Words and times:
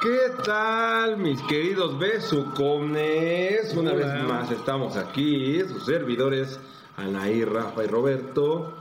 ¿Qué 0.00 0.32
tal, 0.44 1.16
mis 1.18 1.40
queridos 1.42 1.96
besucones? 1.98 3.72
Una 3.74 3.92
Hola. 3.92 4.06
vez 4.14 4.24
más 4.24 4.50
estamos 4.50 4.96
aquí, 4.96 5.60
sus 5.60 5.84
servidores, 5.86 6.58
Anaí, 6.96 7.44
Rafa 7.44 7.84
y 7.84 7.86
Roberto. 7.86 8.74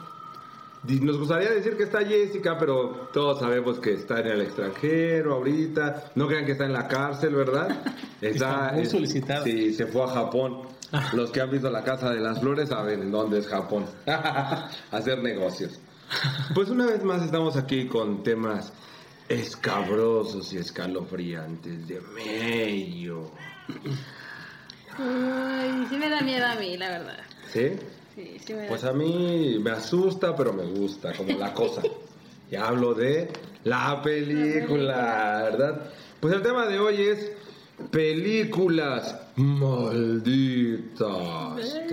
Nos 0.83 1.19
gustaría 1.19 1.51
decir 1.51 1.77
que 1.77 1.83
está 1.83 2.03
Jessica, 2.03 2.57
pero 2.57 3.07
todos 3.13 3.37
sabemos 3.39 3.79
que 3.79 3.93
está 3.93 4.19
en 4.21 4.27
el 4.27 4.41
extranjero 4.41 5.35
ahorita. 5.35 6.11
No 6.15 6.25
crean 6.27 6.43
que 6.47 6.53
está 6.53 6.65
en 6.65 6.73
la 6.73 6.87
cárcel, 6.87 7.35
¿verdad? 7.35 7.83
Está 8.21 8.71
muy 8.73 8.83
es- 8.83 8.91
solicitada. 8.91 9.43
Sí, 9.43 9.73
se 9.73 9.85
fue 9.87 10.03
a 10.03 10.07
Japón. 10.07 10.61
Los 11.13 11.31
que 11.31 11.41
han 11.41 11.49
visto 11.49 11.69
la 11.69 11.83
Casa 11.83 12.11
de 12.11 12.19
las 12.19 12.39
Flores 12.39 12.69
saben 12.69 13.01
en 13.01 13.11
dónde 13.11 13.39
es 13.39 13.47
Japón. 13.47 13.85
Hacer 14.91 15.21
negocios. 15.23 15.79
Pues 16.53 16.69
una 16.69 16.85
vez 16.85 17.03
más 17.03 17.23
estamos 17.23 17.55
aquí 17.55 17.87
con 17.87 18.23
temas 18.23 18.73
escabrosos 19.29 20.51
y 20.51 20.57
escalofriantes 20.57 21.87
de 21.87 22.01
medio. 22.01 23.31
Uy, 24.99 25.87
sí 25.89 25.97
me 25.97 26.09
da 26.09 26.21
miedo 26.21 26.45
a 26.45 26.55
mí, 26.55 26.75
la 26.77 26.89
verdad. 26.89 27.19
¿Sí? 27.47 27.71
Sí, 28.13 28.37
sí 28.45 28.53
me 28.53 28.63
da 28.63 28.67
Pues 28.67 28.83
a 28.83 28.91
mí 28.91 29.57
me 29.61 29.71
asusta, 29.71 30.35
pero 30.35 30.51
me 30.51 30.65
gusta, 30.65 31.13
como 31.13 31.37
la 31.37 31.53
cosa. 31.53 31.81
Y 32.49 32.57
hablo 32.57 32.93
de 32.93 33.31
la 33.63 34.01
película, 34.01 35.43
¿verdad? 35.43 35.91
Pues 36.19 36.33
el 36.33 36.41
tema 36.41 36.67
de 36.67 36.79
hoy 36.79 37.01
es 37.01 37.31
películas 37.89 39.15
tas. 40.97 41.85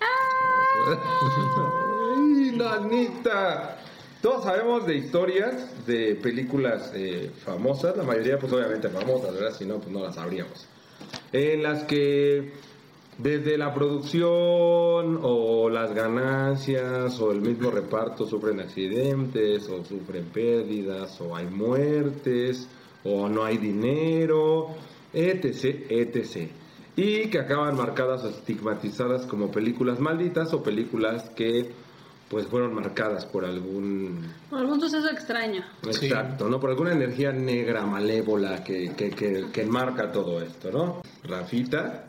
Ay, 0.00 2.52
nanita. 2.56 3.78
Todos 4.22 4.44
sabemos 4.44 4.86
de 4.86 4.96
historias 4.96 5.86
de 5.86 6.14
películas 6.16 6.92
eh, 6.94 7.30
famosas, 7.44 7.96
la 7.96 8.02
mayoría 8.02 8.38
pues 8.38 8.52
obviamente 8.52 8.88
famosas, 8.90 9.34
¿verdad? 9.34 9.56
Si 9.56 9.64
no, 9.64 9.78
pues 9.78 9.90
no 9.90 10.02
las 10.02 10.16
sabríamos. 10.16 10.66
En 11.32 11.62
las 11.62 11.84
que 11.84 12.52
desde 13.16 13.58
la 13.58 13.72
producción 13.72 15.20
o 15.22 15.70
las 15.70 15.94
ganancias 15.94 17.18
o 17.20 17.32
el 17.32 17.40
mismo 17.40 17.70
reparto 17.70 18.26
sufren 18.26 18.60
accidentes 18.60 19.68
o 19.68 19.84
sufren 19.84 20.26
pérdidas 20.26 21.18
o 21.20 21.34
hay 21.34 21.46
muertes 21.46 22.68
o 23.04 23.28
no 23.28 23.44
hay 23.44 23.56
dinero, 23.56 24.68
etc, 25.12 25.86
etc. 25.90 26.50
Y 26.96 27.28
que 27.28 27.38
acaban 27.38 27.76
marcadas 27.76 28.24
o 28.24 28.28
estigmatizadas 28.28 29.26
como 29.26 29.50
películas 29.50 30.00
malditas 30.00 30.52
o 30.52 30.62
películas 30.62 31.30
que 31.30 31.70
pues 32.28 32.46
fueron 32.46 32.74
marcadas 32.74 33.26
por 33.26 33.44
algún 33.44 34.24
Por 34.48 34.60
algún 34.60 34.80
suceso 34.80 35.10
extraño. 35.10 35.64
Sí. 35.90 36.06
Exacto, 36.06 36.48
¿no? 36.48 36.60
Por 36.60 36.70
alguna 36.70 36.92
energía 36.92 37.32
negra, 37.32 37.84
malévola 37.84 38.62
que, 38.62 38.92
que, 38.96 39.10
que, 39.10 39.46
que 39.52 39.62
enmarca 39.62 40.12
todo 40.12 40.40
esto, 40.40 40.70
¿no? 40.70 41.02
Rafita, 41.24 42.04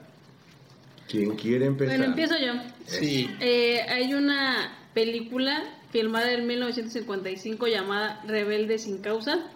¿quién 1.07 1.35
quiere 1.35 1.66
empezar? 1.66 1.97
Bueno, 1.97 2.11
empiezo 2.11 2.35
yo. 2.38 2.53
Sí. 2.85 3.27
Eh, 3.39 3.81
hay 3.81 4.13
una 4.13 4.77
película 4.94 5.63
filmada 5.89 6.31
en 6.31 6.45
1955 6.45 7.67
llamada 7.67 8.22
Rebelde 8.27 8.77
sin 8.77 8.99
causa. 9.02 9.49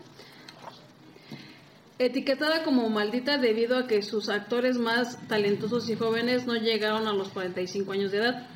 Etiquetada 1.98 2.64
como 2.64 2.90
maldita 2.90 3.38
debido 3.38 3.78
a 3.78 3.88
que 3.88 4.02
sus 4.02 4.28
actores 4.28 4.78
más 4.78 5.18
talentosos 5.28 5.90
y 5.90 5.96
jóvenes 5.96 6.46
no 6.46 6.56
llegaron 6.56 7.08
a 7.08 7.14
los 7.14 7.30
45 7.30 7.92
años 7.94 8.12
de 8.12 8.18
edad. 8.18 8.48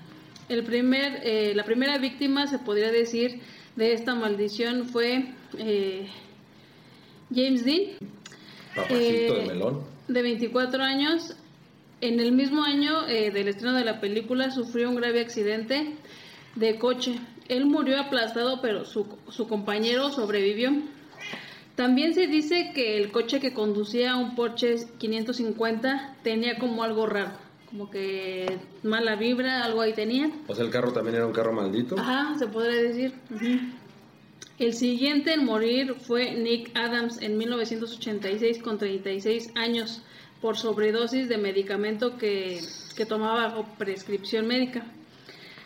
El 0.50 0.64
primer, 0.64 1.22
eh, 1.24 1.54
la 1.56 1.64
primera 1.64 1.98
víctima, 2.00 2.48
se 2.48 2.60
podría 2.60 2.92
decir, 2.92 3.42
de 3.76 3.94
esta 3.94 4.14
maldición 4.14 4.86
fue 4.90 5.34
eh, 5.58 6.08
James 7.34 7.64
Dean, 7.64 7.98
Papacito 8.76 9.36
eh, 9.36 9.42
de 9.42 9.48
melón. 9.48 9.84
de 10.08 10.22
24 10.22 10.84
años. 10.84 11.36
En 12.02 12.20
el 12.20 12.32
mismo 12.32 12.64
año 12.64 13.08
eh, 13.08 13.32
del 13.32 13.50
estreno 13.50 13.76
de 13.76 13.86
la 13.86 14.00
película 14.00 14.52
sufrió 14.52 14.90
un 14.90 14.96
grave 14.96 15.22
accidente 15.22 15.96
de 16.56 16.78
coche. 16.78 17.20
Él 17.48 17.66
murió 17.66 18.00
aplastado, 18.00 18.62
pero 18.62 18.86
su, 18.86 19.06
su 19.30 19.48
compañero 19.48 20.10
sobrevivió. 20.12 20.72
También 21.80 22.14
se 22.14 22.28
dice 22.28 22.74
que 22.76 22.98
el 22.98 23.10
coche 23.10 23.40
que 23.40 23.54
conducía 23.54 24.18
un 24.18 24.36
Porsche 24.36 24.76
550 24.98 26.18
tenía 26.24 26.60
como 26.60 26.84
algo 26.84 27.06
raro, 27.06 27.32
como 27.70 27.90
que 27.90 28.60
mala 28.84 29.16
vibra, 29.16 29.64
algo 29.64 29.80
ahí 29.80 29.94
tenía. 29.94 30.30
O 30.48 30.54
sea, 30.54 30.66
el 30.66 30.72
carro 30.72 30.92
también 30.92 31.16
era 31.16 31.26
un 31.26 31.32
carro 31.32 31.54
maldito. 31.54 31.98
Ajá, 31.98 32.38
se 32.38 32.48
podría 32.48 32.82
decir. 32.82 33.14
El 34.58 34.74
siguiente 34.74 35.32
en 35.32 35.46
morir 35.46 35.96
fue 36.02 36.34
Nick 36.34 36.78
Adams 36.78 37.22
en 37.22 37.38
1986 37.38 38.62
con 38.62 38.78
36 38.78 39.54
años 39.56 40.02
por 40.42 40.58
sobredosis 40.58 41.30
de 41.30 41.38
medicamento 41.38 42.18
que, 42.18 42.60
que 42.98 43.06
tomaba 43.06 43.48
bajo 43.48 43.66
prescripción 43.78 44.48
médica. 44.48 44.84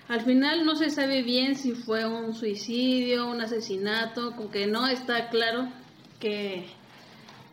Al 0.10 0.22
final 0.22 0.64
no 0.64 0.76
se 0.76 0.92
sabe 0.92 1.24
bien 1.24 1.56
si 1.56 1.72
fue 1.72 2.06
un 2.06 2.36
suicidio, 2.36 3.26
un 3.26 3.42
asesinato, 3.42 4.36
como 4.36 4.52
que 4.52 4.68
no 4.68 4.88
está 4.88 5.30
claro 5.30 5.70
qué, 6.24 6.66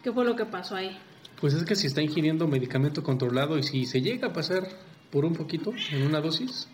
qué 0.05 0.13
fue 0.13 0.25
lo 0.25 0.37
que 0.37 0.45
pasó 0.45 0.77
ahí. 0.77 0.97
Pues 1.41 1.55
es 1.55 1.65
que 1.65 1.75
si 1.75 1.89
está 1.89 2.01
ingiriendo 2.01 2.47
medicamento 2.47 3.03
controlado 3.03 3.59
y 3.59 3.65
si 3.65 3.85
se 3.85 4.01
llega 4.01 4.29
a 4.29 4.33
pasar 4.33 4.69
por 5.11 5.25
un 5.25 5.35
poquito 5.35 5.73
en 5.91 6.07
una 6.07 6.21
dosis, 6.21 6.69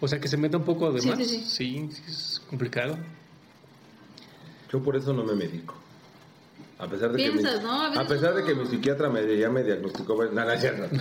o 0.00 0.08
sea 0.08 0.18
que 0.18 0.28
se 0.28 0.38
meta 0.38 0.56
un 0.56 0.64
poco 0.64 0.90
de 0.90 1.02
Sí, 1.02 1.08
más, 1.08 1.18
sí, 1.18 1.24
sí. 1.24 1.40
sí, 1.44 1.88
sí, 1.90 2.02
es 2.06 2.42
complicado. 2.48 2.96
Yo 4.72 4.82
por 4.82 4.96
eso 4.96 5.12
no 5.12 5.22
me 5.24 5.34
medico. 5.34 5.74
A 6.78 6.86
pesar 6.86 7.10
de 7.12 7.18
que 7.18 7.30
Piensas, 7.30 7.58
mi, 7.58 7.64
¿no? 7.64 7.82
A 7.82 8.06
pesar 8.06 8.34
de 8.34 8.44
que 8.44 8.54
mi 8.54 8.64
psiquiatra 8.66 9.10
me, 9.10 9.36
ya 9.36 9.50
me 9.50 9.64
diagnosticó, 9.64 10.14
bueno, 10.14 10.32
nada, 10.32 10.54
es 10.54 10.60
cierto. 10.60 10.96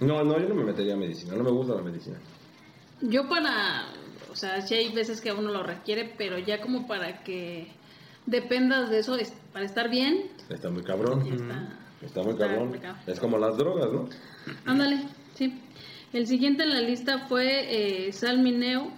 No, 0.00 0.22
no, 0.22 0.38
yo 0.38 0.48
no 0.48 0.54
me 0.54 0.64
metería 0.64 0.94
a 0.94 0.96
medicina, 0.96 1.34
no 1.34 1.42
me 1.42 1.50
gusta 1.50 1.74
la 1.74 1.82
medicina. 1.82 2.18
Yo 3.00 3.28
para, 3.28 3.86
o 4.30 4.36
sea, 4.36 4.60
sí 4.60 4.74
hay 4.74 4.92
veces 4.92 5.20
que 5.20 5.32
uno 5.32 5.50
lo 5.50 5.62
requiere, 5.62 6.14
pero 6.16 6.38
ya 6.38 6.60
como 6.60 6.86
para 6.86 7.24
que 7.24 7.68
dependas 8.30 8.90
de 8.90 8.98
eso, 9.00 9.16
es- 9.16 9.32
para 9.52 9.64
estar 9.64 9.88
bien, 9.90 10.24
Está 10.48 10.70
muy 10.70 10.82
cabrón. 10.82 11.26
está. 11.32 11.68
Está 12.02 12.22
muy 12.22 12.32
Está 12.32 12.46
cabrón. 12.48 12.80
Es 13.06 13.18
como 13.20 13.38
las 13.38 13.56
drogas, 13.56 13.92
¿no? 13.92 14.08
Ándale, 14.66 15.02
sí. 15.34 15.52
El 16.12 16.26
siguiente 16.26 16.62
en 16.62 16.70
la 16.70 16.80
lista 16.80 17.26
fue 17.28 18.06
eh, 18.06 18.12
Sal 18.12 18.38
Mineo, 18.38 18.90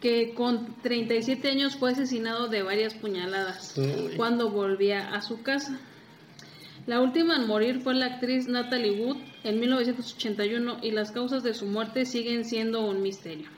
que 0.00 0.34
con 0.34 0.74
37 0.82 1.48
años 1.50 1.76
fue 1.76 1.92
asesinado 1.92 2.48
de 2.48 2.62
varias 2.62 2.94
puñaladas 2.94 3.74
Uy. 3.78 4.16
cuando 4.16 4.50
volvía 4.50 5.14
a 5.14 5.22
su 5.22 5.42
casa. 5.42 5.78
La 6.86 7.00
última 7.00 7.36
en 7.36 7.46
morir 7.46 7.80
fue 7.80 7.94
la 7.94 8.06
actriz 8.06 8.46
Natalie 8.46 9.00
Wood 9.02 9.16
en 9.44 9.60
1981 9.60 10.78
y 10.82 10.90
las 10.90 11.12
causas 11.12 11.42
de 11.42 11.54
su 11.54 11.64
muerte 11.66 12.04
siguen 12.04 12.44
siendo 12.44 12.84
un 12.86 13.00
misterio. 13.02 13.48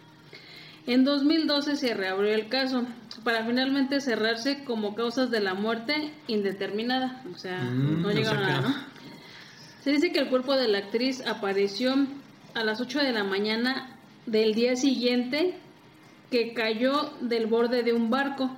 En 0.86 1.04
2012 1.04 1.76
se 1.76 1.94
reabrió 1.94 2.32
el 2.32 2.48
caso 2.48 2.86
para 3.24 3.44
finalmente 3.44 4.00
cerrarse 4.00 4.62
como 4.64 4.94
causas 4.94 5.30
de 5.30 5.41
la 5.41 5.54
muerte 5.54 6.12
indeterminada, 6.28 7.22
o 7.34 7.38
sea, 7.38 7.60
Mm, 7.62 8.02
no 8.02 8.10
llegaron 8.12 8.44
a 8.44 8.48
nada, 8.48 8.69
¿no? 8.69 8.74
Se 9.82 9.91
dice 9.91 10.12
que 10.12 10.20
el 10.20 10.28
cuerpo 10.28 10.54
de 10.56 10.69
la 10.69 10.78
actriz 10.78 11.24
apareció 11.26 11.94
a 12.54 12.64
las 12.64 12.80
8 12.80 13.00
de 13.00 13.12
la 13.12 13.24
mañana 13.24 13.97
del 14.26 14.54
día 14.54 14.76
siguiente 14.76 15.58
que 16.30 16.54
cayó 16.54 17.12
del 17.20 17.47
borde 17.47 17.82
de 17.82 17.92
un 17.92 18.10
barco. 18.10 18.50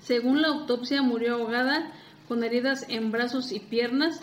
Según 0.00 0.40
la 0.42 0.48
autopsia 0.48 1.02
murió 1.02 1.34
ahogada 1.34 1.92
con 2.28 2.42
heridas 2.44 2.86
en 2.88 3.10
brazos 3.10 3.52
y 3.52 3.60
piernas 3.60 4.20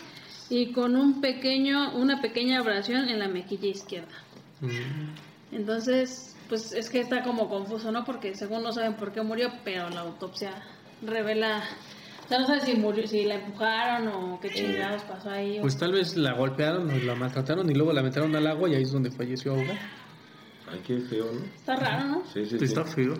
y 0.50 0.72
con 0.72 0.96
un 0.96 1.20
pequeño, 1.20 1.94
una 1.96 2.20
pequeña 2.20 2.58
abrasión 2.58 3.08
en 3.08 3.18
la 3.18 3.28
mejilla 3.28 3.68
izquierda. 3.68 4.14
Mm, 4.60 5.54
Entonces, 5.56 6.33
pues 6.48 6.72
es 6.72 6.90
que 6.90 7.00
está 7.00 7.22
como 7.22 7.48
confuso, 7.48 7.90
¿no? 7.92 8.04
Porque 8.04 8.34
según 8.34 8.62
no 8.62 8.72
saben 8.72 8.94
por 8.94 9.12
qué 9.12 9.22
murió, 9.22 9.48
pero 9.64 9.88
la 9.90 10.00
autopsia 10.02 10.62
revela, 11.02 11.62
o 12.24 12.28
sea, 12.28 12.38
no 12.40 12.46
sabe 12.46 12.60
si 12.60 12.74
murió, 12.76 13.06
si 13.06 13.24
la 13.24 13.36
empujaron 13.36 14.08
o 14.08 14.40
qué 14.40 14.50
chingados 14.52 15.02
pasó 15.04 15.30
ahí. 15.30 15.58
o- 15.58 15.62
Pues 15.62 15.76
tal 15.76 15.92
vez 15.92 16.16
la 16.16 16.32
golpearon 16.34 16.90
o 16.90 16.98
la 16.98 17.14
maltrataron 17.14 17.70
y 17.70 17.74
luego 17.74 17.92
la 17.92 18.02
metieron 18.02 18.34
al 18.36 18.46
agua 18.46 18.68
y 18.68 18.74
ahí 18.74 18.82
es 18.82 18.92
donde 18.92 19.10
falleció 19.10 19.52
ahogada. 19.52 19.78
Ay, 20.70 20.80
qué 20.86 20.98
feo, 21.00 21.30
¿no? 21.32 21.44
Está 21.56 21.76
raro, 21.76 22.04
¿no? 22.08 22.22
Sí, 22.32 22.44
sí, 22.46 22.58
sí. 22.58 22.64
está 22.64 22.84
feo. 22.84 23.14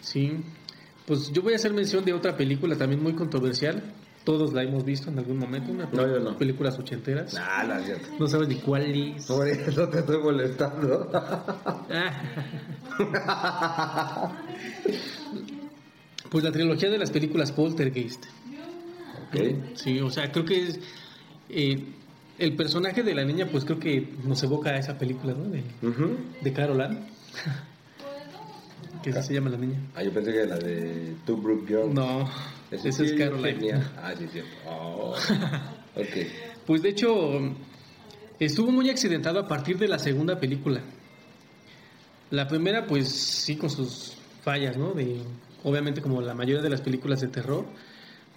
Sí. 0.00 0.36
Pues 1.06 1.30
yo 1.32 1.42
voy 1.42 1.52
a 1.52 1.56
hacer 1.56 1.72
mención 1.72 2.04
de 2.04 2.12
otra 2.12 2.36
película 2.36 2.76
también 2.76 3.02
muy 3.02 3.14
controversial. 3.14 3.82
Todos 4.24 4.52
la 4.52 4.62
hemos 4.62 4.84
visto 4.84 5.10
en 5.10 5.18
algún 5.18 5.38
momento. 5.38 5.72
Una 5.72 5.86
No, 5.92 6.06
yo 6.06 6.20
no. 6.20 6.36
películas 6.36 6.78
ochenteras. 6.78 7.32
Nah, 7.34 7.80
cierto. 7.80 8.08
No 8.18 8.26
sabes 8.26 8.48
ni 8.48 8.56
cuál 8.56 8.82
es. 8.84 9.26
Por 9.26 9.48
eso 9.48 9.88
te 9.88 10.00
estoy 10.00 10.18
molestando. 10.22 11.10
Ah. 11.92 12.20
Pues 16.30 16.44
la 16.44 16.52
trilogía 16.52 16.90
de 16.90 16.98
las 16.98 17.10
películas 17.10 17.50
Poltergeist. 17.52 18.24
ok. 19.28 19.74
Sí, 19.74 20.00
o 20.00 20.10
sea, 20.10 20.30
creo 20.30 20.44
que 20.44 20.66
es, 20.68 20.80
eh, 21.48 21.82
el 22.38 22.56
personaje 22.56 23.02
de 23.02 23.14
la 23.14 23.24
niña, 23.24 23.46
pues 23.50 23.64
creo 23.64 23.78
que 23.80 24.14
nos 24.24 24.42
evoca 24.42 24.70
a 24.70 24.78
esa 24.78 24.96
película, 24.98 25.34
¿no? 25.34 25.44
De, 25.50 25.62
Ujú. 25.82 26.16
de 26.40 26.52
Carol 26.52 26.80
Ann. 26.80 27.06
que 29.02 29.12
se 29.12 29.34
llama 29.34 29.50
la 29.50 29.56
niña. 29.56 29.80
Ah, 29.94 30.02
yo 30.02 30.12
pensé 30.12 30.30
que 30.32 30.38
era 30.38 30.56
la 30.56 30.58
de 30.58 31.14
Two 31.26 31.36
Brook 31.38 31.66
Girls. 31.66 31.92
No, 31.94 32.28
Ese 32.70 32.88
esa 32.90 33.02
es 33.04 33.12
Caroline. 33.12 33.72
Ah, 33.96 34.12
sí, 34.18 34.26
sí. 34.32 34.40
Oh. 34.66 35.14
ok. 35.96 36.06
Pues 36.66 36.82
de 36.82 36.90
hecho, 36.90 37.40
estuvo 38.38 38.70
muy 38.70 38.90
accidentado 38.90 39.40
a 39.40 39.48
partir 39.48 39.78
de 39.78 39.88
la 39.88 39.98
segunda 39.98 40.38
película. 40.38 40.80
La 42.30 42.46
primera, 42.46 42.86
pues 42.86 43.08
sí, 43.10 43.56
con 43.56 43.70
sus 43.70 44.12
fallas, 44.42 44.76
¿no? 44.76 44.92
De, 44.92 45.20
obviamente, 45.64 46.00
como 46.00 46.20
la 46.20 46.34
mayoría 46.34 46.62
de 46.62 46.70
las 46.70 46.80
películas 46.80 47.20
de 47.20 47.28
terror, 47.28 47.64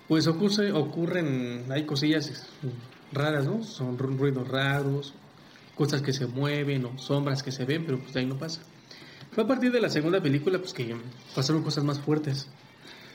pues 0.07 0.25
ocurre, 0.27 0.71
ocurren, 0.71 1.65
hay 1.71 1.85
cosillas 1.85 2.47
raras, 3.11 3.45
¿no? 3.45 3.63
Son 3.63 3.97
ru- 3.97 4.17
ruidos 4.17 4.47
raros, 4.47 5.13
cosas 5.75 6.01
que 6.01 6.11
se 6.11 6.25
mueven 6.25 6.85
o 6.85 6.97
sombras 6.97 7.43
que 7.43 7.51
se 7.51 7.65
ven, 7.65 7.85
pero 7.85 7.99
pues 7.99 8.13
de 8.13 8.21
ahí 8.21 8.25
no 8.25 8.37
pasa. 8.37 8.61
Fue 9.31 9.43
a 9.43 9.47
partir 9.47 9.71
de 9.71 9.79
la 9.81 9.89
segunda 9.89 10.21
película, 10.21 10.57
pues 10.57 10.73
que 10.73 10.95
pasaron 11.35 11.61
cosas 11.63 11.83
más 11.83 11.99
fuertes. 11.99 12.47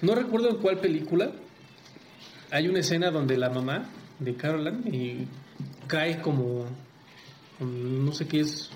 No 0.03 0.15
recuerdo 0.15 0.49
en 0.51 0.57
cuál 0.57 0.79
película, 0.79 1.33
hay 2.51 2.69
una 2.69 2.81
escena 2.81 3.11
donde 3.11 3.37
la 3.37 3.51
mamá 3.51 3.89
de 4.19 4.35
Caroline 4.35 4.81
eh, 4.93 5.27
cae 5.87 6.21
como, 6.21 6.67
como- 7.59 7.71
no 7.73 8.13
sé 8.13 8.27
qué 8.27 8.41
es, 8.41 8.71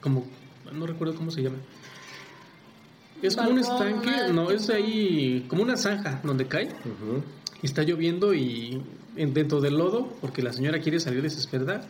como, 0.00 0.24
no 0.72 0.86
recuerdo 0.86 1.14
cómo 1.14 1.30
se 1.30 1.42
llama. 1.42 1.56
Es 3.22 3.36
como 3.36 3.50
un 3.50 3.58
estanque, 3.58 4.32
no, 4.32 4.50
es 4.50 4.70
ahí 4.70 5.44
como 5.48 5.62
una 5.62 5.76
zanja 5.76 6.20
donde 6.24 6.46
cae. 6.46 6.68
Y 7.62 7.66
Está 7.66 7.82
lloviendo 7.82 8.32
y 8.32 8.82
en- 9.16 9.34
dentro 9.34 9.60
del 9.60 9.76
lodo, 9.76 10.08
porque 10.20 10.42
la 10.42 10.52
señora 10.52 10.80
quiere 10.80 11.00
salir 11.00 11.20
desesperada, 11.22 11.82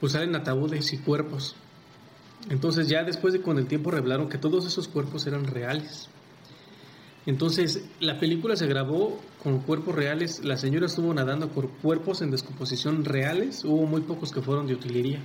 pues 0.00 0.12
salen 0.12 0.34
ataúdes 0.34 0.92
y 0.92 0.98
cuerpos. 0.98 1.54
Entonces 2.50 2.88
ya 2.88 3.02
después 3.04 3.32
de 3.32 3.40
con 3.42 3.58
el 3.58 3.66
tiempo 3.66 3.90
revelaron 3.90 4.28
que 4.28 4.38
todos 4.38 4.66
esos 4.66 4.88
cuerpos 4.88 5.26
eran 5.26 5.44
reales. 5.46 6.08
Entonces 7.26 7.84
la 8.00 8.18
película 8.18 8.56
se 8.56 8.66
grabó 8.66 9.20
con 9.42 9.60
cuerpos 9.60 9.94
reales, 9.94 10.44
la 10.44 10.56
señora 10.56 10.86
estuvo 10.86 11.12
nadando 11.12 11.48
por 11.48 11.68
cuerpos 11.68 12.22
en 12.22 12.30
descomposición 12.30 13.04
reales, 13.04 13.64
hubo 13.64 13.84
muy 13.86 14.02
pocos 14.02 14.32
que 14.32 14.40
fueron 14.40 14.66
de 14.66 14.74
utilería. 14.74 15.20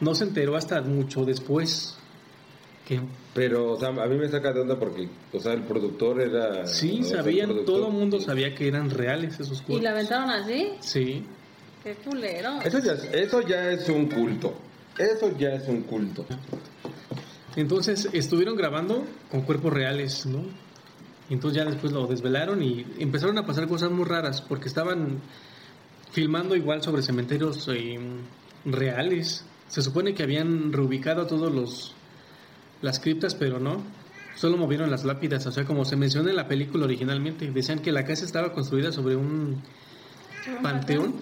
No 0.00 0.14
se 0.14 0.24
enteró 0.24 0.56
hasta 0.56 0.80
mucho 0.80 1.24
después 1.24 1.98
que 2.86 3.00
Pero, 3.34 3.72
o 3.72 3.78
sea, 3.78 3.88
a 3.88 4.06
mí 4.06 4.16
me 4.16 4.28
saca 4.28 4.52
de 4.52 4.60
onda 4.60 4.78
porque, 4.78 5.08
o 5.32 5.40
sea, 5.40 5.52
el 5.52 5.64
productor 5.64 6.20
era... 6.20 6.66
sí 6.66 6.98
el 6.98 7.04
sabían, 7.04 7.64
todo 7.64 7.88
el 7.88 7.92
mundo 7.92 8.20
sabía 8.20 8.54
que 8.54 8.68
eran 8.68 8.88
reales 8.88 9.38
esos 9.40 9.60
¿Y 9.60 9.64
cuerpos. 9.64 9.82
la 9.82 9.90
aventaron 9.90 10.30
así? 10.30 10.70
Sí, 10.80 11.24
Qué 11.82 11.94
culero. 11.94 12.60
Eso 12.62 12.78
ya, 12.78 12.92
eso 12.92 13.40
ya 13.40 13.70
es 13.70 13.88
un 13.88 14.06
culto. 14.06 14.54
Eso 14.98 15.36
ya 15.38 15.54
es 15.54 15.66
un 15.66 15.82
culto. 15.82 16.26
Entonces 17.56 18.08
estuvieron 18.12 18.54
grabando 18.54 19.04
con 19.30 19.42
cuerpos 19.42 19.72
reales, 19.72 20.26
¿no? 20.26 20.44
Entonces 21.30 21.62
ya 21.62 21.64
después 21.64 21.92
lo 21.92 22.06
desvelaron 22.06 22.62
y 22.62 22.84
empezaron 22.98 23.38
a 23.38 23.46
pasar 23.46 23.68
cosas 23.68 23.90
muy 23.90 24.04
raras 24.04 24.42
porque 24.42 24.68
estaban 24.68 25.20
filmando 26.10 26.56
igual 26.56 26.82
sobre 26.82 27.02
cementerios 27.02 27.68
eh, 27.68 27.98
reales. 28.64 29.44
Se 29.68 29.80
supone 29.80 30.12
que 30.14 30.24
habían 30.24 30.72
reubicado 30.72 31.26
todos 31.26 31.52
los 31.52 31.94
las 32.82 32.98
criptas, 32.98 33.34
pero 33.34 33.60
no. 33.60 33.82
Solo 34.34 34.56
movieron 34.56 34.90
las 34.90 35.04
lápidas, 35.04 35.46
o 35.46 35.52
sea, 35.52 35.64
como 35.64 35.84
se 35.84 35.96
menciona 35.96 36.30
en 36.30 36.36
la 36.36 36.48
película 36.48 36.84
originalmente, 36.84 37.50
decían 37.50 37.80
que 37.80 37.92
la 37.92 38.04
casa 38.04 38.24
estaba 38.24 38.52
construida 38.52 38.90
sobre 38.90 39.14
un 39.14 39.60
panteón 40.62 41.14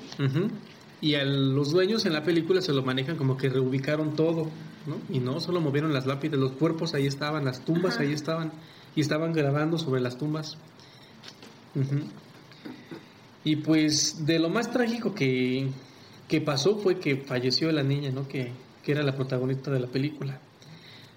y 1.01 1.15
a 1.15 1.25
los 1.25 1.73
dueños 1.73 2.07
en 2.07 2.13
la 2.13 2.23
película 2.23 2.61
se 2.61 2.73
lo 2.73 2.83
manejan 2.83 3.17
como 3.17 3.37
que 3.37 3.49
reubicaron 3.49 4.15
todo, 4.15 4.49
¿no? 4.87 4.99
Y 5.11 5.19
no, 5.19 5.41
solo 5.41 5.61
movieron 5.61 5.93
las 5.93 6.07
lápidas, 6.07 6.39
los 6.39 6.53
cuerpos 6.53 6.95
ahí 6.95 7.07
estaban, 7.07 7.45
las 7.45 7.65
tumbas 7.65 7.95
Ajá. 7.95 8.05
ahí 8.05 8.13
estaban 8.13 8.53
y 8.95 9.01
estaban 9.01 9.33
grabando 9.33 9.79
sobre 9.79 10.01
las 10.01 10.19
tumbas. 10.19 10.57
Y 13.45 13.57
pues 13.57 14.27
de 14.27 14.39
lo 14.39 14.49
más 14.49 14.71
trágico 14.71 15.15
que, 15.15 15.69
que 16.27 16.41
pasó 16.41 16.77
fue 16.79 16.99
que 16.99 17.17
falleció 17.17 17.71
la 17.73 17.83
niña, 17.83 18.11
¿no? 18.11 18.27
Que, 18.27 18.53
que 18.83 18.93
era 18.93 19.03
la 19.03 19.15
protagonista 19.15 19.71
de 19.71 19.81
la 19.81 19.87
película. 19.87 20.41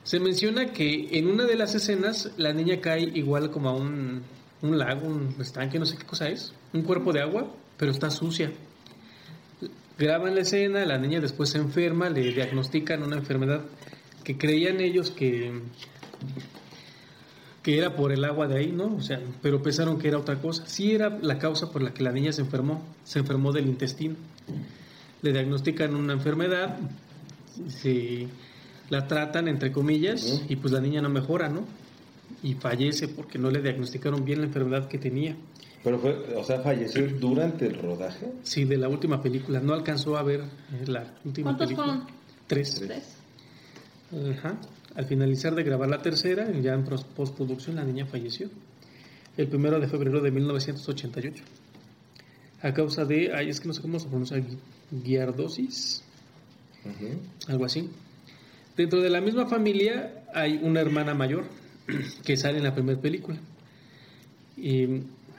Se 0.04 0.20
menciona 0.20 0.74
que 0.74 1.10
en 1.18 1.28
una 1.28 1.46
de 1.46 1.56
las 1.56 1.76
escenas 1.76 2.32
la 2.38 2.54
niña 2.54 2.82
cae 2.82 3.04
igual 3.04 3.52
como 3.52 3.70
a 3.70 3.74
un, 3.74 4.24
un 4.62 4.78
lago, 4.78 5.08
un 5.08 5.36
estanque, 5.40 5.80
no 5.80 5.86
sé 5.86 5.98
qué 5.98 6.06
cosa 6.06 6.30
es, 6.30 6.54
un 6.74 6.84
cuerpo 6.84 7.14
de 7.14 7.22
agua, 7.22 7.52
pero 7.78 7.92
está 7.92 8.10
sucia. 8.10 8.52
Graban 9.98 10.34
la 10.34 10.42
escena, 10.42 10.86
la 10.86 10.98
niña 10.98 11.20
después 11.20 11.50
se 11.50 11.60
enferma, 11.60 12.10
le 12.10 12.34
diagnostican 12.34 13.04
una 13.04 13.18
enfermedad 13.18 13.62
que 14.24 14.38
creían 14.38 14.80
ellos 14.80 15.12
que, 15.12 15.52
que 17.62 17.78
era 17.78 17.96
por 17.96 18.12
el 18.12 18.24
agua 18.26 18.48
de 18.48 18.58
ahí, 18.58 18.72
¿no? 18.72 18.96
O 18.96 19.02
sea, 19.02 19.20
pero 19.42 19.62
pensaron 19.62 20.00
que 20.00 20.08
era 20.08 20.18
otra 20.18 20.38
cosa. 20.42 20.66
Sí 20.66 20.94
era 20.94 21.10
la 21.22 21.38
causa 21.38 21.70
por 21.72 21.82
la 21.84 21.94
que 21.94 22.04
la 22.04 22.12
niña 22.12 22.32
se 22.34 22.42
enfermó, 22.42 22.84
se 23.04 23.20
enfermó 23.20 23.52
del 23.52 23.68
intestino. 23.68 24.16
Le 25.22 25.32
diagnostican 25.32 25.94
una 25.96 26.14
enfermedad, 26.14 26.78
se 27.68 28.28
la 28.90 29.08
tratan 29.08 29.48
entre 29.48 29.72
comillas 29.72 30.44
y 30.50 30.56
pues 30.56 30.74
la 30.74 30.82
niña 30.82 31.02
no 31.02 31.10
mejora, 31.10 31.50
¿no? 31.50 31.66
Y 32.44 32.56
fallece 32.56 33.08
porque 33.08 33.38
no 33.38 33.52
le 33.52 33.62
diagnosticaron 33.62 34.26
bien 34.26 34.40
la 34.40 34.48
enfermedad 34.48 34.88
que 34.88 34.98
tenía. 34.98 35.36
Pero 35.84 36.00
fue, 36.00 36.36
o 36.36 36.44
sea, 36.44 36.62
falleció 36.62 37.08
durante 37.20 37.68
el 37.68 37.76
rodaje. 37.82 38.32
Sí, 38.44 38.66
de 38.66 38.78
la 38.78 38.88
última 38.88 39.22
película. 39.22 39.60
No 39.60 39.74
alcanzó 39.74 40.18
a 40.18 40.24
ver 40.24 40.42
eh, 40.42 40.86
la 40.88 41.14
última 41.26 41.46
¿Cuántos 41.52 41.68
película. 41.68 41.88
fueron? 41.88 42.08
Tres. 42.48 42.76
¿Tres? 42.80 43.16
Ajá. 44.38 44.58
Al 44.96 45.06
finalizar 45.06 45.56
de 45.56 45.64
grabar 45.64 45.90
la 45.90 46.02
tercera, 46.02 46.50
ya 46.62 46.74
en 46.74 46.84
postproducción, 46.84 47.76
la 47.78 47.84
niña 47.84 48.06
falleció. 48.06 48.50
El 49.38 49.48
primero 49.48 49.80
de 49.80 49.88
febrero 49.88 50.20
de 50.22 50.32
1988. 50.32 51.44
A 52.64 52.74
causa 52.74 53.06
de, 53.06 53.32
ay, 53.34 53.50
es 53.50 53.60
que 53.60 53.68
no 53.68 53.74
sé 53.74 53.82
cómo 53.82 54.00
se 54.00 54.08
pronuncia, 54.08 54.38
gui- 54.38 54.58
guiardosis, 54.92 56.04
algo 57.48 57.66
así. 57.66 57.90
Dentro 58.76 59.00
de 59.02 59.10
la 59.10 59.22
misma 59.22 59.48
familia 59.48 60.26
hay 60.34 60.60
una 60.62 60.82
hermana 60.82 61.14
mayor 61.14 61.46
que 62.26 62.38
sale 62.38 62.58
en 62.58 62.64
la 62.66 62.74
primera 62.76 63.00
película. 63.00 63.38
Y 64.58 64.88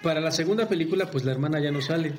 para 0.03 0.21
la 0.21 0.31
segunda 0.33 0.69
película, 0.69 1.11
pues 1.11 1.25
la 1.25 1.33
hermana 1.33 1.61
ya 1.63 1.71
no 1.71 1.81
sale. 1.81 2.13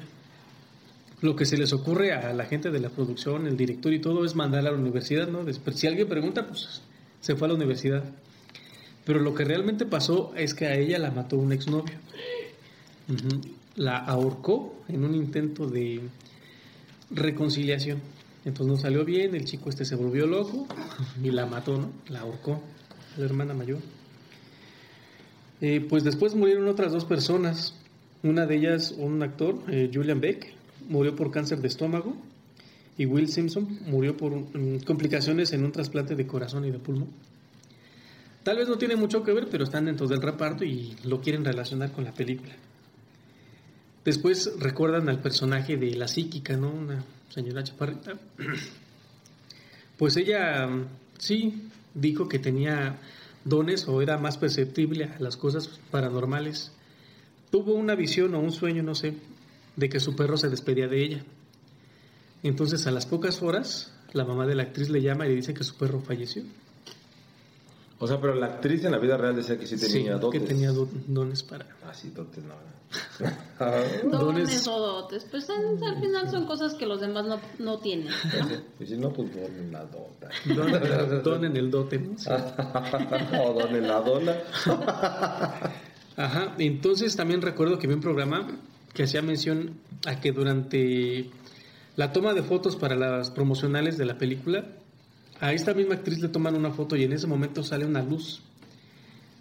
Lo 1.21 1.35
que 1.35 1.45
se 1.45 1.57
les 1.57 1.73
ocurre 1.73 2.13
a 2.13 2.31
la 2.33 2.45
gente 2.45 2.69
de 2.69 2.79
la 2.79 2.89
producción, 2.89 3.47
el 3.47 3.57
director 3.57 3.93
y 3.93 3.99
todo, 3.99 4.23
es 4.25 4.35
mandarla 4.35 4.69
a 4.69 4.73
la 4.73 4.79
universidad, 4.79 5.27
¿no? 5.27 5.43
Después, 5.43 5.77
si 5.79 5.87
alguien 5.87 6.07
pregunta, 6.07 6.47
pues 6.47 6.81
se 7.23 7.37
fue 7.37 7.47
a 7.47 7.49
la 7.49 7.55
universidad. 7.55 8.03
Pero 9.05 9.21
lo 9.21 9.33
que 9.33 9.45
realmente 9.45 9.85
pasó 9.85 10.33
es 10.35 10.53
que 10.53 10.67
a 10.67 10.75
ella 10.75 10.99
la 10.99 11.09
mató 11.09 11.37
un 11.37 11.53
exnovio. 11.53 11.95
La 13.77 13.97
ahorcó 13.97 14.75
en 14.89 15.05
un 15.05 15.15
intento 15.15 15.69
de 15.69 16.01
reconciliación. 17.11 18.01
Entonces 18.43 18.75
no 18.75 18.77
salió 18.77 19.05
bien, 19.05 19.35
el 19.35 19.45
chico 19.45 19.69
este 19.69 19.85
se 19.85 19.95
volvió 19.95 20.27
loco 20.27 20.67
y 21.23 21.31
la 21.31 21.45
mató, 21.45 21.77
¿no? 21.77 21.91
La 22.09 22.19
ahorcó, 22.19 22.61
la 23.15 23.23
hermana 23.23 23.53
mayor. 23.53 23.79
Eh, 25.61 25.79
pues 25.79 26.03
después 26.03 26.35
murieron 26.35 26.67
otras 26.67 26.91
dos 26.91 27.05
personas. 27.05 27.73
Una 28.21 28.45
de 28.45 28.57
ellas, 28.57 28.93
un 28.97 29.23
actor, 29.23 29.59
eh, 29.69 29.89
Julian 29.93 30.19
Beck, 30.19 30.53
murió 30.89 31.15
por 31.15 31.31
cáncer 31.31 31.61
de 31.61 31.69
estómago. 31.69 32.17
Y 32.97 33.05
Will 33.05 33.27
Simpson 33.27 33.79
murió 33.87 34.15
por 34.15 34.33
mm, 34.33 34.79
complicaciones 34.85 35.51
en 35.53 35.63
un 35.63 35.71
trasplante 35.71 36.15
de 36.15 36.27
corazón 36.27 36.65
y 36.65 36.71
de 36.71 36.79
pulmón. 36.79 37.09
Tal 38.43 38.57
vez 38.57 38.67
no 38.67 38.77
tiene 38.77 38.95
mucho 38.95 39.23
que 39.23 39.31
ver, 39.31 39.47
pero 39.49 39.63
están 39.63 39.85
dentro 39.85 40.07
del 40.07 40.21
reparto 40.21 40.65
y 40.65 40.95
lo 41.05 41.21
quieren 41.21 41.45
relacionar 41.45 41.91
con 41.91 42.03
la 42.03 42.13
película. 42.13 42.53
Después 44.03 44.53
recuerdan 44.59 45.07
al 45.07 45.21
personaje 45.21 45.77
de 45.77 45.95
la 45.95 46.09
psíquica, 46.09 46.57
¿no? 46.57 46.69
Una 46.69 47.03
señora 47.29 47.63
chaparrita. 47.63 48.13
Pues 49.95 50.17
ella 50.17 50.65
mm, 50.67 50.87
sí 51.19 51.69
dijo 51.93 52.27
que 52.27 52.39
tenía 52.39 52.97
dones 53.45 53.87
o 53.87 54.01
era 54.01 54.17
más 54.17 54.37
perceptible 54.37 55.05
a 55.05 55.19
las 55.19 55.37
cosas 55.37 55.79
paranormales. 55.91 56.71
Tuvo 57.51 57.73
una 57.75 57.95
visión 57.95 58.33
o 58.33 58.39
un 58.39 58.51
sueño, 58.51 58.81
no 58.81 58.95
sé, 58.95 59.13
de 59.75 59.89
que 59.89 59.99
su 59.99 60.15
perro 60.15 60.35
se 60.35 60.49
despedía 60.49 60.87
de 60.87 61.03
ella. 61.03 61.23
Entonces 62.43 62.85
a 62.87 62.91
las 62.91 63.05
pocas 63.05 63.41
horas 63.41 63.91
la 64.13 64.25
mamá 64.25 64.45
de 64.45 64.55
la 64.55 64.63
actriz 64.63 64.89
le 64.89 65.01
llama 65.01 65.25
y 65.25 65.29
le 65.29 65.35
dice 65.35 65.53
que 65.53 65.63
su 65.63 65.75
perro 65.75 65.99
falleció. 66.01 66.43
O 67.99 68.07
sea, 68.07 68.19
pero 68.19 68.35
la 68.35 68.47
actriz 68.47 68.83
en 68.83 68.91
la 68.91 68.97
vida 68.99 69.15
real 69.17 69.35
decía 69.35 69.57
que 69.57 69.65
sí 69.65 69.77
tenía 69.77 70.13
Sí, 70.15 70.19
dotes. 70.19 70.41
que 70.41 70.47
tenía 70.47 70.71
do- 70.71 70.89
dones 71.07 71.41
para... 71.41 71.65
Ah, 71.85 71.93
sí, 71.93 72.09
dotes 72.09 72.43
no. 72.43 72.53
Dones 74.11 74.49
Dones. 74.49 74.67
o 74.67 74.77
dotes. 74.79 75.25
Pues 75.31 75.47
en- 75.49 75.81
al 75.83 75.99
final 76.01 76.29
son 76.29 76.45
cosas 76.45 76.73
que 76.75 76.85
los 76.85 76.99
demás 76.99 77.25
no, 77.25 77.39
no 77.59 77.77
tienen. 77.79 78.07
¿no? 78.07 78.83
y 78.83 78.85
si 78.87 78.97
no, 78.97 79.11
pues 79.13 79.29
don 79.33 79.71
la 79.71 79.85
dota. 79.85 80.29
Don, 80.45 81.23
don 81.23 81.45
en 81.45 81.55
el 81.57 81.71
dote, 81.71 81.97
¿no? 81.99 82.17
Sí. 82.19 82.29
o 83.41 83.53
don 83.53 83.73
en 83.75 83.87
la 83.87 84.01
dona. 84.01 84.35
Ajá, 86.17 86.53
entonces 86.59 87.15
también 87.15 87.41
recuerdo 87.41 87.79
que 87.79 87.87
vi 87.87 87.93
un 87.93 88.01
programa 88.01 88.47
que 88.93 89.03
hacía 89.03 89.21
mención 89.21 89.79
a 90.05 90.19
que 90.19 90.31
durante 90.31 91.29
La 91.95 92.11
toma 92.11 92.33
de 92.33 92.41
fotos 92.41 92.75
para 92.75 92.95
las 92.95 93.29
promocionales 93.29 93.97
de 93.97 94.05
la 94.05 94.17
película, 94.17 94.65
a 95.39 95.53
esta 95.53 95.73
misma 95.73 95.95
actriz 95.95 96.19
le 96.19 96.29
toman 96.29 96.55
una 96.55 96.71
foto 96.71 96.95
y 96.95 97.03
en 97.03 97.13
ese 97.13 97.27
momento 97.27 97.63
sale 97.63 97.85
una 97.85 98.01
luz 98.01 98.41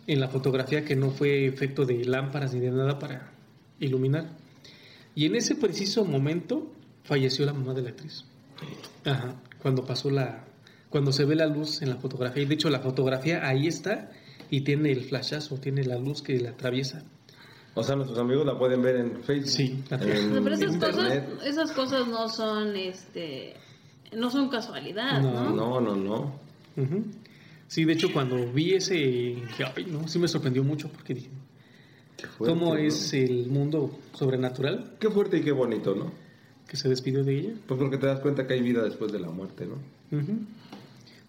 en 0.06 0.20
la 0.20 0.28
fotografía 0.28 0.84
que 0.84 0.96
no 0.96 1.10
fue 1.10 1.46
efecto 1.46 1.86
de 1.86 2.04
lámparas 2.04 2.52
ni 2.52 2.60
de 2.60 2.70
nada 2.70 2.98
para 2.98 3.32
iluminar. 3.78 4.36
Y 5.14 5.26
en 5.26 5.36
ese 5.36 5.54
preciso 5.54 6.04
momento 6.04 6.70
falleció 7.04 7.46
la 7.46 7.52
mamá 7.52 7.72
de 7.72 7.82
la 7.82 7.90
actriz. 7.90 8.24
Ajá, 9.04 9.34
cuando 9.60 9.84
pasó 9.84 10.10
la 10.10 10.44
cuando 10.90 11.10
se 11.10 11.24
ve 11.24 11.34
la 11.34 11.46
luz 11.46 11.80
en 11.80 11.88
la 11.88 11.96
fotografía 11.96 12.42
y 12.42 12.46
de 12.46 12.54
hecho 12.54 12.68
la 12.68 12.80
fotografía 12.80 13.48
ahí 13.48 13.66
está 13.66 14.10
y 14.50 14.60
tiene 14.60 14.92
el 14.92 15.04
flashazo, 15.04 15.56
tiene 15.56 15.84
la 15.84 15.96
luz 15.96 16.20
que 16.20 16.38
la 16.38 16.50
atraviesa. 16.50 17.02
O 17.74 17.82
sea, 17.82 17.96
nuestros 17.96 18.18
amigos 18.18 18.44
la 18.44 18.58
pueden 18.58 18.82
ver 18.82 18.96
en 18.96 19.22
Facebook. 19.22 19.48
Sí, 19.50 19.82
la- 19.88 19.96
en 19.96 20.42
Pero 20.44 20.54
esas 20.54 20.76
cosas, 20.76 21.22
esas 21.44 21.72
cosas 21.72 22.06
no 22.08 22.28
son, 22.28 22.76
este, 22.76 23.54
no 24.14 24.30
son 24.30 24.48
casualidad, 24.50 25.22
No. 25.22 25.50
¿no? 25.50 25.80
No, 25.80 25.96
no. 25.96 26.32
Sí, 27.68 27.84
de 27.86 27.94
hecho 27.94 28.12
cuando 28.12 28.36
vi 28.52 28.74
ese, 28.74 28.94
dije, 28.94 29.64
ay, 29.74 29.86
no, 29.86 30.06
sí 30.06 30.18
me 30.18 30.28
sorprendió 30.28 30.62
mucho 30.62 30.88
porque 30.88 31.14
dije, 31.14 31.30
Qué 32.18 32.26
fuerte, 32.26 32.54
¿cómo 32.58 32.74
¿no? 32.74 32.80
es 32.80 33.14
el 33.14 33.46
mundo 33.48 33.98
sobrenatural 34.12 34.92
Qué 35.00 35.08
fuerte 35.10 35.38
y 35.38 35.40
qué 35.42 35.52
bonito, 35.52 35.94
¿no? 35.94 36.12
que 36.68 36.76
se 36.76 36.88
despidió 36.90 37.24
de 37.24 37.38
ella? 37.38 37.52
Pues 37.66 37.78
porque 37.80 37.96
te 37.98 38.06
das 38.06 38.20
cuenta 38.20 38.46
que 38.46 38.54
hay 38.54 38.60
vida 38.62 38.82
después 38.82 39.10
de 39.12 39.20
la 39.20 39.28
muerte, 39.30 39.66
¿no? 39.66 39.76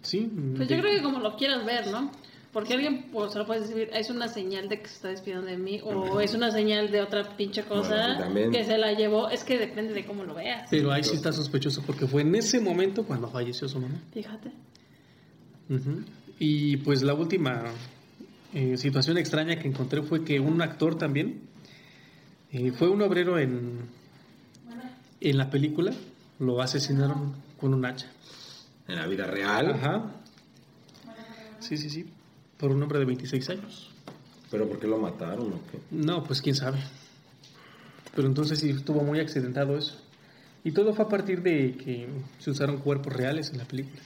Sí. 0.02 0.30
Pues 0.58 0.68
de- 0.68 0.76
yo 0.76 0.82
creo 0.82 0.96
que 0.98 1.02
como 1.02 1.20
lo 1.20 1.36
quieras 1.38 1.66
ver, 1.66 1.88
¿no? 1.88 2.12
Porque 2.54 2.76
alguien 2.76 3.10
pues, 3.12 3.34
se 3.34 3.40
lo 3.40 3.48
puede 3.48 3.62
decir, 3.62 3.90
es 3.92 4.12
una 4.12 4.28
señal 4.28 4.70
de 4.70 4.80
que 4.80 4.88
se 4.88 4.94
está 4.94 5.08
despidiendo 5.08 5.48
de 5.48 5.58
mí, 5.58 5.82
o 5.84 6.22
es 6.22 6.36
una 6.36 6.52
señal 6.52 6.92
de 6.92 7.02
otra 7.02 7.36
pinche 7.36 7.64
cosa 7.64 8.30
Bueno, 8.30 8.52
que 8.52 8.64
se 8.64 8.78
la 8.78 8.94
llevó. 8.94 9.28
Es 9.30 9.44
que 9.44 9.58
depende 9.58 9.94
de 9.94 10.06
cómo 10.06 10.24
lo 10.24 10.36
veas. 10.36 10.68
Pero 10.70 10.92
ahí 10.92 11.04
sí 11.04 11.16
está 11.16 11.34
sospechoso 11.34 11.82
porque 11.82 12.06
fue 12.06 12.22
en 12.22 12.36
ese 12.36 12.60
momento 12.60 13.06
cuando 13.06 13.28
falleció 13.28 13.68
su 13.68 13.80
mamá. 13.80 14.00
Fíjate. 14.14 14.52
Y 16.38 16.78
pues 16.78 17.02
la 17.02 17.16
última 17.16 17.64
eh, 18.54 18.78
situación 18.78 19.18
extraña 19.18 19.58
que 19.58 19.68
encontré 19.68 20.04
fue 20.04 20.24
que 20.24 20.40
un 20.40 20.62
actor 20.62 20.96
también 20.96 21.42
eh, 22.52 22.72
fue 22.72 22.88
un 22.88 23.02
obrero 23.02 23.40
en, 23.40 23.80
en 25.22 25.38
la 25.38 25.50
película, 25.50 25.92
lo 26.38 26.62
asesinaron 26.62 27.34
con 27.60 27.74
un 27.74 27.84
hacha. 27.84 28.12
En 28.88 28.98
la 28.98 29.08
vida 29.08 29.26
real. 29.26 29.72
Ajá. 29.72 30.12
Sí, 31.60 31.78
sí, 31.78 31.90
sí. 31.90 32.13
Por 32.64 32.72
un 32.72 32.82
hombre 32.82 32.98
de 32.98 33.04
26 33.04 33.50
años. 33.50 33.90
Pero 34.50 34.70
¿por 34.70 34.80
qué 34.80 34.88
lo 34.88 34.98
mataron 34.98 35.52
o 35.52 35.60
qué? 35.70 35.80
No, 35.92 36.24
pues 36.24 36.42
quién 36.42 36.56
sabe. 36.56 36.80
Pero 38.16 38.26
entonces 38.26 38.58
sí 38.60 38.70
estuvo 38.70 39.04
muy 39.04 39.20
accidentado 39.20 39.78
eso. 39.78 39.98
Y 40.64 40.72
todo 40.72 40.94
fue 40.94 41.04
a 41.04 41.10
partir 41.10 41.42
de 41.42 41.76
que 41.76 42.08
se 42.40 42.52
usaron 42.52 42.78
cuerpos 42.78 43.12
reales 43.12 43.50
en 43.52 43.58
la 43.58 43.66
película. 43.66 44.02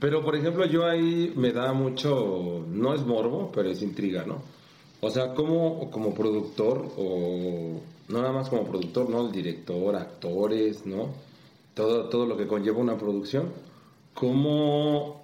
Pero, 0.00 0.24
por 0.24 0.34
ejemplo, 0.34 0.64
yo 0.64 0.86
ahí 0.86 1.30
me 1.36 1.52
da 1.52 1.74
mucho, 1.74 2.64
no 2.66 2.94
es 2.94 3.02
morbo, 3.02 3.52
pero 3.52 3.68
es 3.68 3.82
intriga, 3.82 4.24
¿no? 4.24 4.40
O 5.02 5.10
sea, 5.10 5.34
como, 5.34 5.90
como 5.90 6.14
productor, 6.14 6.90
o 6.96 7.82
no 8.08 8.18
nada 8.22 8.32
más 8.32 8.48
como 8.48 8.64
productor, 8.64 9.10
¿no? 9.10 9.26
El 9.26 9.30
director, 9.32 9.94
actores, 9.94 10.86
¿no? 10.86 11.10
Todo, 11.74 12.08
todo 12.08 12.24
lo 12.24 12.38
que 12.38 12.46
conlleva 12.46 12.78
una 12.78 12.96
producción. 12.96 13.52
¿Cómo 14.14 15.19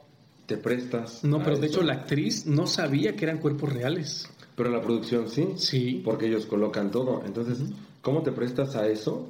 te 0.46 0.56
prestas? 0.56 1.24
No, 1.24 1.42
pero 1.42 1.58
de 1.58 1.66
eso? 1.66 1.78
hecho 1.78 1.86
la 1.86 1.94
actriz 1.94 2.46
no 2.46 2.66
sabía 2.66 3.14
que 3.16 3.24
eran 3.24 3.38
cuerpos 3.38 3.72
reales. 3.72 4.28
Pero 4.54 4.70
la 4.70 4.80
producción 4.80 5.28
sí. 5.28 5.48
Sí. 5.56 6.02
Porque 6.04 6.26
ellos 6.26 6.46
colocan 6.46 6.90
todo. 6.90 7.22
Entonces, 7.26 7.58
¿cómo 8.00 8.22
te 8.22 8.32
prestas 8.32 8.74
a 8.76 8.86
eso? 8.86 9.28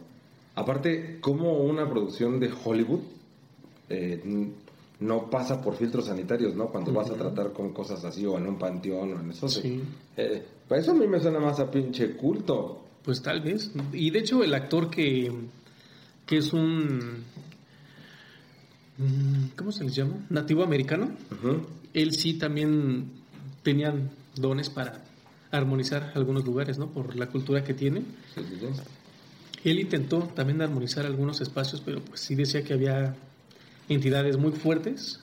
Aparte, 0.54 1.18
¿cómo 1.20 1.58
una 1.58 1.88
producción 1.88 2.38
de 2.38 2.50
Hollywood 2.64 3.00
eh, 3.88 4.22
no 5.00 5.28
pasa 5.28 5.60
por 5.60 5.76
filtros 5.76 6.06
sanitarios, 6.06 6.54
¿no? 6.54 6.68
Cuando 6.68 6.92
vas 6.92 7.10
a 7.10 7.14
tratar 7.14 7.52
con 7.52 7.72
cosas 7.72 8.04
así 8.04 8.24
o 8.24 8.38
en 8.38 8.46
un 8.46 8.58
panteón 8.58 9.12
o 9.12 9.20
en 9.20 9.30
eso. 9.30 9.48
Sí. 9.48 9.82
Eh, 10.16 10.42
para 10.68 10.80
eso 10.80 10.92
a 10.92 10.94
mí 10.94 11.06
me 11.06 11.20
suena 11.20 11.38
más 11.38 11.60
a 11.60 11.70
pinche 11.70 12.12
culto. 12.16 12.82
Pues 13.02 13.22
tal 13.22 13.40
vez. 13.42 13.70
Y 13.92 14.10
de 14.10 14.20
hecho 14.20 14.42
el 14.42 14.54
actor 14.54 14.90
que, 14.90 15.30
que 16.24 16.38
es 16.38 16.52
un... 16.52 17.24
mm, 18.98 19.56
¿Cómo 19.56 19.72
se 19.72 19.84
les 19.84 19.94
llama? 19.94 20.14
Nativo 20.30 20.62
americano. 20.62 21.10
Él 21.94 22.12
sí 22.12 22.34
también 22.34 23.10
tenían 23.62 24.10
dones 24.34 24.68
para 24.70 25.02
armonizar 25.50 26.12
algunos 26.14 26.44
lugares, 26.44 26.78
¿no? 26.78 26.88
Por 26.88 27.16
la 27.16 27.26
cultura 27.28 27.64
que 27.64 27.74
tiene. 27.74 28.00
Sí, 28.34 28.42
sí, 28.48 28.56
sí. 28.60 28.66
Él 29.70 29.80
intentó 29.80 30.20
también 30.34 30.60
armonizar 30.62 31.06
algunos 31.06 31.40
espacios, 31.40 31.80
pero 31.84 32.00
pues 32.00 32.20
sí 32.20 32.34
decía 32.34 32.62
que 32.62 32.74
había 32.74 33.16
entidades 33.88 34.36
muy 34.36 34.52
fuertes 34.52 35.20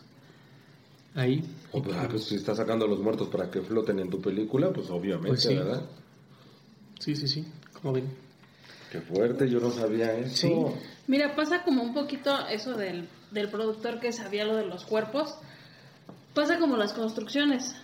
ahí. 1.16 1.44
O, 1.72 1.80
Y 1.80 1.92
ah, 1.94 2.02
que- 2.04 2.08
pues, 2.10 2.24
si 2.26 2.36
estás 2.36 2.58
sacando 2.58 2.86
a 2.86 2.88
los 2.88 3.00
muertos 3.00 3.28
para 3.30 3.50
que 3.50 3.62
floten 3.62 4.00
en 4.00 4.10
tu 4.10 4.20
película, 4.22 4.72
pues 4.72 4.90
obviamente, 4.90 5.30
Pues 5.30 5.44
sí. 5.44 5.56
¿verdad? 5.56 5.82
Sí, 7.00 7.16
sí, 7.16 7.28
sí, 7.28 7.46
como 7.74 7.94
ven. 7.94 8.06
Qué 8.92 9.02
fuerte, 9.02 9.50
yo 9.50 9.60
no 9.60 9.72
sabía 9.72 10.18
eso. 10.18 10.36
Sí. 10.36 10.54
Mira, 11.08 11.36
pasa 11.36 11.64
como 11.64 11.84
un 11.84 11.94
poquito 11.94 12.48
eso 12.48 12.76
del, 12.78 13.08
del 13.34 13.50
productor 13.50 14.00
que 14.00 14.12
sabía 14.14 14.46
lo 14.46 14.56
de 14.56 14.66
los 14.66 14.86
cuerpos. 14.86 15.36
Pasa 16.34 16.58
como 16.60 16.78
las 16.78 16.94
construcciones. 16.94 17.76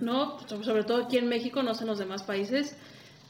¿no? 0.00 0.38
So- 0.46 0.62
Sobre 0.62 0.84
todo 0.84 1.04
aquí 1.04 1.18
en 1.18 1.28
México, 1.28 1.62
no 1.62 1.74
sé 1.74 1.82
en 1.84 1.88
los 1.88 1.98
demás 1.98 2.22
países, 2.22 2.76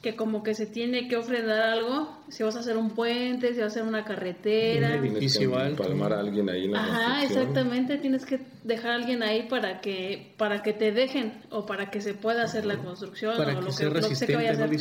que 0.03 0.17
como 0.17 0.43
que 0.43 0.55
se 0.55 0.67
tiene 0.67 1.07
que 1.09 1.17
ofrendar 1.17 1.61
algo, 1.63 2.19
si 2.29 2.43
vas 2.43 2.57
a 2.57 2.61
hacer 2.61 2.77
un 2.77 2.91
puente, 2.91 3.55
si 3.55 3.61
vas 3.61 3.63
a 3.63 3.67
hacer 3.67 3.83
una 3.85 4.05
carretera. 4.05 4.89
Un 4.97 5.03
Tienes 5.03 5.13
que 5.13 5.19
edificio 5.19 5.57
alto. 5.57 5.85
palmar 5.85 6.13
a 6.13 6.21
alguien 6.21 6.51
ahí 6.51 6.65
en 6.65 6.73
la 6.73 6.83
Ajá, 6.85 7.23
exactamente, 7.23 7.99
tienes 7.99 8.27
que 8.27 8.41
dejar 8.65 8.91
a 8.91 8.95
alguien 8.97 9.23
ahí 9.23 9.45
para 9.49 9.81
que 9.81 10.35
para 10.37 10.63
que 10.63 10.73
te 10.73 10.91
dejen 10.93 11.33
o 11.51 11.65
para 11.67 11.91
que 11.91 12.01
se 12.01 12.15
pueda 12.15 12.43
hacer 12.43 12.67
la 12.67 12.77
construcción 12.79 13.37
Para 13.37 13.53
o 13.53 13.61
que 13.61 13.65
lo 13.67 13.71
sea 13.73 13.89
que, 13.91 14.01
lo 14.01 14.09
que 14.09 14.15
sea 14.17 14.27
que 14.27 14.37
vaya 14.37 14.51
a 14.51 14.53
hacer. 14.65 14.79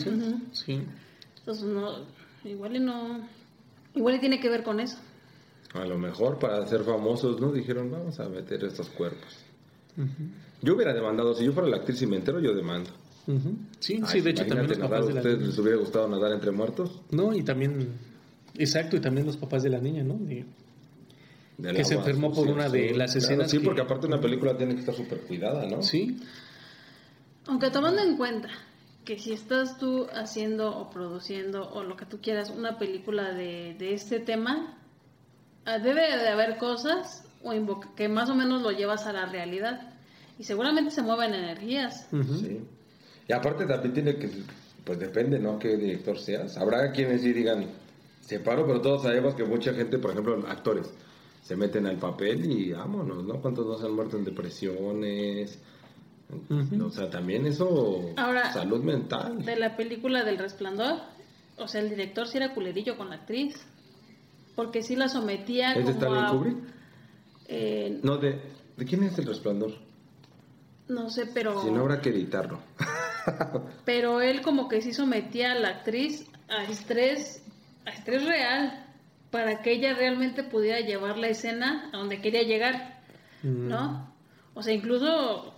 Sí. 0.54 0.82
Entonces 1.38 1.64
no, 1.66 2.00
igual 2.44 2.76
y 2.76 2.80
no, 2.80 3.20
igual 3.94 4.16
y 4.16 4.20
tiene 4.20 4.40
que 4.40 4.50
ver 4.50 4.64
con 4.64 4.80
eso. 4.80 4.98
A 5.74 5.86
lo 5.86 5.98
mejor 5.98 6.38
para 6.38 6.66
ser 6.68 6.82
famosos, 6.84 7.40
¿no? 7.40 7.52
Dijeron, 7.52 7.90
vamos 7.92 8.20
a 8.20 8.28
meter 8.28 8.64
estos 8.66 8.90
cuerpos. 8.90 9.38
Yo 10.62 10.76
hubiera 10.76 10.94
demandado, 10.94 11.34
si 11.36 11.46
yo 11.46 11.54
fuera 11.54 11.70
la 11.70 11.78
actriz 11.78 12.02
y 12.02 12.08
me 12.08 12.18
entero, 12.18 12.40
yo 12.40 12.54
demando. 12.54 12.90
Ujú. 13.28 13.56
Sí, 13.80 14.00
Ay, 14.04 14.20
sí, 14.20 14.22
de 14.22 14.32
hecho 14.32 14.46
también 14.48 14.68
los 14.68 14.78
nadar, 14.78 14.90
papás 14.92 15.06
¿A 15.06 15.08
de 15.08 15.14
la 15.14 15.20
ustedes 15.22 15.38
niña. 15.38 15.50
les 15.50 15.60
hubiera 15.60 15.78
gustado 15.78 16.08
nadar 16.10 16.32
entre 16.34 16.52
muertos? 16.52 17.02
No, 17.12 17.34
y 17.34 17.44
también, 17.44 17.88
exacto, 18.58 18.96
y 18.96 19.00
también 19.00 19.26
los 19.28 19.38
papás 19.38 19.64
de 19.64 19.70
la 19.70 19.80
niña, 19.80 20.04
¿no? 20.04 20.16
De- 20.16 20.46
Del 21.58 21.76
Que 21.76 21.84
se 21.86 21.94
enfermó 21.94 22.34
por 22.34 22.48
una 22.48 22.68
de 22.70 22.96
las 22.96 23.16
escenas 23.16 23.52
sí, 23.52 23.60
que- 23.60 23.66
porque 23.66 23.82
aparte 23.82 24.08
una 24.08 24.20
película 24.20 24.58
tiene 24.58 24.74
que 24.74 24.80
estar 24.80 24.96
súper 24.96 25.20
cuidada, 25.22 25.68
¿no? 25.68 25.82
Sí, 25.84 26.20
Aunque 27.48 27.70
tomando 27.72 28.02
en 28.02 28.18
cuenta 28.18 28.50
que 29.06 29.18
si 29.20 29.34
estás 29.34 29.78
tú 29.78 30.08
haciendo 30.14 30.76
o 30.78 30.90
produciendo 30.90 31.70
o 31.72 31.84
lo 31.84 31.96
que 31.98 32.06
tú 32.06 32.20
quieras 32.22 32.50
una 32.50 32.78
película 32.78 33.34
de, 33.34 33.76
de 33.78 33.94
este 33.94 34.20
tema, 34.20 34.78
debe 35.66 36.18
de 36.18 36.28
haber 36.30 36.58
cosas 36.58 37.24
o 37.44 37.54
invoca- 37.54 37.90
que 37.96 38.08
más 38.08 38.30
o 38.30 38.36
menos 38.36 38.62
lo 38.62 38.72
llevas 38.72 39.06
a 39.08 39.14
la 39.14 39.26
realidad. 39.26 39.94
Y 40.40 40.44
seguramente 40.44 40.92
se 40.92 41.02
mueven 41.02 41.34
energías. 41.34 42.08
Sí. 42.12 42.62
Y 43.28 43.34
aparte 43.34 43.66
también 43.66 43.94
tiene 43.94 44.16
que, 44.16 44.30
pues 44.84 45.00
depende, 45.00 45.40
¿no? 45.40 45.60
Qué 45.60 45.78
director 45.78 46.18
seas. 46.18 46.58
Habrá 46.58 46.92
quienes 46.92 47.22
sí 47.22 47.32
digan, 47.34 47.66
separo, 48.22 48.66
pero 48.66 48.82
todos 48.82 49.04
sabemos 49.04 49.36
que 49.36 49.44
mucha 49.44 49.74
gente, 49.74 49.98
por 50.00 50.12
ejemplo, 50.12 50.44
actores, 50.48 50.92
se 51.44 51.56
meten 51.56 51.86
al 51.86 51.98
papel 51.98 52.50
y 52.52 52.72
vámonos, 52.72 53.24
¿no? 53.24 53.42
¿Cuántos 53.42 53.66
no 53.68 53.78
se 53.78 53.86
han 53.86 53.94
muerto 53.94 54.18
en 54.18 54.26
depresiones? 54.26 55.60
O 56.82 56.90
sea, 56.90 57.10
también 57.10 57.46
eso, 57.46 58.14
Ahora, 58.16 58.54
salud 58.54 58.82
mental. 58.84 59.44
De 59.44 59.58
la 59.58 59.76
película 59.76 60.24
del 60.24 60.38
resplandor, 60.38 61.00
o 61.58 61.68
sea, 61.68 61.82
el 61.82 61.90
director 61.90 62.26
sí 62.28 62.38
era 62.38 62.54
culerillo 62.54 62.96
con 62.98 63.10
la 63.10 63.16
actriz. 63.18 63.66
Porque 64.56 64.82
sí 64.84 64.96
la 64.96 65.08
sometía 65.10 65.72
¿Es 65.74 65.78
de 65.78 65.94
como 65.94 65.94
Stanley 66.00 66.24
a- 66.24 66.28
Kubrick? 66.30 66.58
eh, 67.48 68.00
No, 68.04 68.18
de, 68.18 68.42
¿de 68.78 68.86
quién 68.86 69.04
es 69.04 69.18
El 69.18 69.26
Resplandor? 69.28 69.72
no 70.88 71.10
sé, 71.10 71.26
pero... 71.34 71.62
Si 71.62 71.72
no, 71.72 71.82
habrá 71.82 72.02
que 72.02 72.10
editarlo. 72.10 72.60
Pero 73.86 74.20
él 74.20 74.42
como 74.42 74.68
que 74.68 74.82
sí 74.82 74.92
sometía 74.94 75.54
a 75.54 75.56
la 75.56 75.70
actriz 75.70 76.28
a 76.50 76.64
estrés, 76.66 77.46
a 77.86 77.92
estrés 77.92 78.26
real, 78.26 78.88
para 79.30 79.62
que 79.62 79.72
ella 79.72 79.94
realmente 79.94 80.44
pudiera 80.44 80.82
llevar 80.82 81.18
la 81.18 81.28
escena 81.30 81.90
a 81.94 81.98
donde 81.98 82.20
quería 82.22 82.44
llegar, 82.44 83.00
Mm. 83.44 83.68
¿no? 83.70 84.14
O 84.54 84.62
sea, 84.62 84.74
incluso, 84.74 85.56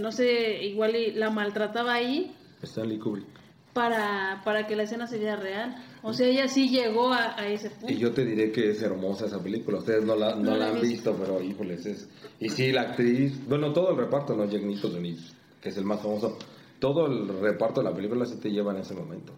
no 0.00 0.12
sé, 0.12 0.62
igual 0.64 0.94
y 0.96 1.12
la 1.12 1.30
maltrataba 1.30 1.94
ahí 1.94 2.36
Stanley 2.62 2.98
Kubrick. 2.98 3.26
para, 3.72 4.42
para 4.44 4.66
que 4.66 4.76
la 4.76 4.82
escena 4.82 5.06
se 5.06 5.18
viera 5.18 5.36
real. 5.36 5.74
O 6.04 6.12
sea, 6.12 6.26
ella 6.26 6.48
sí 6.48 6.68
llegó 6.68 7.12
a, 7.12 7.38
a 7.38 7.46
ese 7.46 7.70
punto. 7.70 7.92
Y 7.92 7.96
yo 7.98 8.12
te 8.12 8.24
diré 8.24 8.50
que 8.50 8.70
es 8.70 8.82
hermosa 8.82 9.26
esa 9.26 9.40
película. 9.42 9.78
Ustedes 9.78 10.04
no 10.04 10.16
la, 10.16 10.34
no 10.34 10.42
No 10.50 10.56
la 10.56 10.66
han 10.70 10.80
visto. 10.80 11.12
visto, 11.12 11.16
pero 11.16 11.40
híjoles, 11.42 11.86
es. 11.86 12.08
Y 12.40 12.48
sí, 12.48 12.72
la 12.72 12.82
actriz. 12.82 13.46
Bueno, 13.48 13.72
todo 13.72 13.90
el 13.92 13.96
reparto, 13.96 14.34
no 14.36 14.44
Jack 14.46 14.62
Nicholson, 14.62 15.02
que 15.60 15.68
es 15.68 15.76
el 15.76 15.84
más 15.84 16.00
famoso. 16.00 16.36
Todo 16.80 17.06
el 17.06 17.28
reparto 17.40 17.80
de 17.82 17.88
la 17.90 17.94
película 17.94 18.26
sí 18.26 18.36
te 18.36 18.50
lleva 18.50 18.72
en 18.72 18.78
ese 18.78 18.94
momento. 18.94 19.32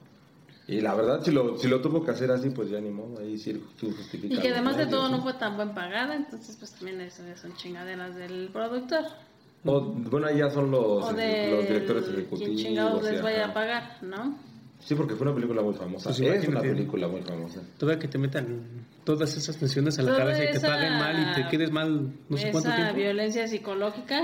Y 0.67 0.81
la 0.81 0.95
verdad, 0.95 1.23
si 1.23 1.31
lo, 1.31 1.59
si 1.59 1.69
lo 1.69 1.83
tuvo 1.83 2.03
que 2.03 2.13
hacer 2.13 2.31
así, 2.31 2.49
pues 2.49 2.71
ya 2.71 2.81
ni 2.81 2.89
modo, 2.89 3.21
ahí 3.21 3.37
sí 3.37 3.53
sí 3.79 3.93
justifica. 3.95 4.35
Y 4.35 4.39
que 4.39 4.49
además 4.49 4.79
de 4.79 4.87
todo 4.87 5.11
no 5.11 5.23
fue 5.23 5.35
tan 5.35 5.57
buen 5.57 5.75
pagada, 5.75 6.15
entonces 6.17 6.57
pues 6.57 6.73
también 6.73 7.03
eso 7.03 7.23
ya 7.27 7.37
son 7.37 7.55
chingaderas 7.57 8.17
del 8.17 8.49
productor. 8.51 9.05
O, 9.67 9.81
bueno, 9.83 10.27
ahí 10.29 10.39
ya 10.39 10.49
son 10.51 10.71
los, 10.71 11.05
O 11.05 11.13
de 11.13 11.51
los 11.51 11.69
directores 11.69 12.05
quien 12.05 12.17
ejecutivos. 12.21 12.57
chingados 12.57 13.03
les 13.05 13.23
vaya 13.23 13.47
a 13.47 13.53
pagar, 13.53 13.99
¿no? 14.03 14.39
Sí, 14.85 14.95
porque 14.95 15.15
fue 15.15 15.27
una 15.27 15.35
película 15.35 15.63
muy 15.63 15.75
famosa. 15.75 16.11
Pues 16.11 16.21
es 16.21 16.47
una 16.49 16.61
película 16.61 17.09
muy 17.09 17.23
famosa. 17.23 17.63
Todavía 17.79 17.99
que 17.99 18.09
te 18.09 18.19
metan 18.19 18.87
todas 19.03 19.35
esas 19.35 19.57
tensiones 19.57 19.99
a 19.99 20.03
la 20.03 20.09
Toda 20.13 20.19
cabeza 20.25 20.45
y 20.45 20.53
te 20.53 20.61
paguen 20.61 20.93
mal 20.93 21.17
y 21.23 21.43
te 21.43 21.49
quedes 21.49 21.71
mal 21.71 22.13
no 22.29 22.37
sé 22.37 22.51
cuánto 22.51 22.69
Esa 22.69 22.77
tiempo. 22.77 22.97
violencia 22.97 23.49
psicológica. 23.49 24.21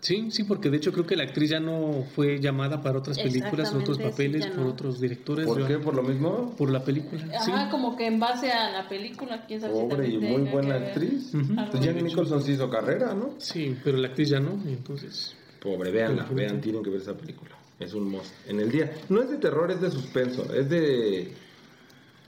Sí, 0.00 0.30
sí, 0.30 0.44
porque 0.44 0.68
de 0.68 0.78
hecho 0.78 0.92
creo 0.92 1.06
que 1.06 1.16
la 1.16 1.22
actriz 1.22 1.50
ya 1.50 1.60
no 1.60 2.04
fue 2.14 2.40
llamada 2.40 2.82
para 2.82 2.98
otras 2.98 3.16
películas, 3.18 3.72
otros 3.72 3.98
Exactamente, 3.98 4.02
sí, 4.02 4.10
papeles, 4.10 4.44
ya 4.44 4.50
por 4.50 4.64
no. 4.64 4.70
otros 4.72 5.00
directores. 5.00 5.46
¿Por 5.46 5.66
qué? 5.66 5.78
¿Por 5.78 5.94
lo 5.94 6.02
mismo? 6.02 6.54
Por 6.58 6.70
la 6.70 6.84
película. 6.84 7.22
Sí. 7.40 7.50
Ajá, 7.52 7.70
como 7.70 7.96
que 7.96 8.06
en 8.06 8.18
base 8.18 8.50
a 8.50 8.70
la 8.70 8.88
película, 8.88 9.46
quién 9.46 9.60
sabe 9.60 9.74
si 9.74 9.80
Pobre 9.80 10.08
y 10.08 10.12
también 10.12 10.40
muy 10.42 10.50
buena 10.50 10.74
actriz. 10.74 11.32
Algo 11.34 11.70
Pues 11.70 11.84
Jenny 11.84 12.02
Nicholson 12.02 12.42
sí 12.42 12.52
hizo 12.52 12.68
carrera, 12.68 13.14
¿no? 13.14 13.36
Sí, 13.38 13.76
pero 13.84 13.96
la 13.96 14.08
actriz 14.08 14.28
ya 14.28 14.40
no, 14.40 14.60
y 14.68 14.72
entonces... 14.72 15.36
Pobre, 15.60 15.92
véanla, 15.92 16.24
vean, 16.32 16.60
tienen 16.60 16.82
que 16.82 16.90
ver 16.90 17.00
esa 17.00 17.16
película. 17.16 17.52
Es 17.78 17.94
un 17.94 18.08
must. 18.08 18.32
En 18.46 18.60
el 18.60 18.70
día. 18.70 18.92
No 19.08 19.22
es 19.22 19.30
de 19.30 19.38
terror, 19.38 19.70
es 19.70 19.80
de 19.80 19.90
suspenso. 19.90 20.52
Es 20.54 20.68
de. 20.68 21.32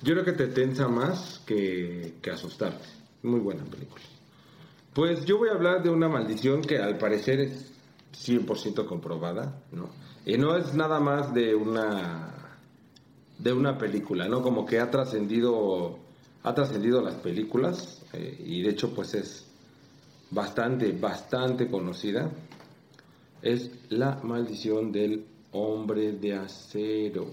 Yo 0.02 0.12
creo 0.14 0.24
que 0.24 0.32
te 0.32 0.48
tensa 0.48 0.88
más 0.88 1.40
que, 1.46 2.14
que 2.20 2.30
asustarte. 2.30 2.86
Muy 3.22 3.40
buena 3.40 3.64
película. 3.64 4.02
Pues 4.92 5.24
yo 5.24 5.38
voy 5.38 5.48
a 5.48 5.52
hablar 5.52 5.82
de 5.82 5.90
una 5.90 6.08
maldición 6.08 6.62
que 6.62 6.78
al 6.78 6.98
parecer 6.98 7.40
es 7.40 7.72
100% 8.14 8.86
comprobada, 8.86 9.60
¿no? 9.72 9.90
Y 10.24 10.38
no 10.38 10.56
es 10.56 10.74
nada 10.74 11.00
más 11.00 11.34
de 11.34 11.54
una 11.54 12.30
de 13.38 13.52
una 13.52 13.76
película, 13.76 14.28
¿no? 14.28 14.42
Como 14.42 14.64
que 14.64 14.78
ha 14.78 14.90
trascendido 14.90 15.98
ha 16.44 16.54
trascendido 16.54 17.02
las 17.02 17.14
películas 17.14 18.02
eh, 18.12 18.44
y 18.46 18.62
de 18.62 18.70
hecho 18.70 18.94
pues 18.94 19.14
es 19.14 19.46
bastante 20.30 20.92
bastante 20.92 21.68
conocida. 21.68 22.30
Es 23.42 23.70
la 23.90 24.20
maldición 24.22 24.92
del 24.92 25.26
hombre 25.54 26.12
de 26.12 26.34
acero. 26.34 27.26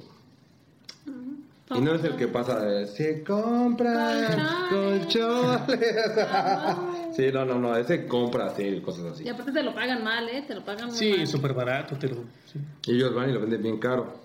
Y 1.74 1.80
no 1.80 1.96
es 1.96 2.04
el 2.04 2.18
que 2.18 2.28
pasa 2.28 2.60
de, 2.60 2.86
se 2.88 3.24
compra 3.24 4.68
colchones. 4.70 5.80
sí, 7.16 7.24
no, 7.34 7.46
no, 7.46 7.60
no, 7.60 7.78
ese 7.78 8.06
compra 8.08 8.48
acero 8.48 8.76
y 8.78 8.82
cosas 8.82 9.06
así. 9.14 9.24
Y 9.24 9.30
aparte 9.30 9.54
te 9.54 9.64
lo 9.64 9.74
pagan 9.74 10.04
mal, 10.04 10.28
¿eh? 10.28 10.44
Te 10.46 10.54
lo 10.54 10.66
pagan 10.66 10.88
muy 10.90 10.98
Sí, 10.98 11.14
mal. 11.18 11.28
súper 11.28 11.54
barato, 11.54 11.96
te 11.96 12.10
lo... 12.10 12.16
sí. 12.46 12.60
Y 12.88 12.96
ellos 12.96 13.14
van 13.16 13.30
y 13.30 13.34
lo 13.34 13.40
venden 13.40 13.62
bien 13.64 13.78
caro. 13.80 14.22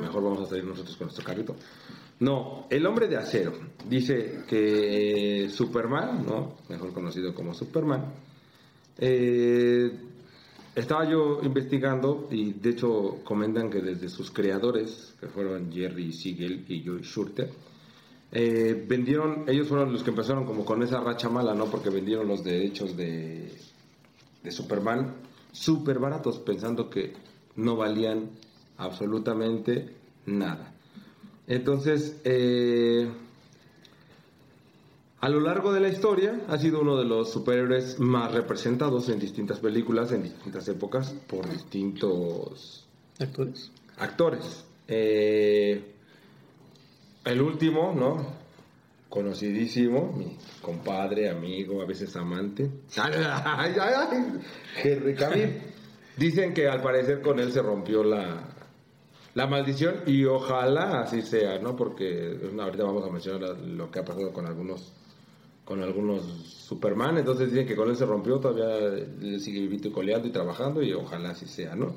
Mejor 0.00 0.22
vamos 0.22 0.40
a 0.40 0.46
salir 0.46 0.64
nosotros 0.64 0.96
con 0.96 1.06
nuestro 1.08 1.24
carrito. 1.24 1.54
No, 2.20 2.66
el 2.70 2.86
hombre 2.86 3.08
de 3.08 3.18
acero 3.18 3.52
dice 3.86 4.44
que 4.48 5.44
eh, 5.44 5.50
Superman, 5.50 6.24
¿no? 6.26 6.54
Mejor 6.70 6.94
conocido 6.94 7.34
como 7.34 7.52
Superman, 7.52 8.06
eh, 8.96 9.90
estaba 10.76 11.08
yo 11.08 11.40
investigando 11.42 12.28
y 12.30 12.52
de 12.52 12.70
hecho 12.70 13.20
comentan 13.24 13.70
que 13.70 13.80
desde 13.80 14.10
sus 14.10 14.30
creadores, 14.30 15.14
que 15.18 15.26
fueron 15.26 15.72
Jerry 15.72 16.12
Siegel 16.12 16.66
y 16.68 16.84
Joe 16.86 17.02
Schurter, 17.02 17.50
eh, 18.30 18.84
vendieron, 18.86 19.44
ellos 19.48 19.68
fueron 19.68 19.90
los 19.90 20.02
que 20.02 20.10
empezaron 20.10 20.44
como 20.44 20.66
con 20.66 20.82
esa 20.82 21.00
racha 21.00 21.30
mala, 21.30 21.54
¿no? 21.54 21.64
Porque 21.66 21.88
vendieron 21.88 22.28
los 22.28 22.44
derechos 22.44 22.94
de, 22.94 23.50
de 24.42 24.50
Superman 24.50 25.14
súper 25.50 25.98
baratos, 25.98 26.38
pensando 26.40 26.90
que 26.90 27.14
no 27.56 27.76
valían 27.76 28.32
absolutamente 28.76 29.94
nada. 30.26 30.74
Entonces, 31.46 32.20
eh, 32.24 33.08
a 35.20 35.28
lo 35.28 35.40
largo 35.40 35.72
de 35.72 35.80
la 35.80 35.88
historia 35.88 36.42
ha 36.48 36.58
sido 36.58 36.80
uno 36.80 36.96
de 36.96 37.04
los 37.04 37.32
superhéroes 37.32 37.98
más 37.98 38.32
representados 38.32 39.08
en 39.08 39.18
distintas 39.18 39.58
películas, 39.60 40.12
en 40.12 40.22
distintas 40.22 40.68
épocas, 40.68 41.14
por 41.26 41.48
distintos 41.48 42.86
¿Actores? 43.18 43.70
actores. 43.98 44.64
Eh, 44.88 45.94
el 47.24 47.40
último, 47.40 47.94
¿no? 47.96 48.46
Conocidísimo, 49.08 50.12
mi 50.12 50.36
compadre, 50.60 51.30
amigo, 51.30 51.80
a 51.80 51.86
veces 51.86 52.14
amante. 52.16 52.70
Ay, 52.98 53.72
ay, 53.80 53.94
ay, 53.96 54.40
Henry 54.82 55.14
Cavill. 55.14 55.62
Dicen 56.16 56.52
que 56.52 56.68
al 56.68 56.82
parecer 56.82 57.20
con 57.22 57.38
él 57.40 57.52
se 57.52 57.62
rompió 57.62 58.02
la, 58.04 58.54
la 59.34 59.46
maldición 59.46 60.02
y 60.06 60.24
ojalá 60.24 61.00
así 61.00 61.22
sea, 61.22 61.58
¿no? 61.58 61.74
Porque 61.76 62.38
ahorita 62.58 62.84
vamos 62.84 63.04
a 63.06 63.10
mencionar 63.10 63.58
lo 63.58 63.90
que 63.90 63.98
ha 64.00 64.04
pasado 64.04 64.32
con 64.32 64.46
algunos 64.46 64.92
con 65.66 65.82
algunos 65.82 66.22
Superman, 66.46 67.18
entonces 67.18 67.50
dicen 67.50 67.66
que 67.66 67.76
con 67.76 67.90
él 67.90 67.96
se 67.96 68.06
rompió, 68.06 68.38
todavía 68.38 69.04
sigue 69.40 69.60
vivito 69.60 69.88
y 69.88 69.90
coleando 69.90 70.26
y 70.26 70.30
trabajando 70.30 70.82
y 70.82 70.92
ojalá 70.94 71.30
así 71.30 71.46
sea, 71.46 71.74
¿no? 71.74 71.94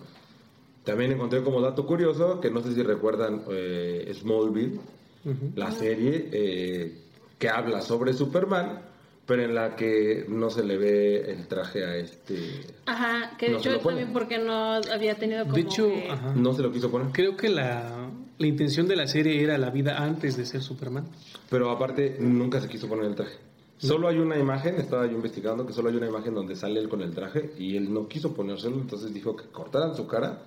También 0.84 1.12
encontré 1.12 1.42
como 1.44 1.62
dato 1.62 1.86
curioso, 1.86 2.42
que 2.42 2.50
no 2.50 2.62
sé 2.62 2.74
si 2.74 2.82
recuerdan 2.84 3.44
eh, 3.52 4.12
Smallville, 4.20 4.80
Ujú. 5.26 5.52
la 5.56 5.72
serie 5.72 6.30
eh, 6.32 6.98
que 7.38 7.48
habla 7.50 7.82
sobre 7.82 8.14
Superman, 8.14 8.82
pero 9.28 9.44
en 9.44 9.54
la 9.54 9.76
que 9.76 10.26
no 10.28 10.50
se 10.50 10.64
le 10.64 10.78
ve 10.78 11.32
el 11.32 11.48
traje 11.48 11.86
a 11.86 11.96
este... 11.98 12.62
Ajá, 12.88 13.38
que 13.38 13.48
de 13.48 13.52
No 13.54 13.58
hecho 13.60 13.70
pone. 13.82 13.98
también 13.98 14.14
porque 14.14 14.40
no 14.40 14.74
había 14.92 15.16
tenido 15.20 15.44
como 15.44 15.54
De 15.56 15.62
hecho, 15.62 15.88
que- 15.90 16.10
ajá. 16.10 16.34
No 16.34 16.54
se 16.56 16.64
lo 16.64 16.72
quiso 16.72 16.90
poner. 16.90 17.12
creo 17.12 17.38
que 17.38 17.50
la, 17.50 18.10
la 18.40 18.48
intención 18.48 18.88
de 18.88 18.96
la 18.96 19.06
serie 19.06 19.44
era 19.44 19.60
la 19.60 19.70
vida 19.70 20.04
antes 20.04 20.38
de 20.38 20.46
ser 20.46 20.64
Superman. 20.64 21.08
Pero 21.52 21.70
aparte, 21.70 22.18
nunca 22.20 22.60
se 22.62 22.68
quiso 22.68 22.88
poner 22.88 23.06
el 23.06 23.14
traje. 23.16 23.36
Solo 23.80 24.10
hay 24.10 24.18
una 24.20 24.38
imagen, 24.38 24.76
estaba 24.76 25.06
yo 25.08 25.14
investigando 25.14 25.66
que 25.66 25.72
solo 25.74 25.90
hay 25.90 25.96
una 25.96 26.08
imagen 26.08 26.34
donde 26.36 26.56
sale 26.56 26.80
él 26.82 26.90
con 26.90 27.02
el 27.02 27.16
traje 27.16 27.54
y 27.58 27.78
él 27.78 27.94
no 27.94 28.08
quiso 28.10 28.34
ponérselo, 28.34 28.76
entonces 28.76 29.14
dijo 29.14 29.36
que 29.38 29.46
cortaran 29.46 29.96
su 29.96 30.06
cara 30.06 30.40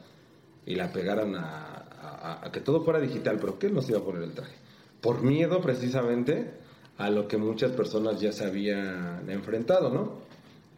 y 0.66 0.74
la 0.74 0.92
pegaran 0.92 1.34
a, 1.34 2.40
a- 2.42 2.52
que 2.52 2.60
todo 2.60 2.84
fuera 2.84 3.00
digital, 3.00 3.38
pero 3.40 3.58
que 3.58 3.68
él 3.68 3.74
no 3.74 3.80
se 3.82 3.92
iba 3.92 4.00
a 4.00 4.04
poner 4.04 4.22
el 4.22 4.32
traje. 4.34 4.54
Por 5.00 5.22
miedo 5.22 5.60
precisamente 5.62 6.50
a 6.98 7.08
lo 7.08 7.26
que 7.26 7.38
muchas 7.38 7.72
personas 7.72 8.20
ya 8.20 8.32
se 8.32 8.44
habían 8.44 9.28
enfrentado, 9.30 9.90
¿no? 9.90 10.20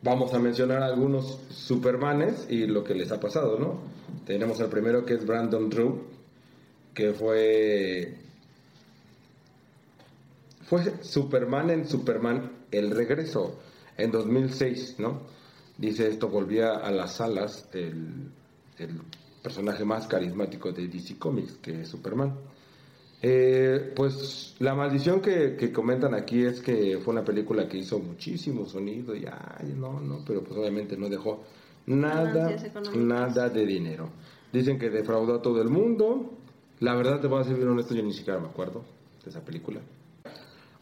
Vamos 0.03 0.33
a 0.33 0.38
mencionar 0.38 0.83
algunos 0.83 1.38
Supermanes 1.51 2.47
y 2.49 2.67
lo 2.67 2.85
que 2.85 2.95
les 2.95 3.11
ha 3.11 3.19
pasado, 3.19 3.59
¿no? 3.59 3.81
Tenemos 4.27 4.61
el 4.61 4.69
primero 4.69 5.05
que 5.05 5.14
es 5.14 5.27
Brandon 5.27 5.69
Drew, 5.71 6.03
que 6.95 7.12
fue 7.14 8.14
fue 10.66 11.03
Superman 11.03 11.70
en 11.70 11.87
Superman 11.87 12.50
El 12.70 12.90
Regreso 12.90 13.59
en 13.96 14.11
2006, 14.11 14.96
¿no? 14.98 15.22
Dice 15.77 16.09
esto 16.09 16.29
volvía 16.29 16.74
a 16.74 16.90
las 16.90 17.16
salas 17.16 17.68
el, 17.72 18.31
el 18.79 19.00
personaje 19.42 19.85
más 19.85 20.07
carismático 20.07 20.72
de 20.72 20.88
DC 20.88 21.18
Comics, 21.18 21.59
que 21.59 21.83
es 21.83 21.88
Superman. 21.88 22.35
Eh, 23.27 23.92
pues 23.96 24.55
la 24.59 24.74
maldición 24.74 25.20
que, 25.20 25.57
que 25.57 25.72
comentan 25.72 26.14
aquí 26.14 26.44
es 26.44 26.61
que 26.61 26.98
fue 26.98 27.14
una 27.14 27.24
película 27.24 27.66
que 27.66 27.79
hizo 27.79 27.98
muchísimo 27.98 28.66
sonido 28.66 29.16
y 29.16 29.24
ay, 29.24 29.74
no, 29.74 29.98
no, 29.98 30.22
pero 30.27 30.42
pues 30.42 30.59
obviamente 30.59 30.96
no 30.96 31.09
dejó 31.09 31.42
nada, 31.87 32.55
nada 32.94 33.48
de 33.48 33.64
dinero. 33.64 34.11
Dicen 34.53 34.79
que 34.79 34.90
defraudó 34.90 35.37
a 35.37 35.42
todo 35.42 35.62
el 35.62 35.68
mundo. 35.68 36.33
La 36.81 36.94
verdad 36.94 37.20
te 37.20 37.27
voy 37.27 37.40
a 37.40 37.44
ser 37.44 37.57
bien 37.57 37.68
honesto, 37.68 37.94
yo 37.94 38.03
ni 38.03 38.12
siquiera 38.12 38.38
me 38.38 38.48
acuerdo 38.48 38.85
de 39.24 39.31
esa 39.31 39.42
película. 39.42 39.81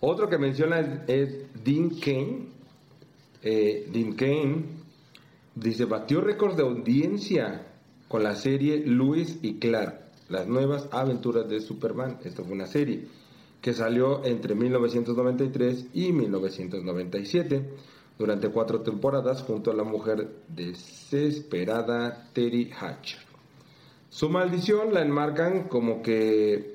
Otro 0.04 0.28
que 0.28 0.36
menciona 0.36 0.80
es, 1.06 1.36
Dean 1.62 1.90
Kane. 1.90 2.48
Eh, 3.40 3.88
Dean 3.92 4.14
Kane 4.14 4.64
dice, 5.54 5.84
batió 5.84 6.20
récords 6.20 6.56
de 6.56 6.64
audiencia 6.64 7.68
con 8.08 8.24
la 8.24 8.34
serie 8.34 8.78
Luis 8.84 9.38
y 9.42 9.60
Clark, 9.60 10.00
las 10.28 10.48
nuevas 10.48 10.88
aventuras 10.90 11.48
de 11.48 11.60
Superman. 11.60 12.18
Esta 12.24 12.42
fue 12.42 12.52
una 12.52 12.66
serie 12.66 13.06
que 13.60 13.74
salió 13.74 14.24
entre 14.24 14.56
1993 14.56 15.86
y 15.94 16.10
1997 16.10 17.70
durante 18.18 18.48
cuatro 18.48 18.80
temporadas 18.80 19.42
junto 19.42 19.70
a 19.70 19.74
la 19.74 19.84
mujer 19.84 20.28
desesperada 20.48 22.28
Terry 22.32 22.72
Hatcher. 22.72 23.20
Su 24.10 24.28
maldición 24.30 24.92
la 24.92 25.02
enmarcan 25.02 25.68
como 25.68 26.02
que 26.02 26.74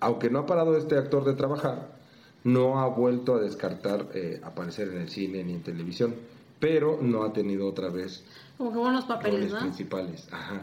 aunque 0.00 0.30
no 0.30 0.40
ha 0.40 0.46
parado 0.46 0.76
este 0.76 0.96
actor 0.96 1.24
de 1.24 1.34
trabajar, 1.34 1.88
no 2.44 2.80
ha 2.80 2.86
vuelto 2.88 3.34
a 3.34 3.40
descartar 3.40 4.06
eh, 4.14 4.40
aparecer 4.42 4.88
en 4.88 5.02
el 5.02 5.08
cine 5.10 5.44
ni 5.44 5.52
en 5.54 5.62
televisión, 5.62 6.14
pero 6.58 6.98
no 7.00 7.22
ha 7.22 7.32
tenido 7.32 7.66
otra 7.66 7.88
vez 7.90 8.24
como 8.58 8.72
que 8.72 8.78
buenos 8.78 9.04
papeles, 9.04 9.34
roles 9.40 9.52
¿no? 9.52 9.58
principales. 9.60 10.28
Ajá. 10.32 10.62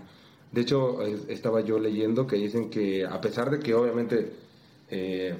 De 0.51 0.61
hecho, 0.61 1.01
es- 1.03 1.27
estaba 1.29 1.61
yo 1.61 1.77
leyendo 1.79 2.25
que 2.27 2.35
dicen 2.37 2.69
que 2.69 3.05
a 3.05 3.19
pesar 3.21 3.49
de 3.49 3.59
que 3.59 3.73
obviamente 3.73 4.31
eh, 4.89 5.35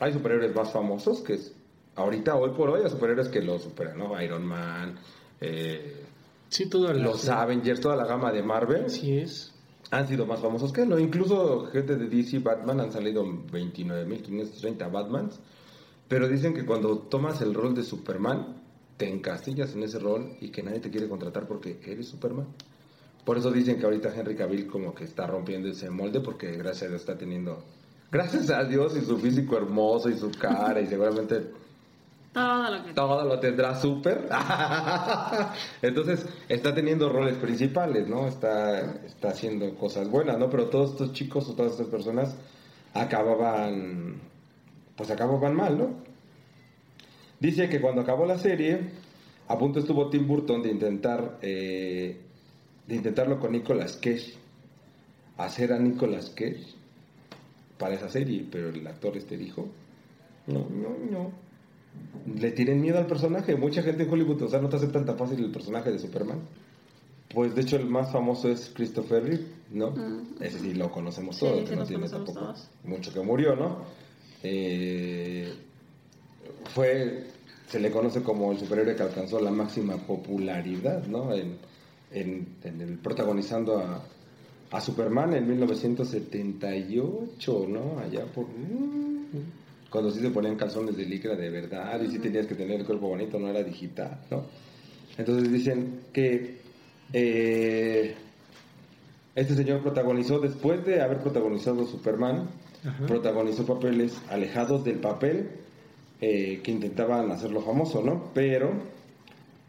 hay 0.00 0.12
superhéroes 0.12 0.54
más 0.54 0.70
famosos, 0.72 1.20
que 1.20 1.34
es, 1.34 1.52
ahorita, 1.96 2.36
hoy 2.36 2.50
por 2.50 2.70
hoy, 2.70 2.82
hay 2.84 2.90
superhéroes 2.90 3.28
que 3.28 3.40
lo 3.42 3.58
superan, 3.58 3.98
¿no? 3.98 4.20
Iron 4.22 4.44
Man, 4.44 4.96
eh, 5.40 6.04
Sí, 6.50 6.66
todo 6.66 6.90
el- 6.90 7.02
los 7.02 7.28
Avengers, 7.28 7.80
toda 7.80 7.94
la 7.96 8.06
gama 8.06 8.32
de 8.32 8.42
Marvel. 8.42 8.88
Sí 8.90 9.18
es. 9.18 9.52
Han 9.90 10.08
sido 10.08 10.26
más 10.26 10.40
famosos 10.40 10.72
que 10.72 10.82
él. 10.82 10.88
¿no? 10.88 10.98
Incluso 10.98 11.66
gente 11.66 11.96
de 11.96 12.08
DC 12.08 12.40
Batman 12.40 12.80
han 12.80 12.92
salido 12.92 13.24
29.530 13.24 14.90
Batmans. 14.90 15.40
Pero 16.08 16.28
dicen 16.28 16.54
que 16.54 16.64
cuando 16.64 16.98
tomas 16.98 17.40
el 17.42 17.54
rol 17.54 17.74
de 17.74 17.82
Superman, 17.82 18.62
te 18.96 19.08
encastillas 19.08 19.74
en 19.74 19.82
ese 19.82 19.98
rol 19.98 20.36
y 20.40 20.48
que 20.50 20.62
nadie 20.62 20.80
te 20.80 20.90
quiere 20.90 21.08
contratar 21.08 21.46
porque 21.46 21.78
eres 21.86 22.08
Superman. 22.08 22.46
Por 23.24 23.36
eso 23.36 23.50
dicen 23.50 23.78
que 23.78 23.84
ahorita 23.84 24.14
Henry 24.14 24.34
Cavill 24.34 24.66
como 24.66 24.94
que 24.94 25.04
está 25.04 25.26
rompiendo 25.26 25.68
ese 25.68 25.90
molde 25.90 26.20
porque 26.20 26.52
gracias 26.52 26.84
a 26.84 26.88
Dios 26.88 27.00
está 27.02 27.18
teniendo... 27.18 27.62
Gracias 28.10 28.48
a 28.48 28.64
Dios 28.64 28.96
y 28.96 29.02
su 29.02 29.18
físico 29.18 29.58
hermoso 29.58 30.08
y 30.08 30.16
su 30.16 30.30
cara 30.30 30.80
y 30.80 30.86
seguramente 30.86 31.50
Todo 32.32 32.70
lo 32.70 32.84
que... 32.84 32.92
todo 32.92 33.24
lo 33.24 33.40
tendrá 33.40 33.74
súper. 33.74 34.28
Entonces 35.82 36.26
está 36.48 36.74
teniendo 36.74 37.08
roles 37.08 37.36
principales, 37.36 38.06
¿no? 38.08 38.28
Está, 38.28 38.96
está 39.04 39.30
haciendo 39.30 39.74
cosas 39.74 40.08
buenas, 40.08 40.38
¿no? 40.38 40.50
Pero 40.50 40.66
todos 40.66 40.92
estos 40.92 41.12
chicos 41.12 41.48
o 41.48 41.54
todas 41.54 41.72
estas 41.72 41.88
personas 41.88 42.36
acababan, 42.94 44.20
pues 44.96 45.10
acababan 45.10 45.54
mal, 45.54 45.78
¿no? 45.78 45.90
Dice 47.40 47.68
que 47.68 47.80
cuando 47.80 48.02
acabó 48.02 48.26
la 48.26 48.38
serie, 48.38 48.90
a 49.46 49.56
punto 49.58 49.78
estuvo 49.78 50.10
Tim 50.10 50.26
Burton 50.26 50.62
de 50.62 50.70
intentar, 50.70 51.38
eh, 51.40 52.20
de 52.86 52.94
intentarlo 52.94 53.38
con 53.38 53.52
Nicolas 53.52 53.96
Cage, 53.96 54.34
hacer 55.36 55.72
a 55.72 55.78
Nicolas 55.78 56.30
Cage 56.30 56.74
para 57.78 57.94
esa 57.94 58.08
serie, 58.08 58.44
pero 58.50 58.70
el 58.70 58.86
actor 58.86 59.16
este 59.16 59.36
dijo, 59.36 59.68
no, 60.48 60.66
no, 60.68 60.96
no, 61.10 61.30
le 62.38 62.50
tienen 62.52 62.80
miedo 62.80 62.98
al 62.98 63.06
personaje. 63.06 63.56
Mucha 63.56 63.82
gente 63.82 64.04
en 64.04 64.10
Hollywood, 64.10 64.42
o 64.42 64.48
sea, 64.48 64.60
no 64.60 64.68
te 64.68 64.76
aceptan 64.76 65.04
tan 65.06 65.16
fácil 65.18 65.42
el 65.44 65.50
personaje 65.50 65.90
de 65.90 65.98
Superman. 65.98 66.40
Pues 67.32 67.54
de 67.54 67.60
hecho 67.62 67.76
el 67.76 67.86
más 67.86 68.10
famoso 68.10 68.48
es 68.50 68.70
Christopher 68.74 69.22
Reeve, 69.22 69.44
¿no? 69.70 69.90
Mm. 69.90 70.42
Ese 70.42 70.58
sí 70.60 70.72
lo 70.74 70.90
conocemos 70.90 71.36
Sí, 71.36 71.44
todos, 71.44 71.68
que 71.68 71.76
no 71.76 71.84
tiene 71.84 72.08
tampoco 72.08 72.40
todos. 72.40 72.68
mucho 72.84 73.12
que 73.12 73.20
murió, 73.20 73.54
¿no? 73.54 73.82
Eh, 74.42 75.52
fue, 76.74 77.26
se 77.68 77.78
le 77.80 77.90
conoce 77.90 78.22
como 78.22 78.50
el 78.52 78.58
superhéroe 78.58 78.96
que 78.96 79.02
alcanzó 79.02 79.40
la 79.40 79.50
máxima 79.50 79.96
popularidad, 79.98 81.06
¿no? 81.06 81.34
En, 81.34 81.56
en- 82.12 82.46
en 82.64 82.80
el 82.80 82.96
protagonizando 82.98 83.78
a, 83.78 84.02
a 84.70 84.80
Superman 84.80 85.34
en 85.34 85.46
1978, 85.48 87.66
¿no? 87.68 87.98
Allá 87.98 88.24
por... 88.26 88.46
mm, 88.46 89.26
cuando 89.90 90.10
sí 90.10 90.20
se 90.20 90.30
ponían 90.30 90.56
calzones 90.56 90.96
de 90.96 91.04
licra 91.06 91.34
de 91.34 91.50
verdad 91.50 92.00
y 92.02 92.08
sí 92.08 92.18
tenías 92.18 92.46
que 92.46 92.54
tener 92.54 92.80
el 92.80 92.86
cuerpo 92.86 93.08
bonito, 93.08 93.38
no 93.38 93.48
era 93.48 93.62
digital, 93.62 94.20
¿no? 94.30 94.44
Entonces 95.16 95.50
dicen 95.50 96.00
que 96.12 96.58
eh, 97.12 98.14
este 99.34 99.54
señor 99.54 99.82
protagonizó, 99.82 100.40
después 100.40 100.84
de 100.84 101.00
haber 101.00 101.18
protagonizado 101.18 101.86
Superman, 101.86 102.48
Ajá. 102.84 103.06
protagonizó 103.06 103.64
papeles 103.66 104.20
alejados 104.28 104.84
del 104.84 104.98
papel 104.98 105.48
eh, 106.20 106.60
que 106.62 106.70
intentaban 106.70 107.30
hacerlo 107.30 107.62
famoso, 107.62 108.02
¿no? 108.02 108.30
Pero 108.34 108.72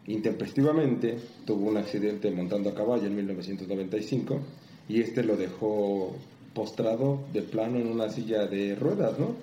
intempestivamente 0.07 1.17
tuvo 1.45 1.69
un 1.69 1.77
accidente 1.77 2.31
montando 2.31 2.71
a 2.71 2.75
caballo 2.75 3.05
en 3.05 3.15
1995 3.15 4.39
y 4.87 5.01
este 5.01 5.23
lo 5.23 5.37
dejó 5.37 6.15
postrado 6.53 7.19
de 7.33 7.41
plano 7.41 7.77
en 7.77 7.87
una 7.87 8.09
silla 8.09 8.45
de 8.45 8.75
ruedas, 8.75 9.17
¿no? 9.19 9.35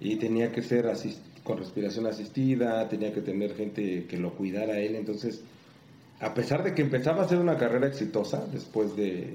Y 0.00 0.16
tenía 0.16 0.52
que 0.52 0.62
ser 0.62 0.86
con 1.42 1.58
respiración 1.58 2.06
asistida, 2.06 2.88
tenía 2.88 3.12
que 3.12 3.20
tener 3.20 3.54
gente 3.54 4.06
que 4.06 4.16
lo 4.16 4.34
cuidara 4.34 4.74
a 4.74 4.78
él, 4.78 4.94
entonces, 4.94 5.42
a 6.20 6.32
pesar 6.32 6.64
de 6.64 6.74
que 6.74 6.82
empezaba 6.82 7.22
a 7.22 7.24
hacer 7.26 7.38
una 7.38 7.56
carrera 7.56 7.86
exitosa 7.86 8.46
después 8.52 8.96
de, 8.96 9.34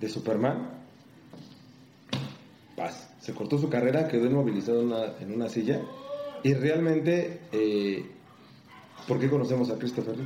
de 0.00 0.08
Superman, 0.08 0.70
paz, 2.76 3.10
se 3.20 3.34
cortó 3.34 3.58
su 3.58 3.68
carrera, 3.68 4.06
quedó 4.08 4.26
inmovilizado 4.26 4.80
en 4.80 4.86
una, 4.86 5.04
en 5.20 5.32
una 5.32 5.48
silla, 5.48 5.80
y 6.44 6.54
realmente, 6.54 7.40
eh, 7.52 8.06
¿por 9.06 9.18
qué 9.18 9.28
conocemos 9.28 9.70
a 9.70 9.78
Christopher? 9.78 10.16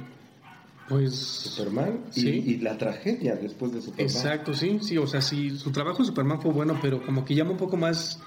Pues 0.89 1.15
Superman 1.15 2.05
y, 2.15 2.21
Sí. 2.21 2.29
y 2.47 2.57
la 2.59 2.77
tragedia 2.77 3.35
después 3.37 3.73
de 3.73 3.81
Superman. 3.81 4.05
Exacto, 4.07 4.53
sí, 4.55 4.79
sí, 4.83 4.99
o 4.99 5.07
sea, 5.07 5.23
sí, 5.23 5.57
su 5.59 5.71
trabajo 5.71 6.01
en 6.03 6.07
Superman 6.07 6.41
fue 6.41 6.53
bueno, 6.53 6.79
pero 6.83 7.05
como 7.05 7.25
que 7.25 7.35
llama 7.35 7.53
un 7.53 7.57
poco 7.57 7.77
más 7.77 8.19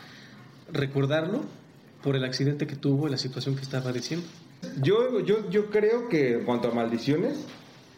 recordarlo 0.71 1.43
por 2.01 2.15
el 2.15 2.23
accidente 2.23 2.65
que 2.65 2.75
tuvo 2.75 3.07
y 3.07 3.11
la 3.11 3.17
situación 3.17 3.55
que 3.55 3.61
está 3.61 3.83
padeciendo. 3.83 4.25
Yo, 4.81 5.19
yo, 5.19 5.49
yo 5.49 5.69
creo 5.69 6.07
que 6.09 6.33
en 6.33 6.45
cuanto 6.45 6.69
a 6.69 6.73
maldiciones, 6.73 7.37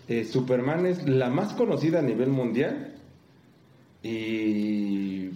eh, 0.07 0.25
Superman 0.25 0.85
es 0.85 1.07
la 1.07 1.29
más 1.29 1.53
conocida 1.53 1.99
a 1.99 2.01
nivel 2.01 2.29
mundial 2.29 2.95
y 4.03 5.29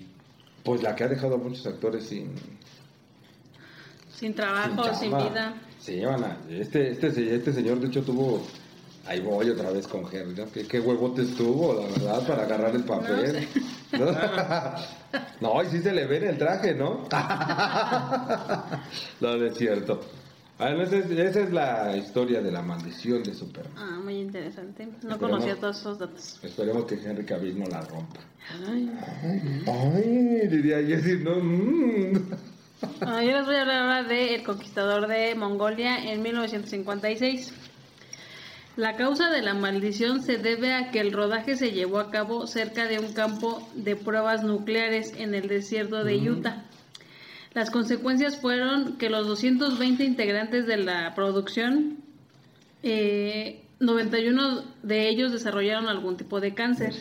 pues 0.63 0.81
la 0.83 0.95
que 0.95 1.03
ha 1.03 1.07
dejado 1.07 1.35
a 1.35 1.37
muchos 1.37 1.65
actores 1.65 2.05
sin, 2.05 2.31
Sin 4.13 4.33
trabajo, 4.33 4.93
sin, 4.93 5.09
vida. 5.09 5.55
Sí, 5.79 6.03
Ana, 6.03 6.37
este, 6.49 6.91
este, 6.91 7.35
este 7.35 7.53
señor 7.53 7.79
de 7.79 7.87
hecho 7.87 8.03
tuvo, 8.03 8.45
ahí 9.07 9.19
voy 9.19 9.49
otra 9.49 9.71
vez 9.71 9.87
con 9.87 10.05
Henry, 10.11 10.35
¿no? 10.35 10.51
¿Qué, 10.51 10.67
qué 10.67 10.79
huevotes 10.79 11.35
tuvo, 11.35 11.73
la 11.81 11.87
verdad, 11.87 12.27
para 12.27 12.43
agarrar 12.43 12.75
el 12.75 12.83
papel. 12.83 13.47
No, 13.93 14.05
no, 15.41 15.63
y 15.63 15.67
sí 15.67 15.79
se 15.81 15.91
le 15.93 16.05
ve 16.05 16.17
en 16.17 16.23
el 16.29 16.37
traje, 16.37 16.75
¿no? 16.75 17.07
no, 19.21 19.37
no 19.37 19.45
es 19.45 19.57
cierto. 19.57 20.01
Bueno, 20.57 20.83
esa 20.83 20.97
es, 20.97 21.09
esa 21.09 21.39
es 21.41 21.51
la 21.51 21.97
historia 21.97 22.41
de 22.41 22.51
la 22.51 22.61
maldición 22.61 23.23
de 23.23 23.33
Superman. 23.33 23.73
Ah, 23.77 23.99
muy 24.03 24.19
interesante. 24.19 24.85
No 24.85 24.91
Esperemos. 24.91 25.19
conocía 25.19 25.55
todos 25.59 25.79
esos 25.79 25.97
datos. 25.97 26.39
Esperemos 26.43 26.85
que 26.85 26.95
Henry 26.95 27.25
Cavill 27.25 27.57
no 27.59 27.65
la 27.65 27.81
rompa. 27.81 28.19
Ay. 28.67 28.91
Ay, 29.65 30.47
diría 30.47 30.81
yo 30.81 30.97
decir, 30.97 31.21
no. 31.21 31.35
mm. 31.41 32.31
Ah, 33.01 33.23
yo 33.23 33.31
les 33.31 33.45
voy 33.45 33.55
a 33.55 33.61
hablar 33.61 33.81
ahora 33.83 34.03
de 34.03 34.35
El 34.35 34.43
Conquistador 34.43 35.07
de 35.07 35.33
Mongolia 35.35 36.11
en 36.11 36.21
1956. 36.21 37.53
La 38.77 38.95
causa 38.95 39.29
de 39.29 39.41
la 39.41 39.53
maldición 39.53 40.23
se 40.23 40.37
debe 40.37 40.73
a 40.73 40.91
que 40.91 41.01
el 41.01 41.11
rodaje 41.11 41.57
se 41.57 41.71
llevó 41.71 41.99
a 41.99 42.09
cabo 42.09 42.47
cerca 42.47 42.87
de 42.87 42.99
un 42.99 43.11
campo 43.13 43.67
de 43.75 43.95
pruebas 43.95 44.43
nucleares 44.43 45.13
en 45.17 45.35
el 45.35 45.47
desierto 45.49 46.03
de 46.05 46.17
Utah. 46.29 46.63
Las 47.53 47.69
consecuencias 47.69 48.37
fueron 48.39 48.97
que 48.97 49.09
los 49.09 49.27
220 49.27 50.05
integrantes 50.05 50.65
de 50.67 50.77
la 50.77 51.13
producción, 51.15 51.97
eh, 52.81 53.61
91 53.81 54.63
de 54.83 55.09
ellos 55.09 55.33
desarrollaron 55.33 55.89
algún 55.89 56.15
tipo 56.15 56.39
de 56.39 56.53
cáncer. 56.53 56.93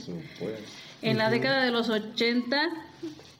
En 1.02 1.18
la 1.18 1.30
década 1.30 1.62
de 1.64 1.70
los 1.70 1.88
80 1.88 2.68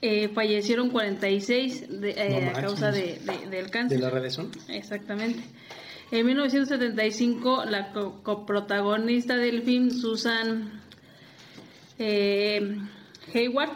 eh, 0.03 0.29
fallecieron 0.29 0.91
46 0.91 2.01
de- 2.01 2.11
eh, 2.17 2.41
No 2.53 2.59
a 2.59 2.63
causa 2.63 2.93
de, 2.93 3.19
de- 3.25 3.49
del 3.51 3.65
¿De 3.67 3.71
cáncer. 3.71 4.01
la 4.01 4.09
radiación? 4.11 4.51
Exactamente. 4.69 5.41
En 6.11 6.27
1975, 6.27 7.65
la 7.67 7.93
co- 7.93 8.21
coprotagonista 8.23 9.37
del 9.37 9.63
film, 9.63 9.91
Susan 9.91 10.81
eh, 11.99 12.79
Hayward, 13.33 13.71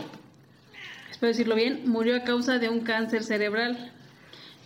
espero 1.11 1.29
decirlo 1.33 1.55
bien, 1.55 1.83
murió 1.89 2.17
a 2.17 2.25
causa 2.25 2.59
de 2.59 2.69
un 2.69 2.81
cáncer 2.81 3.23
cerebral. 3.23 3.93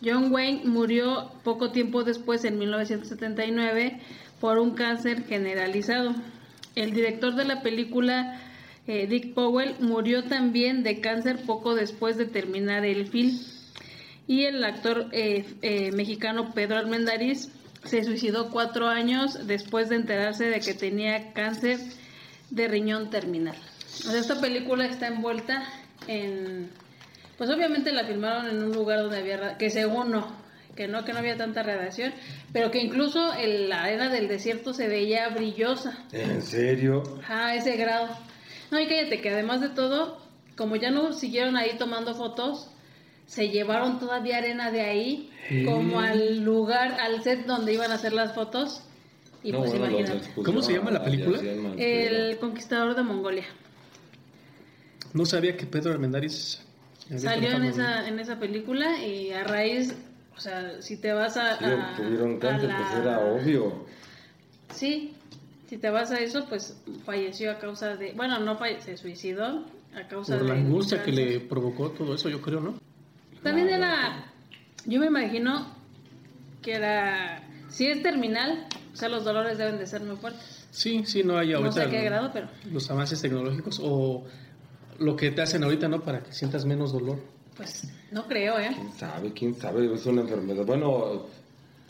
John 0.02 0.32
Wayne 0.32 0.62
murió 0.64 1.30
poco 1.44 1.70
tiempo 1.72 2.04
después, 2.04 2.44
en 2.44 2.58
1979, 2.58 4.00
por 4.40 4.58
un 4.58 4.70
cáncer 4.74 5.24
generalizado. 5.26 6.14
El 6.74 6.92
director 6.92 7.34
de 7.34 7.44
la 7.44 7.62
película, 7.62 8.40
eh, 8.86 9.06
Dick 9.08 9.34
Powell, 9.34 9.74
murió 9.80 10.22
también 10.24 10.84
de 10.84 11.00
cáncer 11.00 11.40
poco 11.44 11.74
después 11.74 12.16
de 12.16 12.26
terminar 12.26 12.86
el 12.86 13.08
film. 13.08 13.36
Y 14.28 14.44
el 14.44 14.62
actor 14.62 15.08
eh, 15.12 15.90
mexicano 15.92 16.52
Pedro 16.54 16.76
Armendáriz 16.76 17.50
se 17.84 18.04
suicidó 18.04 18.50
cuatro 18.50 18.88
años 18.88 19.46
después 19.46 19.88
de 19.88 19.96
enterarse 19.96 20.44
de 20.44 20.60
que 20.60 20.74
tenía 20.74 21.32
cáncer 21.32 21.78
de 22.50 22.68
riñón 22.68 23.10
terminal. 23.10 23.56
O 24.06 24.10
sea, 24.10 24.20
esta 24.20 24.40
película 24.40 24.86
está 24.86 25.08
envuelta 25.08 25.64
en... 26.06 26.70
Pues 27.36 27.50
obviamente 27.50 27.92
la 27.92 28.04
filmaron 28.04 28.48
en 28.48 28.62
un 28.62 28.72
lugar 28.72 29.02
donde 29.02 29.18
había... 29.18 29.56
que 29.58 29.70
según 29.70 30.10
no, 30.10 30.32
que 30.74 30.88
no, 30.88 31.04
que 31.04 31.12
no 31.12 31.18
había 31.18 31.36
tanta 31.36 31.62
radiación, 31.62 32.12
pero 32.52 32.70
que 32.70 32.80
incluso 32.80 33.34
en 33.34 33.68
la 33.68 33.82
arena 33.82 34.08
del 34.08 34.28
desierto 34.28 34.72
se 34.74 34.88
veía 34.88 35.28
brillosa. 35.28 36.04
¿En 36.12 36.42
serio? 36.42 37.02
A 37.28 37.54
ese 37.54 37.76
grado. 37.76 38.08
No, 38.70 38.80
y 38.80 38.86
cállate, 38.86 39.20
que 39.20 39.30
además 39.30 39.60
de 39.60 39.70
todo, 39.70 40.20
como 40.56 40.76
ya 40.76 40.90
no 40.90 41.12
siguieron 41.12 41.56
ahí 41.56 41.76
tomando 41.78 42.14
fotos, 42.14 42.70
se 43.28 43.50
llevaron 43.50 44.00
todavía 44.00 44.38
arena 44.38 44.72
de 44.72 44.80
ahí, 44.80 45.30
como 45.64 46.00
al 46.00 46.40
lugar, 46.40 46.98
al 46.98 47.22
set 47.22 47.46
donde 47.46 47.74
iban 47.74 47.92
a 47.92 47.94
hacer 47.94 48.12
las 48.12 48.34
fotos. 48.34 48.82
Y 49.44 49.52
No, 49.52 49.58
pues 49.58 49.70
bueno, 49.78 49.86
imagínate. 50.00 50.30
¿Cómo 50.42 50.62
se 50.62 50.72
llama 50.72 50.90
la 50.90 51.04
película? 51.04 51.38
El 51.78 52.38
conquistador 52.38 52.96
de 52.96 53.02
Mongolia. 53.04 53.44
No 55.12 55.24
sabía 55.24 55.56
que 55.56 55.66
Pedro 55.66 55.92
Armendáriz 55.92 56.60
Salió 57.16 57.52
en 57.52 57.64
esa, 57.64 58.08
en 58.08 58.18
esa 58.18 58.38
película 58.38 59.02
y 59.02 59.30
a 59.30 59.44
raíz, 59.44 59.94
o 60.36 60.40
sea, 60.40 60.82
si 60.82 60.96
te 60.98 61.12
vas 61.12 61.36
a... 61.38 61.56
Sí, 61.58 61.64
a- 61.64 61.92
obtuvieron 61.92 62.36
a 62.36 62.38
cáncer, 62.38 62.68
la- 62.68 62.76
pues 62.76 63.00
era 63.00 63.20
obvio. 63.20 63.86
Sí, 64.74 65.14
Si 65.68 65.76
te 65.78 65.88
vas 65.90 66.10
a 66.10 66.18
eso, 66.18 66.46
pues 66.48 66.76
falleció 67.04 67.50
a 67.52 67.58
causa 67.58 67.96
de, 67.96 68.12
bueno, 68.12 68.38
no 68.40 68.58
falle- 68.58 68.80
se 68.80 68.96
suicidó 68.96 69.64
a 69.94 70.08
causa 70.08 70.34
Por 70.38 70.42
de 70.44 70.48
la 70.48 70.54
angustia 70.60 71.02
que 71.02 71.12
le 71.12 71.40
provocó 71.40 71.90
todo 71.90 72.14
eso, 72.14 72.28
yo 72.30 72.40
creo, 72.42 72.60
¿no? 72.60 72.74
También 73.42 73.68
era, 73.68 74.32
yo 74.86 75.00
me 75.00 75.06
imagino 75.06 75.68
que 76.62 76.72
era, 76.74 77.42
si 77.68 77.86
es 77.86 78.02
terminal, 78.02 78.66
o 78.92 78.96
sea, 78.96 79.08
los 79.08 79.24
dolores 79.24 79.58
deben 79.58 79.78
de 79.78 79.86
ser 79.86 80.02
muy 80.02 80.16
fuertes. 80.16 80.66
Sí, 80.70 81.02
sí, 81.06 81.22
no 81.22 81.38
hay 81.38 81.50
No 81.50 81.58
ahorita 81.58 81.72
sé 81.72 81.82
a 81.82 81.90
qué 81.90 82.02
grado, 82.02 82.30
pero 82.32 82.48
los 82.70 82.90
avances 82.90 83.20
tecnológicos 83.20 83.80
o 83.82 84.24
lo 84.98 85.16
que 85.16 85.30
te 85.30 85.42
hacen 85.42 85.62
ahorita, 85.64 85.88
¿no? 85.88 86.00
Para 86.02 86.22
que 86.22 86.32
sientas 86.32 86.64
menos 86.64 86.92
dolor. 86.92 87.20
pues 87.56 87.88
no 88.10 88.26
creo, 88.26 88.58
¿eh? 88.58 88.70
¿Quién 88.74 88.92
sabe? 88.92 89.32
¿Quién 89.32 89.54
sabe? 89.54 89.92
Es 89.92 90.06
una 90.06 90.22
enfermedad. 90.22 90.64
Bueno, 90.64 91.26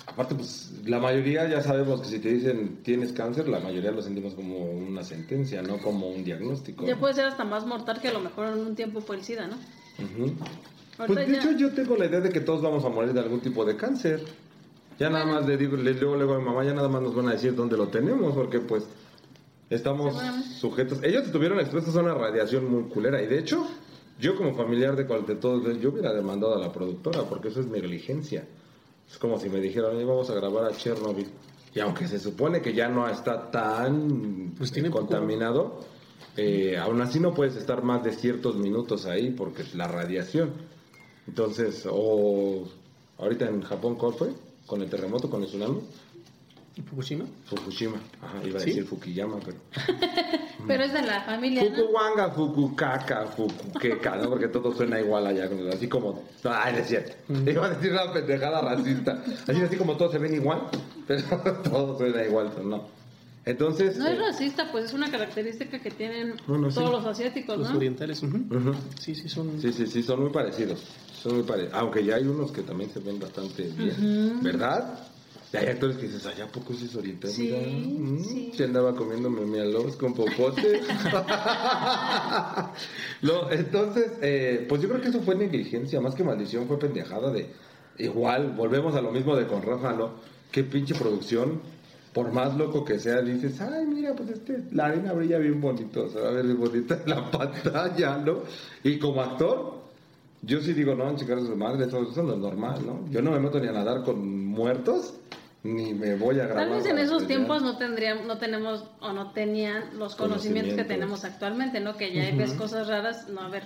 aparte, 0.07 0.35
pues 0.35 0.73
la 0.85 0.99
mayoría 0.99 1.49
ya 1.49 1.63
sabemos 1.63 2.01
que 2.03 2.09
si 2.09 2.19
te 2.19 2.33
dicen 2.33 2.83
tienes 2.83 3.13
cáncer, 3.13 3.49
la 3.49 3.61
mayoría 3.61 3.91
lo 3.91 4.03
sentimos 4.03 4.35
como 4.35 4.59
una 4.59 5.03
sentencia, 5.03 5.63
no 5.63 5.79
como 5.79 6.09
un 6.09 6.25
diagnóstico. 6.25 6.87
Ya 6.87 6.97
puede 6.97 7.15
ser 7.15 7.27
hasta 7.27 7.45
más 7.45 7.67
mortal 7.67 8.01
que 8.01 8.09
a 8.09 8.13
lo 8.13 8.21
mejor 8.21 8.49
en 8.49 8.59
un 8.59 8.75
tiempo 8.75 9.01
fue 9.01 9.17
el 9.17 9.23
SIDA, 9.23 9.47
¿no? 9.47 9.57
Ahorita 9.99 10.45
Pues 11.07 11.15
de 11.27 11.33
ya- 11.33 11.39
hecho 11.39 11.53
yo 11.53 11.73
tengo 11.73 11.97
la 11.97 12.07
idea 12.07 12.21
de 12.21 12.31
que 12.31 12.41
todos 12.41 12.61
vamos 12.63 12.85
a 12.85 12.89
morir 12.89 13.13
de 13.13 13.21
algún 13.21 13.41
tipo 13.41 13.65
de 13.65 13.77
cáncer. 13.77 14.23
Ya 14.99 15.09
nada 15.11 15.25
más 15.27 15.47
le 15.47 15.57
digo, 15.57 15.77
le 15.77 15.95
digo 15.95 16.17
luego 16.17 16.35
a 16.35 16.39
mi 16.39 16.45
mamá, 16.45 16.65
ya 16.65 16.75
nada 16.75 16.89
más 16.89 17.01
nos 17.03 17.15
van 17.15 17.29
a 17.29 17.33
decir 17.33 17.55
dónde 17.55 17.77
lo 17.77 17.87
tenemos, 17.89 18.35
porque 18.35 18.59
pues 18.59 18.85
estamos 19.71 20.15
sujetos. 20.61 21.01
Ellos 21.03 21.27
estuvieron 21.27 21.61
expuestos 21.61 21.95
a 21.97 22.01
una 22.01 22.15
radiación 22.15 22.71
muy 22.71 22.85
culera 22.91 23.23
y 23.23 23.27
de 23.27 23.39
hecho 23.39 23.67
yo 24.19 24.35
como 24.37 24.55
familiar 24.57 24.97
de 24.97 25.07
cual 25.07 25.25
de 25.27 25.37
todos, 25.37 25.79
yo 25.81 25.91
hubiera 25.91 26.13
demandado 26.13 26.57
a 26.57 26.59
la 26.59 26.73
productora 26.73 27.23
porque 27.29 27.49
eso 27.49 27.61
es 27.61 27.67
negligencia. 27.67 28.45
Es 29.09 29.19
como 29.19 29.39
si 29.39 29.49
me 29.49 29.61
dijeran, 29.61 29.95
oye, 29.95 30.05
vamos 30.05 30.29
a 30.31 30.35
grabar 30.35 30.65
a 30.65 30.77
Chernobyl. 30.77 31.29
Y 31.75 31.81
aunque 31.81 32.09
se 32.09 32.19
supone 32.19 32.61
que 32.61 32.75
ya 32.75 32.89
no 32.89 33.09
está 33.09 33.51
tan 33.51 34.55
Pues 34.59 34.73
tiene 34.73 34.89
eh, 34.89 34.91
contaminado, 34.91 35.81
eh, 36.37 36.77
aún 36.77 37.01
así 37.01 37.21
no 37.21 37.33
puedes 37.35 37.55
estar 37.57 37.83
más 37.85 38.03
de 38.03 38.13
ciertos 38.13 38.57
minutos 38.57 39.07
ahí 39.07 39.31
porque 39.31 39.63
es 39.63 39.75
la 39.75 39.87
radiación. 39.87 40.51
Entonces, 41.29 41.87
o 41.89 42.67
ahorita 43.19 43.47
en 43.49 43.63
Japón, 43.63 43.97
¿cuál 43.97 44.15
fue? 44.15 44.29
Con 44.67 44.81
el 44.83 44.89
terremoto, 44.89 45.29
con 45.31 45.43
el 45.43 45.49
tsunami, 45.49 45.81
¿Y 46.77 46.81
Fukushima? 46.83 47.25
Fukushima. 47.47 47.97
Ajá, 48.23 48.39
iba 48.47 48.59
a 48.59 48.61
¿Sí? 48.61 48.67
decir 48.71 48.85
Fukuyama, 48.87 49.39
pero... 49.45 49.57
Pero 50.67 50.83
es 50.85 50.93
de 50.93 51.03
la 51.03 51.23
familia, 51.23 51.63
¿no? 51.65 51.77
Fukuwanga, 51.77 52.31
Fukukaka, 52.31 53.27
Fukukeka, 53.29 54.17
¿no? 54.17 54.29
Porque 54.29 54.49
todo 54.49 54.75
suena 54.75 55.01
igual 55.01 55.27
allá, 55.27 55.49
así 55.73 55.89
como... 55.89 56.25
Ay, 56.45 56.73
no 56.75 56.79
es 56.81 56.89
cierto. 56.89 57.13
Iba 57.49 57.67
a 57.67 57.71
decir 57.71 57.93
una 57.93 58.13
pendejada 58.13 58.61
racista. 58.61 59.23
Así, 59.47 59.63
así 59.63 59.77
como 59.77 59.97
todos 59.97 60.13
se 60.13 60.19
ven 60.19 60.35
igual, 60.35 60.63
pero 61.07 61.23
todo 61.63 61.97
suena 61.97 62.25
igual, 62.25 62.51
pero 62.55 62.69
no. 62.69 62.83
Entonces... 63.45 63.97
No 63.97 64.09
es 64.09 64.19
eh, 64.19 64.21
racista, 64.21 64.71
pues 64.71 64.87
es 64.87 64.93
una 64.93 65.11
característica 65.11 65.79
que 65.79 65.91
tienen 65.91 66.35
Bueno, 66.47 66.71
sí. 66.71 66.77
todos 66.77 66.91
los 66.91 67.07
asiáticos, 67.07 67.57
Los 67.57 67.71
¿no? 67.71 67.77
orientales. 67.77 68.23
ujú. 68.23 68.37
ujú. 68.37 68.75
Sí, 69.01 69.15
sí, 69.15 69.29
son... 69.29 69.61
Sí, 69.63 69.73
sí, 69.73 69.87
sí, 69.87 70.03
son 70.03 70.21
muy 70.23 70.31
parecidos. 70.31 70.83
Son 71.23 71.35
muy 71.35 71.43
parecidos. 71.43 71.75
Aunque 71.75 72.05
ya 72.05 72.17
hay 72.17 72.27
unos 72.27 72.53
que 72.53 72.63
también 72.63 72.91
se 72.91 73.01
ven 73.01 73.19
bastante 73.19 73.65
bien. 73.65 74.41
¿Verdad? 74.43 75.01
Y 75.53 75.57
hay 75.57 75.67
actores 75.69 75.97
que 75.97 76.07
dices, 76.07 76.27
allá 76.27 76.47
poco 76.47 76.75
sí 76.75 76.85
es 76.85 76.95
oriental. 76.95 77.31
Sí, 77.31 77.51
Mira, 77.51 77.67
mm, 77.67 78.25
sí. 78.25 78.53
Se 78.55 78.65
andaba 78.65 78.95
comiendo 78.95 79.31
con 79.99 80.15
popote. 80.15 80.83
Lo- 83.23 83.51
entonces, 83.51 84.13
eh, 84.21 84.67
pues 84.69 84.83
yo 84.83 84.89
creo 84.89 85.01
que 85.01 85.09
eso 85.09 85.21
fue 85.21 85.35
negligencia, 85.35 86.01
más 86.01 86.15
que 86.15 86.25
maldición, 86.25 86.67
fue 86.67 86.79
pendejada 86.79 87.31
de. 87.31 87.47
Igual, 87.99 88.53
volvemos 88.57 88.95
a 88.95 89.01
lo 89.01 89.11
mismo 89.11 89.35
de 89.37 89.47
con 89.47 89.63
Rafa, 89.63 89.93
¿no? 89.93 90.13
Qué 90.53 90.65
pinche 90.65 90.95
producción. 90.95 91.61
Por 92.13 92.33
más 92.33 92.57
loco 92.57 92.85
que 92.85 92.99
sea, 92.99 93.21
dices, 93.23 93.61
ay, 93.61 93.87
mira, 93.87 94.15
pues 94.15 94.31
este, 94.31 94.65
la 94.73 94.87
arena 94.87 95.13
brilla 95.13 95.39
bien 95.39 95.61
bonito, 95.61 96.09
se 96.11 96.19
va 96.21 96.29
a 96.29 96.33
ver 96.33 96.47
bien 96.47 96.59
bonita 96.59 97.01
en 97.05 97.11
la 97.11 97.31
pantalla, 97.31 98.17
¿no? 98.19 98.41
Y 98.83 98.99
como 98.99 99.21
actor, 99.21 99.78
yo 100.43 100.61
sí 100.61 100.73
digo, 100.73 100.95
no, 100.95 101.15
chicas, 101.17 101.41
su 101.45 101.57
madre, 101.57 101.87
eso, 101.87 102.11
eso 102.11 102.23
no 102.23 102.35
es 102.35 102.39
normal, 102.39 102.85
¿no? 102.87 103.09
Yo 103.11 103.23
no 103.23 103.33
me 103.33 103.41
meto 103.41 103.61
ni 103.61 103.69
a 103.69 103.73
nadar 103.73 104.05
con 104.05 104.47
muertos, 104.47 105.15
ni 105.63 105.95
me 105.95 106.15
voy 106.17 106.41
a 106.41 106.47
grabar. 106.47 106.69
Tal 106.69 106.77
vez 106.77 106.87
en 106.87 106.99
esos 106.99 107.27
tiempos 107.27 107.63
no 107.63 107.77
tendrían, 107.77 108.27
no 108.27 108.39
tenemos 108.39 108.85
o 109.01 109.13
no 109.13 109.33
tenían 109.33 109.99
los 109.99 110.15
conocimientos 110.17 110.75
que 110.75 110.85
tenemos 110.85 111.25
actualmente, 111.25 111.81
¿no? 111.81 111.97
Que 111.97 112.13
ya 112.13 112.35
ves 112.37 112.53
cosas 112.55 112.87
raras, 112.87 113.29
no, 113.29 113.41
a 113.41 113.49
ver, 113.49 113.65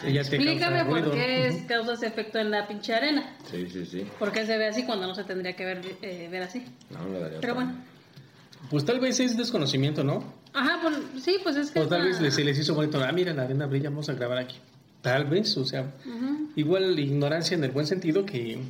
Sí, 0.00 0.16
explícame 0.16 0.84
por 0.84 0.94
ruido, 0.94 1.12
qué 1.12 1.48
¿no? 1.50 1.56
es, 1.56 1.62
causa 1.66 1.92
ese 1.92 2.06
efecto 2.06 2.38
en 2.38 2.50
la 2.50 2.66
pinche 2.66 2.94
arena. 2.94 3.36
Sí, 3.50 3.68
sí, 3.68 3.84
sí. 3.84 4.06
¿Por 4.18 4.32
qué 4.32 4.46
se 4.46 4.56
ve 4.56 4.68
así 4.68 4.84
cuando 4.84 5.06
no 5.06 5.14
se 5.14 5.24
tendría 5.24 5.54
que 5.54 5.64
ver, 5.64 5.82
eh, 6.00 6.28
ver 6.30 6.42
así? 6.42 6.64
No, 6.90 7.04
me 7.04 7.18
daría 7.18 7.40
Pero 7.40 7.54
bueno. 7.54 7.76
Pues 8.70 8.84
tal 8.84 9.00
vez 9.00 9.20
es 9.20 9.36
desconocimiento, 9.36 10.02
¿no? 10.02 10.24
Ajá, 10.54 10.78
pues 10.82 10.96
sí, 11.22 11.36
pues 11.42 11.56
es 11.56 11.70
que... 11.70 11.80
O 11.80 11.88
tal 11.88 12.04
vez 12.04 12.16
se 12.34 12.44
les 12.44 12.58
hizo 12.58 12.74
bonito, 12.74 13.02
ah, 13.02 13.12
mira, 13.12 13.34
la 13.34 13.42
arena 13.42 13.66
brilla, 13.66 13.90
vamos 13.90 14.08
a 14.08 14.14
grabar 14.14 14.38
aquí. 14.38 14.56
Tal 15.02 15.24
vez, 15.24 15.56
o 15.56 15.64
sea, 15.64 15.92
Ujú. 16.06 16.50
igual 16.54 16.98
ignorancia 16.98 17.56
en 17.56 17.64
el 17.64 17.72
buen 17.72 17.86
sentido 17.86 18.24
que, 18.24 18.60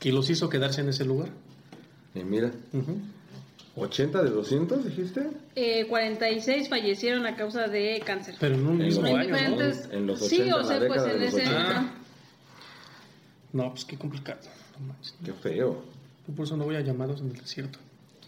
que 0.00 0.12
los 0.12 0.28
hizo 0.28 0.48
quedarse 0.48 0.80
en 0.80 0.88
ese 0.88 1.04
lugar. 1.04 1.28
Y 2.14 2.24
mira, 2.24 2.50
Ujú. 2.72 2.98
80 3.76 4.22
de 4.24 4.30
200, 4.30 4.84
dijiste. 4.84 5.30
Eh, 5.54 5.86
46 5.88 6.68
fallecieron 6.68 7.26
a 7.26 7.36
causa 7.36 7.68
de 7.68 8.02
cáncer. 8.04 8.34
Pero 8.40 8.56
en 8.56 8.66
un 8.66 8.78
mismo 8.78 9.06
en 9.06 9.16
año, 9.16 9.28
¿no? 9.30 9.36
diferentes... 9.36 9.88
En 9.92 10.06
los 10.08 10.18
sí, 10.26 10.40
80, 10.42 10.56
o 10.56 10.64
sea, 10.64 10.88
pues 10.88 11.02
en 11.04 11.22
ese... 11.22 11.36
80. 11.36 11.60
ajá. 11.60 11.92
No, 13.52 13.70
pues 13.70 13.84
qué 13.84 13.96
complicado. 13.96 14.40
No 14.80 14.86
manches. 14.86 15.14
Qué 15.24 15.32
feo. 15.32 15.84
Yo 16.26 16.34
por 16.34 16.44
eso 16.44 16.56
no 16.56 16.64
voy 16.64 16.74
a 16.74 16.80
llamados 16.80 17.20
en 17.20 17.28
el 17.28 17.36
desierto. 17.36 17.78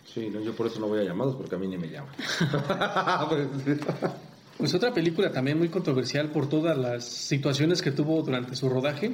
Sí, 0.07 0.29
no, 0.33 0.41
yo 0.41 0.55
por 0.55 0.69
eso 0.69 0.79
no 0.81 0.87
voy 0.87 1.01
a 1.01 1.05
llamados, 1.05 1.35
porque 1.37 1.57
a 1.57 1.59
mí 1.59 1.67
ni 1.67 1.79
me 1.79 1.89
llaman. 1.89 2.15
Pues, 4.61 4.75
otra 4.75 4.93
película 4.93 5.33
también 5.33 5.59
muy 5.59 5.69
controversial 5.69 6.31
por 6.31 6.49
todas 6.49 6.77
las 6.77 7.05
situaciones 7.05 7.83
que 7.83 7.91
tuvo 7.91 8.23
durante 8.23 8.55
su 8.55 8.69
rodaje 8.69 9.11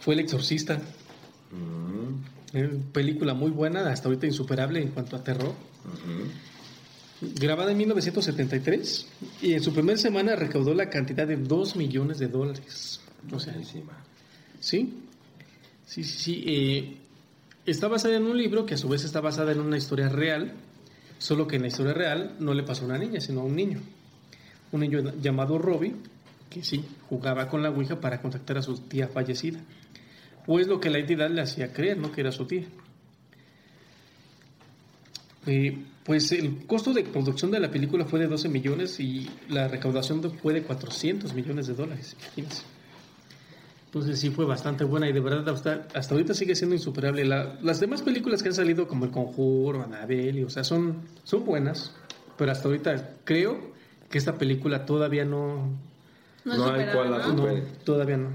fue 0.00 0.14
El 0.14 0.20
Exorcista. 0.20 0.78
mm, 1.50 2.92
película 2.92 3.34
muy 3.34 3.50
buena, 3.50 3.90
hasta 3.90 4.08
ahorita 4.08 4.26
insuperable 4.26 4.80
en 4.80 4.88
cuanto 4.88 5.16
a 5.16 5.24
terror. 5.24 5.54
Grabada 7.20 7.72
en 7.72 7.78
1973 7.78 9.06
y 9.42 9.54
en 9.54 9.62
su 9.62 9.72
primera 9.72 9.98
semana 9.98 10.36
recaudó 10.36 10.74
la 10.74 10.90
cantidad 10.90 11.26
de 11.26 11.36
2 11.36 11.76
millones 11.76 12.18
de 12.18 12.28
dólares. 12.28 13.00
O 13.32 13.40
sea, 13.40 13.54
Buenísima. 13.54 13.92
¿sí? 14.60 14.94
Sí, 15.86 16.04
sí, 16.04 16.18
sí. 16.18 16.44
eh, 16.46 16.96
está 17.66 17.88
basada 17.88 18.16
en 18.16 18.24
un 18.26 18.36
libro 18.36 18.66
que 18.66 18.74
a 18.74 18.78
su 18.78 18.88
vez 18.88 19.04
está 19.04 19.20
basada 19.20 19.52
en 19.52 19.60
una 19.60 19.78
historia 19.78 20.08
real, 20.08 20.52
solo 21.24 21.46
que 21.46 21.56
en 21.56 21.62
la 21.62 21.68
historia 21.68 21.94
real 21.94 22.36
no 22.38 22.52
le 22.52 22.64
pasó 22.64 22.82
a 22.82 22.84
una 22.84 22.98
niña, 22.98 23.18
sino 23.18 23.40
a 23.40 23.44
un 23.44 23.56
niño. 23.56 23.80
Un 24.72 24.80
niño 24.80 25.00
llamado 25.22 25.56
Robbie, 25.56 25.94
que 26.50 26.62
sí, 26.62 26.84
jugaba 27.08 27.48
con 27.48 27.62
la 27.62 27.70
Ouija 27.70 27.98
para 27.98 28.20
contactar 28.20 28.58
a 28.58 28.62
su 28.62 28.76
tía 28.76 29.08
fallecida. 29.08 29.58
Pues 30.44 30.66
lo 30.66 30.80
que 30.80 30.90
la 30.90 30.98
entidad 30.98 31.30
le 31.30 31.40
hacía 31.40 31.72
creer, 31.72 31.96
¿no? 31.96 32.12
Que 32.12 32.20
era 32.20 32.30
su 32.30 32.44
tía. 32.44 32.66
Eh, 35.46 35.78
pues 36.04 36.30
el 36.32 36.66
costo 36.66 36.92
de 36.92 37.04
producción 37.04 37.50
de 37.50 37.60
la 37.60 37.70
película 37.70 38.04
fue 38.04 38.20
de 38.20 38.26
12 38.26 38.50
millones 38.50 39.00
y 39.00 39.26
la 39.48 39.66
recaudación 39.66 40.20
fue 40.42 40.52
de 40.52 40.62
400 40.62 41.32
millones 41.32 41.68
de 41.68 41.72
dólares. 41.72 42.16
Imagínense. 42.20 42.73
Entonces 43.94 44.18
sí 44.18 44.30
fue 44.30 44.44
bastante 44.44 44.82
buena 44.82 45.08
y 45.08 45.12
de 45.12 45.20
verdad 45.20 45.48
hasta, 45.50 45.86
hasta 45.94 46.14
ahorita 46.14 46.34
sigue 46.34 46.56
siendo 46.56 46.74
insuperable. 46.74 47.24
La- 47.24 47.56
las 47.62 47.78
demás 47.78 48.02
películas 48.02 48.42
que 48.42 48.48
han 48.48 48.54
salido 48.56 48.88
como 48.88 49.04
El 49.04 49.12
Conjuro, 49.12 49.84
Annabelle, 49.84 50.44
o 50.44 50.50
sea, 50.50 50.64
son, 50.64 51.02
son 51.22 51.44
buenas, 51.44 51.92
pero 52.36 52.50
hasta 52.50 52.66
ahorita 52.66 53.10
creo 53.22 53.56
que 54.10 54.18
esta 54.18 54.36
película 54.36 54.84
todavía 54.84 55.24
no, 55.24 55.68
No, 56.44 56.56
No 56.56 56.72
hay 56.72 56.86
cual 56.92 57.12
la 57.12 57.28
no, 57.28 57.46
todavía 57.84 58.16
no. 58.16 58.30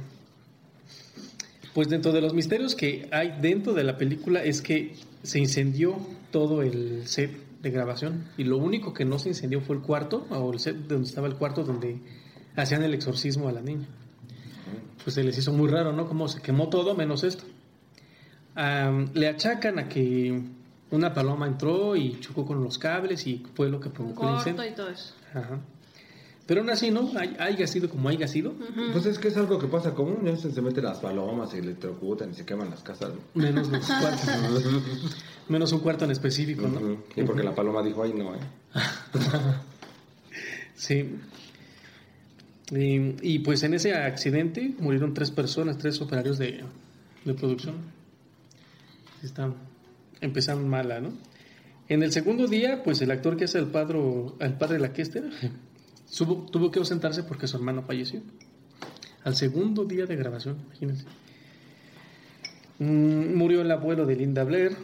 Pues 1.73 1.89
dentro 1.89 2.13
de 2.13 2.21
los 2.21 2.33
misterios 2.33 2.73
que 2.73 3.09
hay 3.11 3.37
dentro 3.41 3.73
de 3.73 3.83
la 3.83 3.97
película 3.97 4.41
es 4.41 4.61
que 4.61 4.95
se 5.23 5.39
incendió 5.39 5.97
todo 6.31 6.61
el 6.61 7.05
set 7.05 7.31
de 7.61 7.69
grabación 7.69 8.23
y 8.37 8.45
lo 8.45 8.55
único 8.57 8.93
que 8.93 9.03
no 9.03 9.19
se 9.19 9.27
incendió 9.27 9.59
fue 9.59 9.75
el 9.75 9.81
cuarto 9.81 10.25
o 10.29 10.53
el 10.53 10.59
set 10.59 10.77
donde 10.87 11.05
estaba 11.09 11.27
el 11.27 11.35
cuarto 11.35 11.65
donde 11.65 11.97
hacían 12.55 12.81
el 12.83 12.93
exorcismo 12.93 13.49
a 13.49 13.51
la 13.51 13.61
niña. 13.61 13.87
Pues 15.03 15.13
se 15.15 15.23
les 15.23 15.37
hizo 15.37 15.53
muy 15.53 15.69
raro, 15.69 15.93
¿no? 15.93 16.07
Como 16.07 16.27
se 16.27 16.41
quemó 16.41 16.69
todo 16.69 16.95
menos 16.95 17.23
esto. 17.23 17.43
Le 19.13 19.27
achacan 19.27 19.79
a 19.79 19.87
que 19.87 20.41
una 20.91 21.13
paloma 21.13 21.47
entró 21.47 21.95
y 21.95 22.19
chocó 22.19 22.45
con 22.45 22.63
los 22.63 22.77
cables 22.77 23.25
y 23.27 23.45
fue 23.55 23.69
lo 23.69 23.79
que 23.79 23.89
provocó 23.89 24.23
el 24.23 24.29
corto 24.35 24.49
incendio. 24.49 24.71
y 24.71 24.75
todo 24.75 24.89
eso. 24.89 25.13
Ajá. 25.33 25.59
Pero 26.45 26.61
aún 26.61 26.69
así, 26.71 26.89
¿no? 26.89 27.11
Hay- 27.15 27.35
Haya 27.39 27.67
sido 27.67 27.89
como 27.89 28.09
haya 28.09 28.27
sido, 28.27 28.53
Pues 28.91 29.05
es 29.05 29.19
que 29.19 29.27
es 29.27 29.37
algo 29.37 29.59
que 29.59 29.67
pasa 29.67 29.93
común, 29.93 30.17
¿no? 30.23 30.35
se, 30.35 30.51
se 30.51 30.61
meten 30.63 30.83
las 30.83 30.97
palomas, 30.97 31.51
se 31.51 31.59
electrocutan 31.59 32.31
y 32.31 32.33
se 32.33 32.43
queman 32.43 32.71
las 32.71 32.81
casas. 32.81 33.11
¿no? 33.13 33.19
menos 33.41 33.69
los 33.69 33.85
cuartos. 34.01 34.29
menos 35.47 35.71
un 35.71 35.79
cuarto 35.79 36.05
en 36.05 36.11
específico, 36.11 36.67
¿no? 36.67 36.79
Ujú. 36.79 36.97
Y 37.15 37.21
porque 37.23 37.43
la 37.43 37.53
paloma 37.53 37.83
dijo, 37.83 38.01
ay, 38.03 38.13
no, 38.13 38.33
¿eh? 38.33 38.39
Sí. 40.75 41.15
Y, 42.71 43.15
y, 43.21 43.39
pues 43.39 43.63
en 43.63 43.73
ese 43.73 43.93
accidente 43.95 44.73
murieron 44.79 45.13
tres 45.13 45.31
personas, 45.31 45.77
tres 45.77 45.99
operarios 46.01 46.37
de, 46.37 46.63
de 47.25 47.33
producción. 47.33 47.75
Están 49.23 49.55
empezando 50.21 50.67
mala, 50.67 50.99
¿no? 50.99 51.11
En 51.87 52.03
el 52.03 52.11
segundo 52.11 52.47
día, 52.47 52.83
pues 52.83 53.01
el 53.01 53.09
actor 53.09 53.35
que 53.37 53.45
hace 53.45 53.57
el 53.57 53.67
padre, 53.67 53.97
al 54.39 54.57
padre 54.57 54.75
de 54.75 54.79
la 54.81 54.93
Kester 54.93 55.23
subo- 56.09 56.45
tuvo 56.51 56.69
que 56.69 56.77
ausentarse 56.79 57.23
porque 57.23 57.47
su 57.47 57.57
hermano 57.57 57.81
falleció. 57.81 58.21
Al 59.23 59.35
segundo 59.35 59.85
día 59.85 60.05
de 60.05 60.15
grabación, 60.15 60.57
imagínense. 60.67 61.05
Mm, 62.77 63.35
murió 63.35 63.61
el 63.61 63.71
abuelo 63.71 64.05
de 64.05 64.15
Linda 64.15 64.43
Blair. 64.43 64.75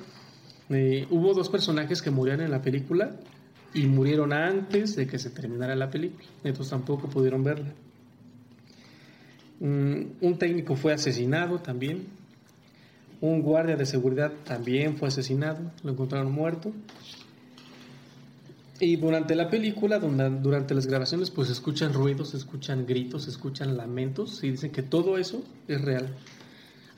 Eh, 0.70 1.06
hubo 1.12 1.34
dos 1.36 1.50
personajes 1.50 2.02
que 2.02 2.10
murieron 2.10 2.42
en 2.44 2.52
la 2.52 2.62
película 2.62 3.16
y 3.76 3.88
murieron 3.88 4.32
antes 4.32 4.96
de 4.96 5.06
que 5.06 5.20
se 5.20 5.30
terminara 5.30 5.76
la 5.76 5.92
película. 5.92 6.26
Entonces 6.44 6.72
tampoco 6.72 7.10
pudieron 7.10 7.44
verla. 7.44 7.74
Mm, 9.60 10.02
un 10.22 10.38
técnico 10.40 10.76
fue 10.78 10.94
asesinado 10.94 11.60
también. 11.60 12.08
Un 13.20 13.42
guardia 13.42 13.76
de 13.76 13.86
seguridad 13.86 14.32
también 14.46 14.98
fue 14.98 15.10
asesinado. 15.10 15.72
Lo 15.84 15.92
encontraron 15.92 16.32
muerto. 16.32 16.72
Y 18.80 18.96
durante 18.96 19.36
la 19.36 19.50
película, 19.50 20.00
durante 20.00 20.74
las 20.74 20.86
grabaciones, 20.86 21.30
pues 21.30 21.50
escuchan 21.50 21.94
ruidos, 21.94 22.34
escuchan 22.34 22.86
gritos, 22.86 23.28
escuchan 23.28 23.76
lamentos 23.76 24.44
y 24.44 24.52
dicen 24.52 24.72
que 24.72 24.84
todo 24.84 25.18
eso 25.18 25.44
es 25.68 25.82
real. 25.82 26.14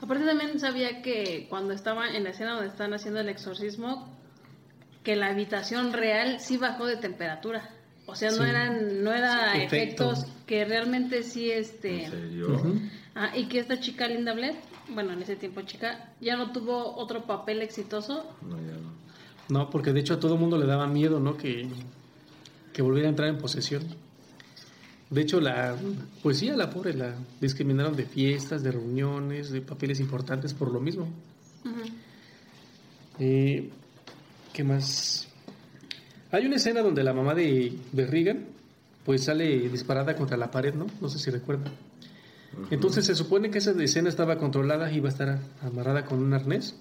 Aparte 0.00 0.24
también 0.24 0.58
sabía 0.60 1.02
que 1.02 1.46
cuando 1.48 1.72
estaba 1.72 2.08
en 2.08 2.22
la 2.22 2.30
escena 2.30 2.54
donde 2.54 2.68
están 2.68 2.94
haciendo 2.94 3.20
el 3.20 3.28
exorcismo, 3.28 4.17
que 5.08 5.16
la 5.16 5.28
habitación 5.28 5.94
real 5.94 6.38
sí 6.38 6.58
bajó 6.58 6.84
de 6.84 6.98
temperatura. 6.98 7.66
O 8.04 8.14
sea, 8.14 8.30
no 8.30 8.44
eran, 8.44 9.02
no 9.02 9.10
era 9.14 9.54
Sí, 9.54 9.60
efecto. 9.62 10.10
efectos 10.12 10.26
que 10.46 10.66
realmente 10.66 11.22
sí 11.22 11.50
este 11.50 12.04
¿En 12.04 12.10
serio? 12.10 12.74
Ah, 13.14 13.30
y 13.34 13.46
que 13.46 13.58
esta 13.58 13.80
chica 13.80 14.06
Linda 14.06 14.34
Blair, 14.34 14.56
bueno 14.90 15.14
en 15.14 15.22
ese 15.22 15.34
tiempo 15.36 15.62
chica, 15.62 16.12
ya 16.20 16.36
no 16.36 16.52
tuvo 16.52 16.94
otro 16.96 17.22
papel 17.24 17.62
exitoso. 17.62 18.22
No, 18.42 18.56
ya 18.58 18.74
no. 18.74 18.92
No, 19.48 19.70
porque 19.70 19.94
de 19.94 20.00
hecho 20.00 20.12
a 20.12 20.20
todo 20.20 20.36
mundo 20.36 20.58
le 20.58 20.66
daba 20.66 20.86
miedo, 20.86 21.18
¿no? 21.20 21.38
Que, 21.38 21.66
que 22.74 22.82
volviera 22.82 23.08
a 23.08 23.10
entrar 23.12 23.30
en 23.30 23.38
posesión. 23.38 23.84
De 25.08 25.22
hecho, 25.22 25.40
la, 25.40 25.74
pues 26.22 26.36
sí, 26.36 26.50
a 26.50 26.56
la 26.58 26.68
pobre 26.68 26.92
la 26.92 27.14
discriminaron 27.40 27.96
de 27.96 28.04
fiestas, 28.04 28.62
de 28.62 28.72
reuniones, 28.72 29.48
de 29.50 29.62
papeles 29.62 30.00
importantes 30.00 30.52
por 30.52 30.70
lo 30.70 30.80
mismo. 30.80 31.08
Ujú. 31.64 31.80
Eh, 33.20 33.70
¿Qué 34.52 34.64
más? 34.64 35.28
Hay 36.30 36.46
una 36.46 36.56
escena 36.56 36.82
donde 36.82 37.02
la 37.04 37.12
mamá 37.12 37.34
de, 37.34 37.72
de 37.92 38.06
Regan 38.06 38.46
pues 39.04 39.24
sale 39.24 39.68
disparada 39.70 40.14
contra 40.16 40.36
la 40.36 40.50
pared, 40.50 40.74
¿no? 40.74 40.86
No 41.00 41.08
sé 41.08 41.18
si 41.18 41.30
recuerdan. 41.30 41.72
Entonces 42.70 43.06
se 43.06 43.14
supone 43.14 43.50
que 43.50 43.58
esa 43.58 43.70
escena 43.82 44.08
estaba 44.08 44.36
controlada 44.38 44.90
y 44.90 44.96
iba 44.96 45.08
a 45.08 45.12
estar 45.12 45.38
amarrada 45.62 46.04
con 46.04 46.18
un 46.22 46.34
arnés. 46.34 46.74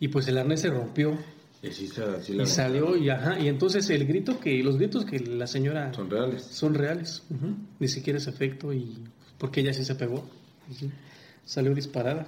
Y 0.00 0.08
pues 0.08 0.28
el 0.28 0.36
arnés 0.36 0.60
se 0.60 0.68
rompió 0.70 1.16
Y 1.62 1.68
sí, 1.70 1.88
sí 2.22 2.36
y 2.38 2.46
salió 2.46 2.96
y 2.96 3.08
ajá, 3.08 3.38
y 3.38 3.48
entonces 3.48 3.88
el 3.88 4.06
grito 4.06 4.38
que 4.38 4.62
los 4.62 4.76
gritos 4.76 5.06
que 5.06 5.18
la 5.20 5.46
señora 5.46 5.92
Son 5.94 6.10
reales. 6.10 6.42
son 6.44 6.74
reales, 6.74 7.22
ni 7.78 7.88
siquiera 7.88 8.18
es 8.18 8.26
efecto 8.26 8.72
y 8.74 8.98
porque 9.38 9.60
ella 9.60 9.72
sí 9.72 9.84
se 9.84 9.94
pegó, 9.94 10.28
salió 11.44 11.74
disparada. 11.74 12.26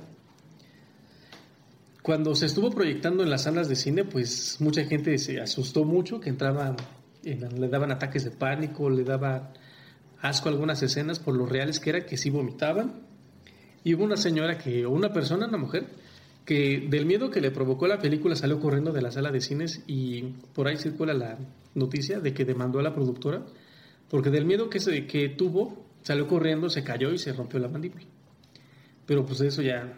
Cuando 2.09 2.35
se 2.35 2.47
estuvo 2.47 2.71
proyectando 2.71 3.23
en 3.23 3.29
las 3.29 3.43
salas 3.43 3.69
de 3.69 3.77
cine, 3.77 4.03
pues 4.03 4.57
mucha 4.63 4.83
gente 4.87 5.19
se 5.19 5.43
asustó 5.43 5.85
mucho, 5.85 6.21
que 6.21 6.31
entraba, 6.31 6.75
en- 7.23 7.61
le 7.61 7.69
daban 7.69 7.93
ataques 7.93 8.25
de 8.25 8.31
pánico, 8.31 8.89
le 8.89 9.05
daba 9.05 9.53
asco 10.23 10.49
algunas 10.49 10.83
escenas 10.83 11.19
por 11.19 11.37
lo 11.37 11.45
reales 11.45 11.81
que 11.81 11.91
era, 11.91 12.07
que 12.07 12.17
sí 12.17 12.31
vomitaban. 12.31 13.03
Y 13.85 13.93
hubo 13.93 14.05
una 14.05 14.17
señora 14.17 14.57
que, 14.57 14.87
o 14.87 14.91
una 14.91 15.13
persona, 15.13 15.49
una 15.49 15.59
mujer, 15.59 15.85
que 16.47 16.87
del 16.89 17.05
miedo 17.05 17.29
que 17.31 17.43
le 17.43 17.51
provocó 17.51 17.87
la 17.87 17.99
película 17.99 18.35
salió 18.37 18.59
corriendo 18.59 18.91
de 18.91 19.03
la 19.03 19.13
sala 19.13 19.31
de 19.31 19.43
cines 19.43 19.83
y 19.87 20.23
por 20.55 20.67
ahí 20.67 20.79
circula 20.79 21.13
la 21.13 21.37
noticia 21.75 22.21
de 22.21 22.33
que 22.33 22.47
demandó 22.47 22.79
a 22.79 22.83
la 22.85 22.95
productora 22.95 23.45
porque 24.09 24.31
del 24.31 24.47
miedo 24.47 24.71
que, 24.71 24.81
se, 24.81 25.07
que 25.07 25.29
tuvo 25.29 25.85
salió 26.01 26.27
corriendo, 26.27 26.71
se 26.71 26.83
cayó 26.83 27.13
y 27.13 27.19
se 27.19 27.35
rompió 27.35 27.59
la 27.61 27.69
mandíbula. 27.69 28.07
Pero 29.05 29.27
pues 29.27 29.43
eso 29.43 29.61
ya 29.61 29.93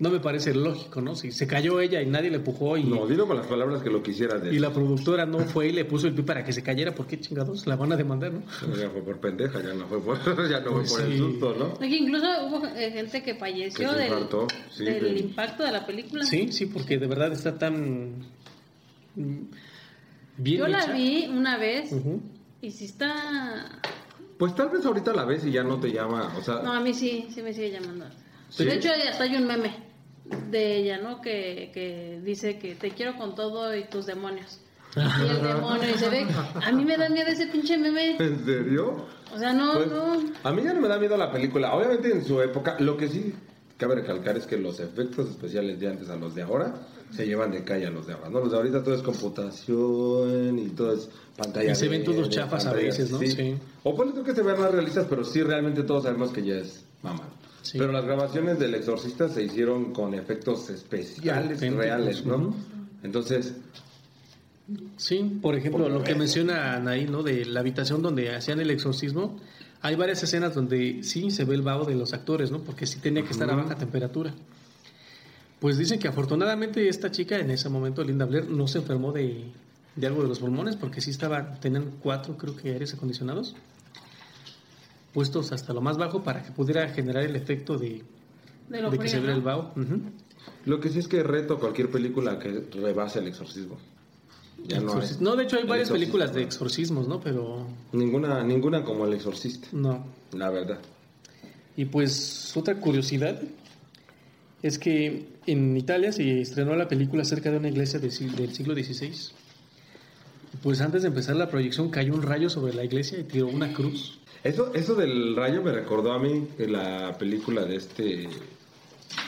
no 0.00 0.08
me 0.10 0.18
parece 0.18 0.54
lógico, 0.54 1.00
¿no? 1.02 1.14
Si 1.14 1.30
se 1.30 1.46
cayó 1.46 1.78
ella 1.78 2.00
y 2.00 2.06
nadie 2.06 2.30
le 2.30 2.36
empujó 2.36 2.76
y, 2.76 2.84
No, 2.84 3.06
dilo 3.06 3.26
con 3.26 3.36
las 3.36 3.46
palabras 3.46 3.82
que 3.82 3.90
lo 3.90 4.02
quisiera 4.02 4.38
y 4.38 4.40
decir. 4.40 4.60
la 4.60 4.72
productora 4.72 5.26
no 5.26 5.40
fue 5.40 5.68
y 5.68 5.72
le 5.72 5.84
puso 5.84 6.06
el 6.06 6.14
pie 6.14 6.24
para 6.24 6.42
que 6.42 6.52
se 6.54 6.62
cayera, 6.62 6.94
¿por 6.94 7.06
qué 7.06 7.20
chingados? 7.20 7.66
La 7.66 7.76
van 7.76 7.92
a 7.92 7.96
demandar, 7.96 8.32
¿no? 8.32 8.42
Ya 8.76 8.88
fue 8.90 9.02
por 9.02 9.20
pendeja, 9.20 9.60
ya 9.62 9.74
no 9.74 9.86
fue 9.86 10.00
por, 10.02 10.16
ya 10.50 10.60
no 10.60 10.72
fue 10.72 10.84
por 10.84 11.00
el 11.02 11.18
susto, 11.18 11.54
¿no? 11.58 11.74
Oye, 11.80 11.96
incluso 11.96 12.26
hubo 12.46 12.66
eh, 12.66 12.90
gente 12.92 13.22
que 13.22 13.34
falleció 13.34 13.90
Que 13.90 13.94
del, 13.96 14.04
infartó, 14.06 14.46
sí, 14.70 14.84
del 14.84 15.04
del- 15.04 15.18
impacto 15.18 15.62
de 15.64 15.72
la 15.72 15.84
película. 15.86 16.24
Sí, 16.24 16.50
sí, 16.50 16.66
porque 16.66 16.98
de 16.98 17.06
verdad 17.06 17.30
está 17.32 17.58
tan 17.58 18.24
bien 19.14 19.50
Yo 20.58 20.66
la 20.68 20.86
vi 20.86 21.26
una 21.26 21.58
vez 21.58 21.92
y 22.62 22.70
si 22.70 22.86
está... 22.86 23.80
Pues 24.38 24.54
tal 24.54 24.70
vez 24.70 24.86
ahorita 24.86 25.12
la 25.12 25.26
ves 25.26 25.44
y 25.44 25.52
ya 25.52 25.62
no 25.62 25.78
te 25.78 25.92
llama, 25.92 26.32
o 26.38 26.42
sea, 26.42 26.62
No, 26.62 26.72
a 26.72 26.80
mí 26.80 26.94
sí, 26.94 27.28
sí 27.34 27.42
me 27.42 27.52
sigue 27.52 27.70
llamando. 27.72 28.06
¿Sí? 28.48 28.64
De 28.64 28.76
hecho, 28.76 28.88
hasta 29.10 29.24
hay 29.24 29.36
un 29.36 29.46
meme 29.46 29.89
de 30.50 30.76
ella, 30.76 30.98
¿no? 30.98 31.20
Que, 31.20 31.70
que 31.72 32.20
dice 32.24 32.58
que 32.58 32.74
te 32.74 32.90
quiero 32.90 33.16
con 33.16 33.34
todo 33.34 33.74
y 33.76 33.84
tus 33.84 34.06
demonios. 34.06 34.60
Y 34.96 35.28
el 35.28 35.42
demonio, 35.42 35.88
y 35.88 35.98
se 35.98 36.08
ve... 36.08 36.26
A 36.64 36.72
mí 36.72 36.84
me 36.84 36.96
da 36.96 37.08
miedo 37.08 37.28
ese 37.28 37.46
pinche 37.46 37.78
meme. 37.78 38.16
¿en 38.18 38.44
serio? 38.44 39.06
O 39.32 39.38
sea, 39.38 39.52
no, 39.52 39.74
Pues, 39.74 39.86
no... 39.86 40.16
A 40.42 40.52
mí 40.52 40.62
ya 40.64 40.72
no 40.74 40.80
me 40.80 40.88
da 40.88 40.98
miedo 40.98 41.16
la 41.16 41.30
película. 41.30 41.72
Obviamente 41.74 42.10
en 42.10 42.24
su 42.24 42.40
época, 42.40 42.76
lo 42.80 42.96
que 42.96 43.08
sí 43.08 43.32
cabe 43.76 43.94
recalcar 43.94 44.36
es 44.36 44.46
que 44.46 44.58
los 44.58 44.80
efectos 44.80 45.30
especiales 45.30 45.78
de 45.78 45.88
antes 45.88 46.10
a 46.10 46.16
los 46.16 46.34
de 46.34 46.42
ahora 46.42 46.74
se 47.12 47.26
llevan 47.26 47.50
de 47.50 47.62
calle 47.64 47.86
a 47.86 47.90
los 47.90 48.06
de 48.06 48.14
ahora. 48.14 48.28
¿no? 48.30 48.40
Los 48.40 48.50
de 48.50 48.56
ahorita 48.56 48.82
todo 48.82 48.94
es 48.94 49.02
computación 49.02 50.58
y 50.58 50.68
todo 50.70 50.92
es 50.94 51.08
pantalla. 51.36 51.72
Y 51.72 51.74
se 51.74 51.88
ven 51.88 52.04
todos 52.04 52.28
chafas 52.28 52.66
a 52.66 52.72
veces, 52.72 53.10
¿no? 53.10 53.18
Sí. 53.18 53.56
O 53.84 53.94
puede 53.94 54.12
ser 54.12 54.22
que 54.24 54.34
se 54.34 54.42
vean 54.42 54.60
más 54.60 54.72
realistas, 54.72 55.06
pero 55.08 55.24
sí 55.24 55.42
realmente 55.42 55.82
todos 55.84 56.02
sabemos 56.02 56.30
que 56.30 56.42
ya 56.42 56.56
es 56.56 56.84
mamá. 57.02 57.28
Sí. 57.62 57.78
Pero 57.78 57.92
las 57.92 58.04
grabaciones 58.04 58.58
del 58.58 58.74
exorcista 58.74 59.28
se 59.28 59.42
hicieron 59.42 59.92
con 59.92 60.14
efectos 60.14 60.70
especiales, 60.70 61.60
reales, 61.60 62.24
¿no? 62.24 62.54
Entonces, 63.02 63.54
Sí, 64.96 65.38
por 65.42 65.56
ejemplo, 65.56 65.88
lo 65.88 66.04
que 66.04 66.14
mencionan 66.14 66.86
ahí, 66.86 67.06
¿no? 67.06 67.22
De 67.22 67.44
la 67.44 67.60
habitación 67.60 68.02
donde 68.02 68.34
hacían 68.34 68.60
el 68.60 68.70
exorcismo, 68.70 69.36
hay 69.82 69.96
varias 69.96 70.22
escenas 70.22 70.54
donde 70.54 71.02
sí 71.02 71.30
se 71.30 71.44
ve 71.44 71.54
el 71.54 71.62
vaho 71.62 71.84
de 71.84 71.94
los 71.94 72.12
actores, 72.12 72.50
¿no? 72.50 72.60
Porque 72.60 72.86
sí 72.86 73.00
tenía 73.00 73.24
que 73.24 73.30
estar 73.30 73.50
a 73.50 73.56
baja 73.56 73.76
temperatura. 73.76 74.32
Pues 75.58 75.76
dicen 75.76 75.98
que 75.98 76.08
afortunadamente 76.08 76.88
esta 76.88 77.10
chica 77.10 77.38
en 77.38 77.50
ese 77.50 77.68
momento, 77.68 78.04
Linda 78.04 78.26
Blair, 78.26 78.48
no 78.48 78.68
se 78.68 78.78
enfermó 78.78 79.12
de, 79.12 79.44
de 79.96 80.06
algo 80.06 80.22
de 80.22 80.28
los 80.28 80.38
pulmones, 80.38 80.76
porque 80.76 81.00
sí 81.00 81.10
estaba, 81.10 81.54
tenían 81.60 81.92
cuatro, 82.00 82.36
creo 82.36 82.56
que 82.56 82.70
aires 82.70 82.94
acondicionados, 82.94 83.56
puestos 85.12 85.52
hasta 85.52 85.72
lo 85.72 85.80
más 85.80 85.98
bajo 85.98 86.22
para 86.22 86.42
que 86.42 86.52
pudiera 86.52 86.88
generar 86.88 87.24
el 87.24 87.36
efecto 87.36 87.76
de, 87.76 88.02
De 88.68 88.80
lo 88.80 88.90
de 88.90 88.98
que 88.98 89.08
se 89.08 89.18
vea 89.20 89.30
¿no? 89.30 89.36
el 89.36 89.42
vaho. 89.42 89.72
Lo 90.64 90.80
que 90.80 90.88
sí 90.88 90.98
es 90.98 91.08
que 91.08 91.22
reto 91.22 91.58
cualquier 91.58 91.90
película 91.90 92.38
que 92.38 92.66
rebase 92.72 93.18
el 93.18 93.28
exorcismo. 93.28 93.78
Ya 94.66 94.80
no 94.80 94.94
hay. 95.00 95.08
No, 95.20 95.36
de 95.36 95.44
hecho 95.44 95.56
hay 95.56 95.62
El 95.62 95.68
varias 95.68 95.90
películas 95.90 96.34
de 96.34 96.42
exorcismos, 96.42 97.08
¿no? 97.08 97.20
Pero 97.20 97.66
Ninguna, 97.92 98.44
ninguna 98.44 98.84
como 98.84 99.06
el 99.06 99.14
exorcista, 99.14 99.68
no. 99.72 100.04
la 100.32 100.50
verdad. 100.50 100.78
Y 101.76 101.86
pues 101.86 102.54
otra 102.56 102.76
curiosidad 102.76 103.40
es 104.62 104.78
que 104.78 105.28
en 105.46 105.76
Italia 105.76 106.12
se 106.12 106.40
estrenó 106.42 106.76
la 106.76 106.88
película 106.88 107.24
cerca 107.24 107.50
de 107.50 107.56
una 107.56 107.68
iglesia 107.68 107.98
del 107.98 108.12
siglo 108.12 108.74
XVI. 108.74 109.12
Pues 110.62 110.80
antes 110.82 111.02
de 111.02 111.08
empezar 111.08 111.36
la 111.36 111.48
proyección 111.48 111.90
cayó 111.90 112.14
un 112.14 112.22
rayo 112.22 112.50
sobre 112.50 112.74
la 112.74 112.84
iglesia 112.84 113.18
y 113.18 113.24
tiró 113.24 113.46
una 113.46 113.72
cruz. 113.72 114.19
Eso, 114.42 114.72
eso 114.74 114.94
del 114.94 115.36
rayo 115.36 115.62
me 115.62 115.72
recordó 115.72 116.12
a 116.12 116.18
mí 116.18 116.48
la 116.58 117.16
película 117.18 117.64
de 117.64 117.76
este, 117.76 118.28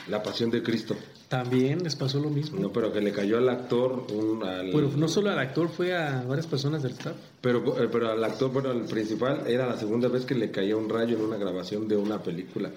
La 0.08 0.22
Pasión 0.22 0.50
de 0.50 0.62
Cristo. 0.62 0.96
También 1.28 1.82
les 1.82 1.96
pasó 1.96 2.18
lo 2.20 2.28
mismo. 2.30 2.60
No, 2.60 2.70
pero 2.72 2.92
que 2.92 3.00
le 3.00 3.10
cayó 3.12 3.38
al 3.38 3.48
actor 3.48 4.06
un, 4.12 4.42
al- 4.44 4.70
Pero 4.70 4.90
no 4.96 5.08
solo 5.08 5.30
al 5.30 5.38
actor, 5.38 5.68
fue 5.68 5.94
a 5.96 6.22
varias 6.22 6.46
personas 6.46 6.82
del 6.82 6.92
staff. 6.92 7.16
pero, 7.40 7.82
eh, 7.82 7.88
pero 7.90 8.10
al 8.10 8.22
actor, 8.22 8.50
bueno, 8.52 8.70
al 8.70 8.84
principal, 8.84 9.44
era 9.46 9.66
la 9.66 9.78
segunda 9.78 10.08
vez 10.08 10.24
que 10.26 10.34
le 10.34 10.50
caía 10.50 10.76
un 10.76 10.88
rayo 10.88 11.16
en 11.16 11.22
una 11.24 11.36
grabación 11.36 11.88
de 11.88 11.96
una 11.96 12.22
película. 12.22 12.70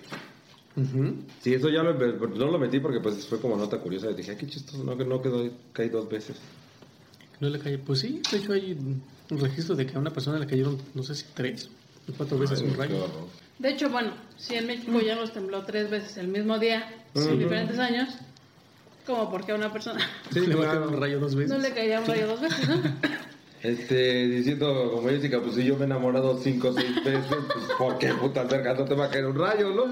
Sí, 1.41 1.53
eso 1.53 1.70
ya 1.70 1.84
lo, 1.84 1.93
no 1.93 2.51
lo 2.51 2.60
metí 2.60 2.82
porque 2.82 2.99
pues 2.99 3.26
fue 3.28 3.39
como 3.39 3.55
nota 3.55 3.78
curiosa. 3.80 4.10
Dije, 4.10 4.32
"Ah, 4.34 4.38
qué 4.38 4.45
chistoso, 4.45 4.84
no, 4.84 4.97
que 4.97 5.05
no 5.05 5.22
quedó, 5.22 5.49
caí 5.72 5.88
dos 5.88 6.10
veces. 6.10 6.36
No 7.39 7.47
le 7.49 7.60
cayó. 7.60 7.80
Pues 7.80 7.99
sí, 7.99 8.22
de 8.30 8.38
hecho 8.38 8.51
hay 8.51 8.74
un 8.74 9.01
registro 9.39 9.76
de 9.76 9.86
que 9.86 9.95
a 9.95 9.99
una 9.99 10.12
persona 10.12 10.38
le 10.38 10.45
cayeron, 10.47 10.78
no 10.93 11.03
sé 11.03 11.16
si 11.16 11.26
tres 11.34 11.70
cuatro 12.14 12.38
veces 12.38 12.62
Ay, 12.62 12.68
un 12.68 12.76
rayo. 12.78 13.08
De 13.60 13.70
hecho, 13.70 13.89
bueno, 13.89 14.12
si 14.38 14.56
en 14.56 14.68
México 14.68 14.99
ya 14.99 15.16
nos 15.16 15.32
tembló 15.32 15.64
tres 15.64 15.89
veces 15.89 16.18
el 16.18 16.28
mismo 16.28 16.60
día, 16.60 16.93
en 17.16 17.39
diferentes 17.39 17.80
años, 17.80 18.10
como 19.06 19.30
porque 19.32 19.51
a 19.51 19.56
una 19.56 19.72
persona 19.72 19.99
Sí, 20.32 20.41
le 20.41 20.56
va 20.56 20.66
a 20.66 20.74
caer 20.74 20.88
un 20.88 20.99
rayo 20.99 21.20
dos 21.20 21.36
veces. 21.36 21.51
no 21.51 21.62
le 21.62 21.74
caería 21.74 21.99
un 21.99 22.06
rayo 22.06 22.28
dos 22.28 22.41
veces, 22.41 22.68
¿no? 22.70 22.76
Este, 23.64 24.28
diciendo 24.28 24.91
como 24.93 25.10
Jessica, 25.10 25.41
pues 25.41 25.56
si 25.56 25.64
yo 25.64 25.76
me 25.76 25.82
he 25.82 25.86
enamorado 25.86 26.38
cinco 26.38 26.68
o 26.68 26.74
seis 26.74 27.03
veces, 27.03 27.26
pues 27.28 27.66
¿por 27.80 27.97
qué 27.97 28.14
puta 28.14 28.47
cerca 28.47 28.76
no 28.76 28.86
te 28.86 28.93
va 28.93 29.06
a 29.06 29.10
caer 29.10 29.26
un 29.26 29.39
rayo, 29.39 29.72
no? 29.74 29.86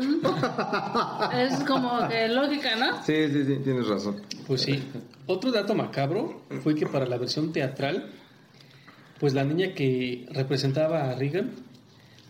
Es 1.36 1.56
como 1.64 2.08
que 2.08 2.28
lógica, 2.28 2.76
¿no? 2.76 3.04
Sí, 3.04 3.30
sí, 3.32 3.46
sí, 3.46 3.56
tienes 3.64 3.88
razón. 3.88 4.22
Pues 4.46 4.62
sí. 4.62 4.84
Otro 5.26 5.52
dato 5.52 5.74
macabro 5.74 6.44
fue 6.62 6.76
que 6.76 6.86
para 6.86 7.08
la 7.08 7.18
versión 7.18 7.52
teatral, 7.52 8.12
pues 9.20 9.34
la 9.34 9.44
niña 9.44 9.74
que 9.74 10.28
representaba 10.32 11.10
a 11.10 11.16
Regan, 11.16 11.52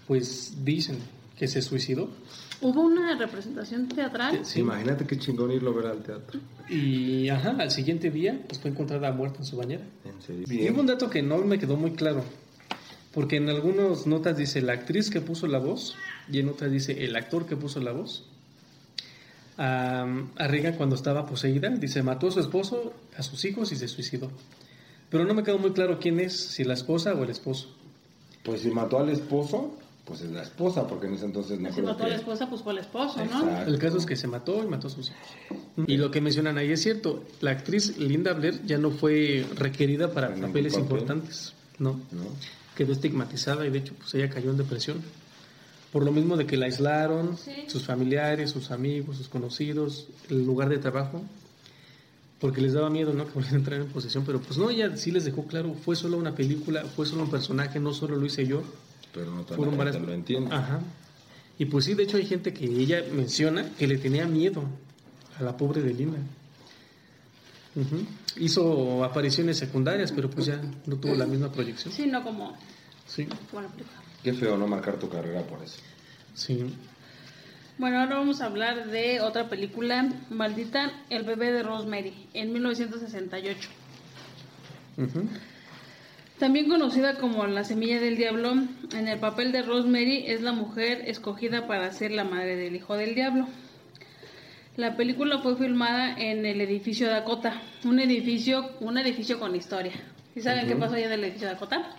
pues 0.08 0.64
dicen 0.64 0.98
que 1.38 1.48
se 1.48 1.62
suicidó. 1.62 2.10
Hubo 2.62 2.82
una 2.82 3.18
representación 3.18 3.88
teatral. 3.90 4.46
Sí. 4.46 4.62
Imagínate 4.62 5.06
qué 5.06 5.18
chingón 5.18 5.52
irlo 5.52 5.72
a 5.72 5.74
ver 5.76 5.86
al 5.88 6.04
teatro. 6.04 6.40
Y 6.70 7.28
ajá, 7.30 7.56
al 7.60 7.72
siguiente 7.72 8.10
día, 8.10 8.40
pues 8.48 8.62
fue 8.62 8.72
encontrada 8.72 9.12
muerta 9.12 9.40
en 9.40 9.46
su 9.46 9.58
bañera. 9.58 9.84
En 10.06 10.22
serio. 10.22 10.46
Y 10.48 10.70
hubo 10.70 10.80
un 10.80 10.88
dato 10.88 11.10
que 11.10 11.22
no 11.22 11.38
me 11.40 11.60
quedó 11.60 11.76
muy 11.76 11.92
claro. 11.92 12.24
Porque 13.14 13.36
en 13.36 13.50
algunas 13.50 14.08
notas 14.08 14.38
dice 14.38 14.62
la 14.62 14.74
actriz 14.74 15.10
que 15.10 15.22
puso 15.22 15.46
la 15.48 15.60
voz 15.60 15.96
y 16.32 16.40
en 16.40 16.50
otras 16.50 16.72
dice 16.72 17.04
el 17.04 17.16
actor 17.16 17.46
que 17.46 17.56
puso 17.56 17.80
la 17.80 17.92
voz. 17.92 18.26
A, 19.58 20.08
a 20.38 20.48
Regan 20.48 20.76
cuando 20.76 20.96
estaba 20.96 21.26
poseída, 21.28 21.70
dice, 21.70 22.02
mató 22.02 22.30
a 22.30 22.32
su 22.32 22.40
esposo, 22.40 22.94
a 23.16 23.22
sus 23.22 23.46
hijos 23.46 23.72
y 23.72 23.76
se 23.76 23.88
suicidó. 23.88 24.32
Pero 25.10 25.26
no 25.26 25.36
me 25.36 25.44
quedó 25.44 25.60
muy 25.60 25.74
claro 25.74 26.00
quién 26.00 26.20
es, 26.20 26.36
si 26.36 26.64
la 26.64 26.74
esposa 26.74 27.14
o 27.14 27.24
el 27.24 27.30
esposo. 27.30 27.68
Pues 28.44 28.62
si 28.62 28.72
mató 28.72 28.98
al 28.98 29.10
esposo, 29.10 29.78
pues 30.06 30.22
es 30.22 30.32
la 30.32 30.44
esposa, 30.44 30.86
porque 30.88 31.08
en 31.08 31.14
ese 31.14 31.26
entonces 31.26 31.60
no 31.60 31.70
Si 31.70 31.76
creo 31.76 31.88
mató 31.88 32.04
a 32.04 32.08
la 32.10 32.16
esposa, 32.16 32.50
pues 32.50 32.62
fue 32.62 32.74
el 32.74 32.80
esposo, 32.80 33.18
¿no? 33.18 33.24
Exacto. 33.24 33.72
El 33.72 33.80
caso 33.80 33.98
es 33.98 34.06
que 34.06 34.16
se 34.16 34.28
mató 34.28 34.62
y 34.64 34.68
mató 34.68 34.88
a 34.88 34.90
sus 34.90 35.10
hijos. 35.10 35.60
Y 35.88 35.98
lo 35.98 36.12
que 36.12 36.20
mencionan 36.20 36.58
ahí 36.58 36.72
es 36.72 36.82
cierto, 36.82 37.24
la 37.40 37.52
actriz 37.52 37.98
Linda 37.98 38.34
Blair 38.34 38.62
ya 38.66 38.78
no 38.78 38.92
fue 38.92 39.46
requerida 39.56 40.12
para 40.12 40.36
papeles 40.36 40.74
papel. 40.74 40.84
importantes, 40.84 41.54
no. 41.80 41.94
¿no? 42.12 42.24
quedó 42.76 42.92
estigmatizada 42.92 43.66
y 43.68 43.70
de 43.70 43.78
hecho 43.80 43.94
pues 43.94 44.14
ella 44.16 44.30
cayó 44.30 44.50
en 44.52 44.58
depresión. 44.58 44.98
Por 45.92 46.04
lo 46.04 46.12
mismo 46.12 46.38
de 46.38 46.48
que 46.48 46.58
la 46.58 46.66
aislaron, 46.66 47.38
Sí. 47.38 47.52
sus 47.68 47.84
familiares, 47.86 48.50
sus 48.50 48.72
amigos, 48.72 49.18
sus 49.18 49.30
conocidos, 49.30 50.08
el 50.30 50.44
lugar 50.44 50.70
de 50.70 50.80
trabajo, 50.80 51.22
porque 52.42 52.62
les 52.62 52.74
daba 52.74 52.90
miedo, 52.90 53.14
¿no? 53.14 53.26
Que 53.28 53.34
volvieran 53.34 53.56
a 53.56 53.60
entrar 53.60 53.80
en 53.80 53.88
posesión, 53.88 54.26
pero 54.26 54.42
pues 54.42 54.58
no, 54.58 54.70
ella 54.72 54.98
sí 54.98 55.12
les 55.12 55.24
dejó 55.24 55.46
claro, 55.46 55.76
fue 55.76 55.96
solo 55.96 56.18
una 56.18 56.34
película, 56.36 56.84
fue 56.84 57.06
solo 57.06 57.24
un 57.24 57.30
personaje, 57.32 57.80
no 57.80 57.94
solo 57.94 58.16
lo 58.18 58.26
hice 58.26 58.46
yo, 58.48 58.64
Pero 59.14 59.32
no 59.32 59.44
toda 59.44 59.58
fueron 59.58 59.78
varias... 59.78 60.00
lo 60.02 60.12
entiende. 60.14 60.54
Ajá. 60.54 60.82
Y 61.60 61.66
pues 61.66 61.86
sí, 61.86 61.94
de 61.94 62.04
hecho 62.04 62.18
hay 62.18 62.26
gente 62.26 62.54
que 62.54 62.66
ella 62.66 63.04
menciona 63.12 63.70
que 63.78 63.88
le 63.88 63.98
tenía 63.98 64.26
miedo 64.26 64.64
a 65.40 65.44
la 65.44 65.56
pobre 65.56 65.82
de 65.82 65.94
Linda. 65.94 66.18
Ujú. 67.76 68.06
Hizo 68.38 69.04
apariciones 69.04 69.58
secundarias, 69.58 70.12
pero 70.12 70.30
pues 70.30 70.48
ya 70.48 70.62
no 70.86 70.98
tuvo 70.98 71.16
la 71.16 71.26
misma 71.26 71.52
proyección. 71.52 71.94
Sí, 71.94 72.06
no 72.08 72.24
como 72.24 72.56
Sí. 73.08 73.28
Qué 74.24 74.34
feo 74.34 74.58
no 74.58 74.68
marcar 74.68 74.98
tu 74.98 75.10
carrera 75.10 75.42
por 75.44 75.62
eso. 75.64 75.78
sí. 76.34 76.74
Bueno, 77.76 78.00
ahora 78.00 78.18
vamos 78.18 78.40
a 78.40 78.46
hablar 78.46 78.92
de 78.92 79.20
otra 79.20 79.50
película, 79.50 80.08
Maldita, 80.30 80.92
El 81.10 81.24
bebé 81.24 81.52
de 81.52 81.64
Rosemary, 81.64 82.14
en 82.36 82.54
1968. 82.54 83.70
Ujú. 84.98 85.28
También 86.40 86.68
conocida 86.68 87.16
como 87.16 87.46
La 87.46 87.64
Semilla 87.64 88.00
del 88.00 88.18
Diablo, 88.18 88.54
en 88.94 89.08
el 89.08 89.20
papel 89.20 89.52
de 89.52 89.62
Rosemary 89.62 90.26
es 90.28 90.42
la 90.42 90.52
mujer 90.52 91.04
escogida 91.06 91.68
para 91.68 91.92
ser 91.92 92.12
la 92.12 92.24
madre 92.24 92.56
del 92.56 92.76
hijo 92.76 92.96
del 92.96 93.16
diablo. 93.16 93.48
La 94.76 94.98
película 94.98 95.38
fue 95.40 95.56
filmada 95.56 96.18
en 96.18 96.46
el 96.46 96.60
edificio 96.60 97.08
Dakota, 97.08 97.62
un 97.86 98.00
edificio, 98.00 98.72
un 98.80 98.98
edificio 98.98 99.40
con 99.40 99.56
historia. 99.56 99.94
¿Y 100.36 100.42
saben 100.42 100.68
qué 100.68 100.76
pasó 100.76 100.96
allá 100.96 101.06
en 101.06 101.12
el 101.14 101.24
edificio 101.26 101.48
Dakota? 101.48 101.96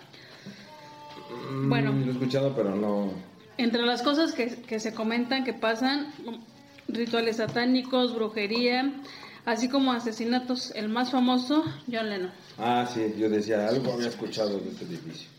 Bueno. 1.67 1.93
Mm, 1.93 2.01
Lo 2.01 2.07
he 2.07 2.11
escuchado, 2.11 2.53
pero 2.55 2.75
no... 2.75 3.13
Entre 3.57 3.81
las 3.83 4.01
cosas 4.01 4.33
que, 4.33 4.57
que 4.63 4.81
se 4.81 4.93
comentan 4.93 5.45
que 5.45 5.53
pasan, 5.53 6.11
rituales 6.89 7.37
satánicos, 7.37 8.13
brujería, 8.13 8.91
así 9.45 9.69
como 9.69 9.91
asesinatos. 9.91 10.71
El 10.75 10.89
más 10.89 11.11
famoso, 11.11 11.63
John 11.91 12.09
Lennon. 12.09 12.31
Ah, 12.57 12.89
sí, 12.91 13.13
yo 13.17 13.29
decía, 13.29 13.67
algo 13.67 13.93
había 13.93 14.09
escuchado 14.09 14.59
de 14.59 14.69
este 14.69 14.85
edificio. 14.85 15.29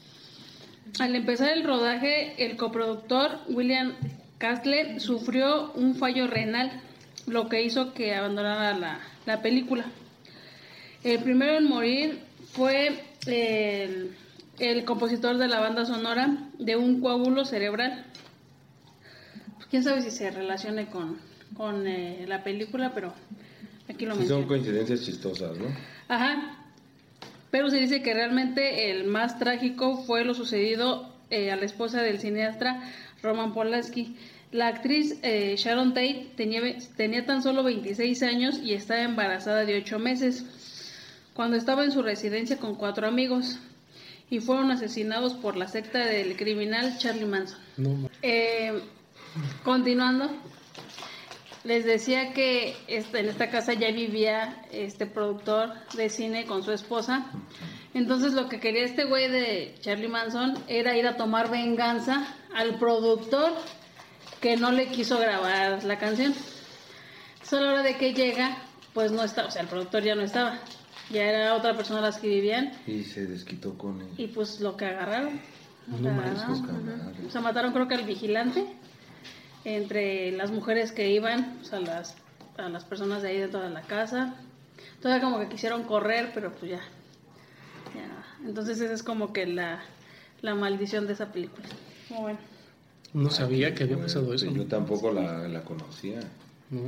Al 0.99 1.15
empezar 1.15 1.51
el 1.51 1.65
rodaje, 1.65 2.35
el 2.45 2.57
coproductor 2.57 3.41
William 3.49 3.93
Castle 4.39 5.01
sufrió 5.01 5.73
un 5.73 5.97
fallo 5.97 6.27
renal, 6.27 6.81
lo 7.27 7.49
que 7.49 7.63
hizo 7.63 7.93
que 7.93 8.15
abandonara 8.15 8.79
la, 8.79 9.01
la 9.27 9.43
película. 9.43 9.85
El 11.03 11.19
primero 11.23 11.59
en 11.59 11.69
morir 11.69 12.21
fue 12.53 13.03
el, 13.27 14.17
el 14.59 14.85
compositor 14.85 15.37
de 15.39 15.49
la 15.49 15.61
banda 15.61 15.85
sonora 15.85 16.37
de 16.59 16.77
un 16.77 17.01
coágulo 17.01 17.45
cerebral. 17.45 18.05
Pues, 19.57 19.67
Quién 19.67 19.83
sabe 19.83 20.03
si 20.03 20.11
se 20.11 20.31
relacione 20.31 20.87
con, 20.87 21.19
con 21.57 21.87
eh, 21.87 22.25
la 22.27 22.43
película, 22.45 22.93
pero 22.95 23.13
aquí 23.97 24.07
lo 24.07 24.13
Sí, 24.15 24.21
menciono. 24.21 24.41
son 24.43 24.49
coincidencias 24.49 25.03
chistosas, 25.05 25.59
¿no? 25.59 25.67
Ajá. 26.09 26.57
Pero 27.51 27.71
se 27.71 27.79
dice 27.79 28.03
que 28.03 28.15
realmente 28.15 28.91
el 28.91 29.05
más 29.05 29.39
trágico 29.39 30.05
fue 30.05 30.25
lo 30.25 30.35
sucedido 30.35 31.13
eh, 31.31 31.51
a 31.51 31.57
la 31.57 31.65
esposa 31.65 32.03
del 32.03 32.19
cineasta 32.21 32.81
Roman 33.23 33.53
Polanski. 33.55 34.17
La 34.53 34.69
actriz 34.69 35.17
eh, 35.23 35.55
Sharon 35.59 35.93
Tate 35.95 36.29
tenía, 36.37 36.61
tenía 36.97 37.27
tan 37.27 37.43
solo 37.43 37.63
26 37.65 38.23
años 38.23 38.61
y 38.63 38.75
estaba 38.75 39.03
embarazada 39.03 39.65
de 39.65 39.77
8 39.79 39.99
meses 39.99 40.45
cuando 41.35 41.57
estaba 41.57 41.85
en 41.85 41.91
su 41.93 42.03
residencia 42.03 42.57
con 42.59 42.77
cuatro 42.77 43.07
amigos 43.07 43.59
y 44.31 44.41
fueron 44.41 44.71
asesinados 44.71 45.35
por 45.35 45.57
la 45.57 45.69
secta 45.69 45.99
del 46.07 46.37
criminal 46.37 46.97
Charlie 46.99 47.27
Manson. 47.27 47.59
No, 47.77 48.09
Eh, 48.23 48.73
continuando, 49.65 50.31
les 51.67 51.85
decía 51.85 52.33
que 52.33 52.77
este, 52.87 53.21
en 53.21 53.29
esta 53.29 53.51
casa 53.51 53.75
ya 53.75 53.91
vivía 53.91 54.63
este 54.71 55.07
productor 55.07 55.73
de 55.95 56.09
cine 56.09 56.47
con 56.47 56.63
su 56.63 56.73
esposa. 56.73 57.27
Entonces 57.93 58.35
lo 58.35 58.49
que 58.49 58.61
quería 58.61 58.85
este 58.85 59.05
güey 59.05 59.29
de 59.29 59.75
Charlie 59.81 60.09
Manson 60.09 60.55
era 60.69 60.97
ir 60.97 61.07
a 61.07 61.17
tomar 61.17 61.51
venganza 61.51 62.35
al 62.55 62.79
productor 62.79 63.53
que 64.41 64.57
no 64.57 64.71
le 64.71 64.87
quiso 64.89 65.19
grabar 65.19 65.83
la 65.85 65.99
canción. 65.99 66.35
Solo 67.43 67.63
a 67.63 67.67
la 67.67 67.73
hora 67.75 67.83
de 67.83 67.97
que 67.97 68.13
llega, 68.15 68.59
pues 68.93 69.11
no 69.13 69.23
está, 69.25 69.47
o 69.47 69.51
sea, 69.51 69.63
el 69.63 69.69
productor 69.69 70.03
ya 70.03 70.15
no 70.15 70.23
estaba. 70.23 70.59
Ya 71.11 71.25
era 71.25 71.55
otra 71.55 71.75
persona 71.77 72.01
las 72.01 72.19
que 72.19 72.27
vivían 72.29 72.73
Y 72.87 73.05
se 73.05 73.27
desquitó 73.27 73.79
con 73.79 74.01
él. 74.01 74.09
y 74.19 74.27
pues 74.27 74.61
lo 74.61 74.77
que 74.77 74.87
agarraron. 74.87 75.41
No 75.87 75.97
ujú. 75.99 77.27
O 77.29 77.31
sea, 77.31 77.41
mataron 77.41 77.73
creo 77.73 77.87
que 77.87 77.95
al 77.95 78.05
vigilante 78.05 78.67
entre 79.67 80.31
las 80.31 80.53
mujeres 80.53 80.93
que 80.93 81.11
iban, 81.11 81.59
o 81.61 81.65
sea, 81.65 81.81
las, 81.81 82.15
a 82.57 82.69
las 82.69 82.85
personas 82.85 83.23
de 83.23 83.31
ahí 83.31 83.39
dentro 83.39 83.61
de 83.61 83.69
la 83.71 83.83
casa. 83.83 84.37
Todavía 85.03 85.25
como 85.25 85.41
que 85.41 85.49
quisieron 85.49 85.83
correr, 85.83 86.31
pero 86.33 86.53
pues 86.53 86.71
ya. 86.71 86.81
ya. 87.95 88.47
Entonces 88.47 88.81
esa 88.81 88.95
es 88.95 89.03
como 89.03 89.33
que 89.33 89.45
la, 89.47 89.81
la 90.41 90.55
maldición 90.55 91.09
de 91.09 91.15
esa 91.15 91.33
película. 91.33 91.67
Muy 92.11 92.21
bueno. 92.21 92.39
no 93.13 93.29
sabía 93.31 93.75
que 93.75 93.83
había 93.83 93.99
pasado 93.99 94.33
eso. 94.33 94.47
Yo 94.47 94.67
tampoco 94.67 95.13
la, 95.13 95.49
la 95.49 95.63
conocía. 95.65 96.21
No. 96.71 96.81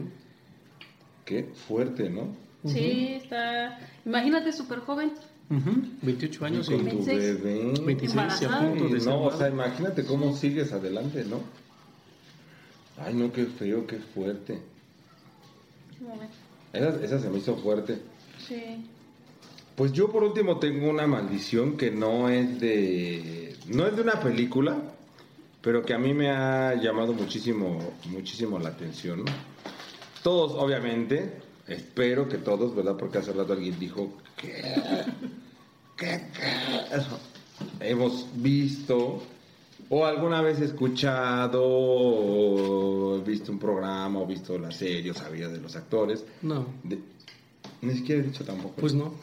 Qué 1.24 1.42
fuerte, 1.66 2.08
¿no? 2.08 2.28
Sí, 2.64 3.14
está... 3.22 3.78
Imagínate, 4.06 4.52
súper 4.52 4.78
joven. 4.80 5.12
Ujú, 5.50 5.82
28 6.02 6.44
años 6.44 6.68
Y 6.68 6.72
con 6.76 6.86
y 6.86 6.90
tu 6.90 7.04
26. 7.04 7.42
bebé. 7.42 7.72
26 7.84 8.42
y 8.42 8.44
a 8.44 8.58
punto 8.58 8.88
de 8.88 9.00
No, 9.00 9.22
o 9.24 9.36
sea, 9.36 9.48
imagínate 9.48 10.04
cómo 10.04 10.34
sigues 10.36 10.72
adelante, 10.72 11.24
¿no? 11.24 11.40
Ay, 13.00 13.14
no, 13.14 13.32
qué 13.32 13.46
feo, 13.46 13.86
qué 13.86 13.96
fuerte. 13.98 14.58
Esa, 16.72 17.04
esa 17.04 17.20
se 17.20 17.30
me 17.30 17.38
hizo 17.38 17.56
fuerte. 17.56 17.98
Sí. 18.46 18.84
Pues 19.76 19.92
yo 19.92 20.10
por 20.10 20.24
último 20.24 20.58
tengo 20.58 20.90
una 20.90 21.06
maldición 21.06 21.76
que 21.76 21.90
no 21.90 22.28
es 22.28 22.60
de 22.60 23.56
no 23.68 23.86
es 23.86 23.94
de 23.94 24.02
una 24.02 24.20
película, 24.20 24.76
pero 25.62 25.84
que 25.84 25.94
a 25.94 25.98
mí 25.98 26.14
me 26.14 26.30
ha 26.30 26.74
llamado 26.74 27.12
muchísimo 27.12 27.78
muchísimo 28.06 28.58
la 28.58 28.70
atención. 28.70 29.24
¿no? 29.24 29.32
Todos 30.22 30.52
obviamente, 30.54 31.34
espero 31.68 32.28
que 32.28 32.38
todos, 32.38 32.74
¿verdad? 32.74 32.96
Porque 32.96 33.18
hace 33.18 33.32
rato 33.32 33.52
alguien 33.52 33.78
dijo 33.78 34.14
que 34.36 34.62
que 35.96 36.20
hemos 37.80 38.26
visto 38.34 39.22
o 39.90 40.04
alguna 40.04 40.42
vez 40.42 40.60
escuchado 40.60 41.62
o 41.64 43.20
visto 43.24 43.50
un 43.52 43.58
programa 43.58 44.18
o 44.20 44.26
visto 44.26 44.58
la 44.58 44.70
serie 44.70 45.10
o 45.10 45.14
sabido 45.14 45.50
de 45.50 45.58
los 45.60 45.74
actores. 45.76 46.24
No, 46.42 46.66
De- 46.82 46.98
ni 47.82 47.94
siquiera 47.94 48.22
he 48.22 48.24
dicho 48.26 48.44
tampoco. 48.44 48.74
pues 48.80 48.94
no. 48.94 49.14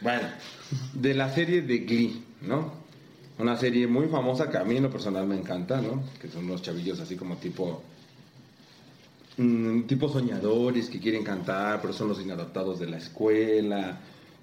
Bueno, 0.00 0.28
de 0.94 1.14
la 1.14 1.30
serie 1.32 1.62
de 1.62 1.78
Glee, 1.78 2.22
¿no? 2.42 2.72
Una 3.38 3.56
serie 3.56 3.86
muy 3.86 4.06
famosa 4.08 4.48
que 4.50 4.58
a 4.58 4.64
mí 4.64 4.76
en 4.76 4.82
lo 4.84 4.90
personal 4.90 5.26
me 5.26 5.36
encanta, 5.36 5.80
¿no? 5.80 6.02
Que 6.20 6.28
son 6.28 6.44
unos 6.44 6.62
chavillos 6.62 7.00
así 7.00 7.16
como 7.16 7.36
tipo... 7.36 7.82
mm, 9.38 9.82
tipo 9.82 10.08
soñadores 10.08 10.88
que 10.88 11.00
quieren 11.00 11.24
cantar, 11.24 11.80
pero 11.80 11.92
son 11.92 12.08
los 12.08 12.20
inadaptados 12.20 12.78
de 12.78 12.86
la 12.86 12.98
escuela. 12.98 13.98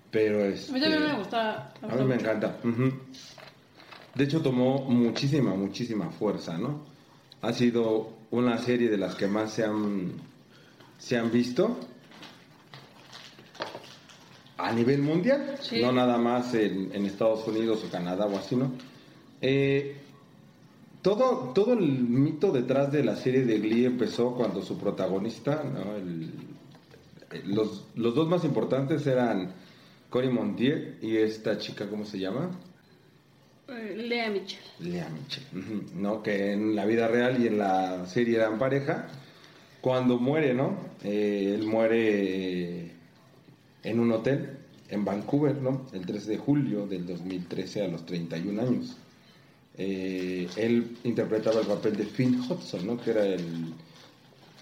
Pero 0.10 0.40
A 0.44 0.48
este, 0.48 0.74
mí 0.74 0.82
también 0.82 1.04
me 1.04 1.14
gusta. 1.20 1.74
A 1.82 1.96
mí 1.96 2.04
me 2.06 2.16
encanta. 2.16 2.58
ujú. 2.64 2.92
De 4.16 4.24
hecho, 4.26 4.42
tomó 4.42 4.80
muchísima, 4.86 5.54
muchísima 5.56 6.10
fuerza, 6.12 6.58
¿no? 6.58 6.82
Ha 7.42 7.54
sido 7.54 8.10
una 8.32 8.58
serie 8.58 8.90
de 8.90 8.98
las 8.98 9.16
que 9.16 9.28
más 9.28 9.54
se 9.54 9.64
han, 9.64 10.12
se 10.98 11.18
han 11.18 11.32
visto 11.32 11.78
a 14.58 14.72
nivel 14.74 15.02
mundial, 15.02 15.58
Sí. 15.62 15.82
no 15.82 15.92
nada 15.92 16.18
más 16.18 16.54
en, 16.54 16.92
en 16.94 17.06
Estados 17.06 17.48
Unidos 17.48 17.84
o 17.88 17.90
Canadá 17.92 18.26
o 18.28 18.38
así, 18.38 18.56
¿no? 18.56 18.72
Eh, 19.42 19.98
todo, 21.02 21.52
todo 21.56 21.74
el 21.74 21.82
mito 21.82 22.52
detrás 22.52 22.92
de 22.92 23.04
la 23.04 23.16
serie 23.16 23.44
de 23.44 23.58
Glee 23.60 23.86
empezó 23.86 24.36
cuando 24.36 24.62
su 24.62 24.78
protagonista, 24.78 25.64
¿no? 25.64 25.96
El- 25.96 26.30
eh, 27.32 27.42
los, 27.46 27.86
los 27.96 28.14
dos 28.14 28.28
más 28.28 28.44
importantes 28.44 29.08
eran 29.08 29.52
Cory 30.12 30.30
Montier 30.30 31.00
y 31.02 31.18
esta 31.18 31.58
chica, 31.58 31.90
¿cómo 31.90 32.06
se 32.06 32.20
llama? 32.20 32.52
Eh, 33.72 33.96
Lea 33.96 34.30
Mitchell. 34.30 34.64
Lea 34.80 35.10
Mitchell, 35.10 35.44
ujú, 35.54 35.84
¿no? 35.96 36.22
Que 36.22 36.52
en 36.52 36.76
la 36.76 36.86
vida 36.86 37.08
real 37.08 37.42
y 37.42 37.48
en 37.48 37.58
la 37.58 38.06
serie 38.06 38.38
eran 38.38 38.60
pareja. 38.60 39.08
Cuando 39.80 40.20
muere, 40.20 40.54
¿no? 40.54 40.78
Eh, 41.04 41.54
él 41.56 41.66
muere 41.66 42.92
en 43.84 44.00
un 44.00 44.12
hotel 44.12 44.58
en 44.90 45.06
Vancouver, 45.06 45.56
¿no? 45.56 45.88
El 45.94 46.06
3 46.06 46.28
de 46.28 46.38
julio 46.38 46.86
del 46.86 47.08
2013 47.08 47.86
a 47.86 47.88
los 47.88 48.06
31 48.06 48.62
años. 48.62 48.98
Eh, 49.78 50.48
él 50.58 50.98
interpretaba 51.04 51.62
el 51.62 51.68
papel 51.68 51.96
de 51.96 52.06
Finn 52.06 52.40
Hudson, 52.42 52.86
¿no? 52.86 52.98
Que 53.00 53.12
era 53.12 53.26
el... 53.26 53.74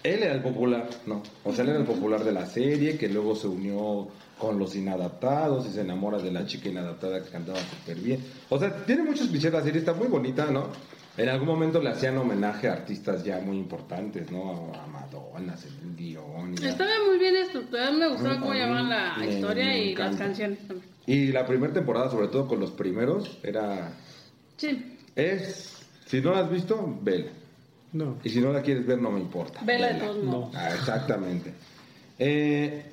Él 0.02 0.22
era 0.22 0.32
el 0.32 0.40
popular, 0.40 0.88
¿no? 1.06 1.22
O 1.44 1.52
sea, 1.52 1.64
él 1.64 1.70
era 1.70 1.80
el 1.80 1.84
popular 1.84 2.24
de 2.24 2.32
la 2.32 2.46
serie, 2.46 2.96
que 2.96 3.08
luego 3.08 3.36
se 3.36 3.48
unió 3.48 4.08
con 4.40 4.58
los 4.58 4.74
inadaptados 4.74 5.66
y 5.68 5.70
se 5.72 5.82
enamora 5.82 6.18
de 6.18 6.32
la 6.32 6.46
chica 6.46 6.68
inadaptada 6.68 7.22
que 7.22 7.30
cantaba 7.30 7.58
súper 7.60 7.98
bien. 7.98 8.24
O 8.48 8.58
sea, 8.58 8.74
tiene 8.86 9.02
muchos 9.02 9.28
clichés 9.28 9.52
la 9.52 9.62
serie, 9.62 9.78
está 9.80 9.92
muy 9.92 10.08
bonita, 10.08 10.46
¿no? 10.50 10.68
En 11.16 11.28
algún 11.28 11.48
momento 11.48 11.80
le 11.82 11.90
hacían 11.90 12.16
homenaje 12.16 12.68
a 12.68 12.72
artistas 12.72 13.22
ya 13.22 13.38
muy 13.40 13.58
importantes, 13.58 14.30
¿no? 14.30 14.72
A 14.74 14.86
Madonna, 14.86 15.56
Celine 15.56 15.94
Dion. 15.94 16.54
y 16.60 16.64
a- 16.64 16.70
Estaba 16.70 16.90
muy 17.06 17.18
bien 17.18 17.36
estructurada. 17.36 17.90
Me 17.90 18.08
gustaba 18.08 18.38
cómo 18.38 18.52
A 18.52 18.54
mí 18.54 18.60
llamaban 18.60 18.88
la 18.88 19.16
me- 19.18 19.34
historia 19.34 19.64
me 19.64 19.84
y 19.84 19.94
las 19.94 20.16
canciones 20.16 20.58
también. 20.66 20.88
Y 21.06 21.26
la 21.32 21.44
primera 21.46 21.72
temporada, 21.72 22.10
sobre 22.10 22.28
todo 22.28 22.46
con 22.48 22.58
los 22.60 22.70
primeros, 22.70 23.38
era... 23.42 23.92
Sí, 24.56 24.96
Es... 25.16 25.76
Si 26.06 26.20
no 26.20 26.32
la 26.32 26.40
has 26.40 26.50
visto, 26.50 26.98
vela. 27.02 27.30
No. 27.92 28.16
Y 28.24 28.30
si 28.30 28.40
no 28.40 28.52
la 28.52 28.62
quieres 28.62 28.86
ver, 28.86 29.00
no 29.00 29.10
me 29.10 29.20
importa. 29.20 29.60
vela 29.64 29.92
de 29.92 30.00
todos 30.00 30.16
No. 30.24 30.30
modos. 30.30 30.56
Ah, 30.56 30.70
exactamente. 30.74 31.52
Eh, 32.18 32.84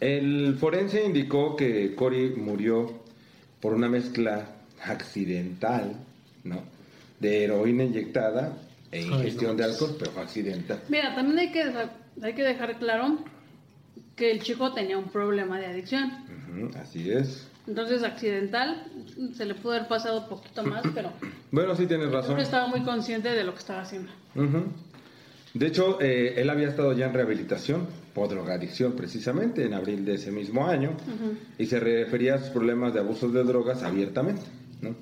el 0.00 0.56
forense 0.58 1.04
indicó 1.04 1.56
que 1.56 1.94
Cory 1.94 2.30
murió 2.36 2.92
por 3.60 3.72
una 3.74 3.88
mezcla 3.88 4.46
accidental, 4.84 5.96
¿no? 6.44 6.62
De 7.20 7.44
heroína 7.44 7.84
inyectada 7.84 8.58
e 8.92 8.98
Ay, 9.00 9.04
ingestión 9.06 9.52
no. 9.52 9.56
de 9.58 9.64
alcohol, 9.64 9.96
pero 9.98 10.10
fue 10.12 10.22
accidental. 10.22 10.80
Mira, 10.88 11.14
también 11.14 11.38
hay 11.38 11.52
que, 11.52 11.64
dejar- 11.64 11.92
hay 12.22 12.34
que 12.34 12.42
dejar 12.42 12.78
claro 12.78 13.18
que 14.16 14.30
el 14.30 14.42
chico 14.42 14.72
tenía 14.72 14.98
un 14.98 15.08
problema 15.08 15.58
de 15.58 15.66
adicción. 15.66 16.12
Así 16.80 17.10
es. 17.10 17.48
Entonces, 17.66 18.02
accidental, 18.02 18.84
se 19.34 19.46
le 19.46 19.54
pudo 19.54 19.72
haber 19.72 19.88
pasado 19.88 20.22
un 20.22 20.28
poquito 20.28 20.62
más, 20.64 20.82
pero 20.94 21.10
Bueno, 21.50 21.74
sí 21.74 21.86
tienes 21.86 22.08
creo 22.08 22.20
razón. 22.20 22.36
que 22.36 22.42
estaba 22.42 22.66
muy 22.66 22.82
consciente 22.82 23.30
de 23.30 23.42
lo 23.42 23.52
que 23.54 23.60
estaba 23.60 23.80
haciendo. 23.80 24.12
Ujú. 24.34 24.64
De 25.54 25.68
hecho, 25.68 26.00
eh, 26.00 26.34
él 26.36 26.50
había 26.50 26.68
estado 26.68 26.92
ya 26.92 27.06
en 27.06 27.14
rehabilitación 27.14 27.86
por 28.12 28.28
drogadicción 28.28 28.94
precisamente 28.94 29.64
en 29.64 29.74
abril 29.74 30.04
de 30.04 30.14
ese 30.14 30.32
mismo 30.32 30.66
año 30.66 30.96
y 31.56 31.66
se 31.66 31.78
refería 31.78 32.34
a 32.34 32.38
sus 32.38 32.48
problemas 32.48 32.92
de 32.92 33.00
abusos 33.00 33.32
de 33.32 33.44
drogas 33.44 33.84
abiertamente. 33.84 34.42
¿no? 34.82 34.96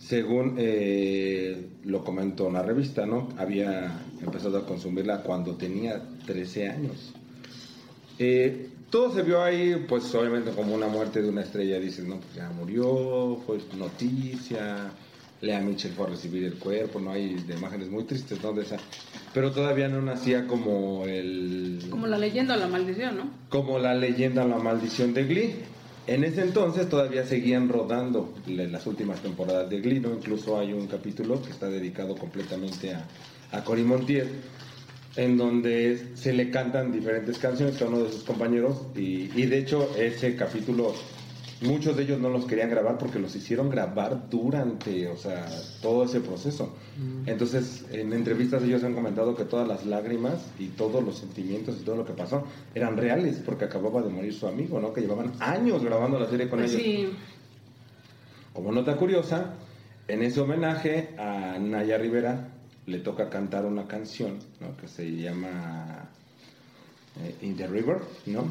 Según 0.00 0.56
eh, 0.58 1.68
lo 1.84 2.02
comentó 2.02 2.46
una 2.46 2.62
revista, 2.62 3.04
¿no? 3.04 3.28
había 3.36 4.00
empezado 4.22 4.58
a 4.58 4.66
consumirla 4.66 5.22
cuando 5.22 5.56
tenía 5.56 6.02
13 6.26 6.68
años. 6.68 7.12
Eh, 8.18 8.70
todo 8.88 9.12
se 9.14 9.22
vio 9.22 9.42
ahí, 9.42 9.84
pues 9.88 10.14
obviamente 10.14 10.52
como 10.52 10.74
una 10.74 10.86
muerte 10.86 11.20
de 11.20 11.28
una 11.28 11.42
estrella. 11.42 11.78
Dices, 11.78 12.06
no, 12.06 12.16
pues 12.16 12.34
ya 12.34 12.50
murió, 12.50 13.40
fue 13.46 13.58
noticia. 13.76 14.92
Lea 15.42 15.60
Mitchell 15.60 15.92
fue 15.92 16.06
a 16.06 16.10
recibir 16.10 16.44
el 16.44 16.54
cuerpo, 16.54 17.00
no 17.00 17.10
hay 17.10 17.34
de 17.34 17.54
imágenes 17.54 17.90
muy 17.90 18.04
tristes, 18.04 18.42
¿no? 18.42 18.52
De 18.52 18.62
esa. 18.62 18.76
Pero 19.34 19.50
todavía 19.50 19.88
no 19.88 20.00
nacía 20.00 20.46
como 20.46 21.04
el. 21.04 21.82
Como 21.90 22.06
la 22.06 22.16
leyenda 22.16 22.54
o 22.54 22.58
la 22.58 22.68
maldición, 22.68 23.16
¿no? 23.16 23.42
como 23.52 23.78
la 23.78 23.94
leyenda 23.94 24.46
La 24.46 24.58
Maldición 24.58 25.12
de 25.12 25.24
Glee. 25.24 25.54
En 26.06 26.24
ese 26.24 26.42
entonces 26.42 26.88
todavía 26.88 27.24
seguían 27.24 27.68
rodando 27.68 28.34
las 28.46 28.86
últimas 28.86 29.20
temporadas 29.20 29.68
de 29.70 29.80
Glee, 29.80 30.00
¿no? 30.00 30.10
Incluso 30.10 30.58
hay 30.58 30.72
un 30.72 30.88
capítulo 30.88 31.40
que 31.40 31.50
está 31.50 31.68
dedicado 31.68 32.16
completamente 32.16 32.94
a, 32.94 33.06
a 33.52 33.62
Cory 33.62 33.84
Montiel, 33.84 34.28
en 35.16 35.36
donde 35.36 36.16
se 36.16 36.32
le 36.32 36.50
cantan 36.50 36.90
diferentes 36.90 37.38
canciones 37.38 37.80
a 37.82 37.86
uno 37.86 38.02
de 38.02 38.10
sus 38.10 38.24
compañeros 38.24 38.78
y, 38.96 39.30
y 39.36 39.46
de 39.46 39.58
hecho 39.58 39.94
ese 39.96 40.34
capítulo 40.34 40.92
muchos 41.62 41.96
de 41.96 42.02
ellos 42.04 42.20
no 42.20 42.28
los 42.28 42.44
querían 42.46 42.70
grabar 42.70 42.98
porque 42.98 43.18
los 43.18 43.34
hicieron 43.34 43.70
grabar 43.70 44.28
durante, 44.28 45.08
o 45.08 45.16
sea, 45.16 45.46
todo 45.80 46.04
ese 46.04 46.20
proceso. 46.20 46.74
Entonces, 47.26 47.84
en 47.90 48.12
entrevistas 48.12 48.62
ellos 48.62 48.84
han 48.84 48.94
comentado 48.94 49.34
que 49.34 49.44
todas 49.44 49.66
las 49.66 49.86
lágrimas 49.86 50.34
y 50.58 50.68
todos 50.68 51.02
los 51.02 51.18
sentimientos 51.18 51.76
y 51.80 51.84
todo 51.84 51.96
lo 51.96 52.04
que 52.04 52.12
pasó 52.12 52.44
eran 52.74 52.96
reales 52.96 53.40
porque 53.44 53.64
acababa 53.64 54.02
de 54.02 54.10
morir 54.10 54.34
su 54.34 54.46
amigo, 54.46 54.80
¿no? 54.80 54.92
Que 54.92 55.00
llevaban 55.00 55.32
años 55.40 55.82
grabando 55.84 56.18
la 56.18 56.28
serie 56.28 56.48
con 56.48 56.58
Pues 56.58 56.72
ellos. 56.74 56.82
sí, 56.82 57.08
Como 58.52 58.72
nota 58.72 58.96
curiosa, 58.96 59.54
en 60.08 60.22
ese 60.22 60.40
homenaje 60.40 61.10
a 61.18 61.58
Naya 61.58 61.96
Rivera 61.98 62.48
le 62.86 62.98
toca 62.98 63.30
cantar 63.30 63.64
una 63.64 63.86
canción 63.86 64.38
¿no? 64.60 64.76
que 64.76 64.88
se 64.88 65.10
llama 65.14 66.08
eh, 67.22 67.36
In 67.42 67.56
the 67.56 67.66
River, 67.68 67.98
¿no? 68.26 68.44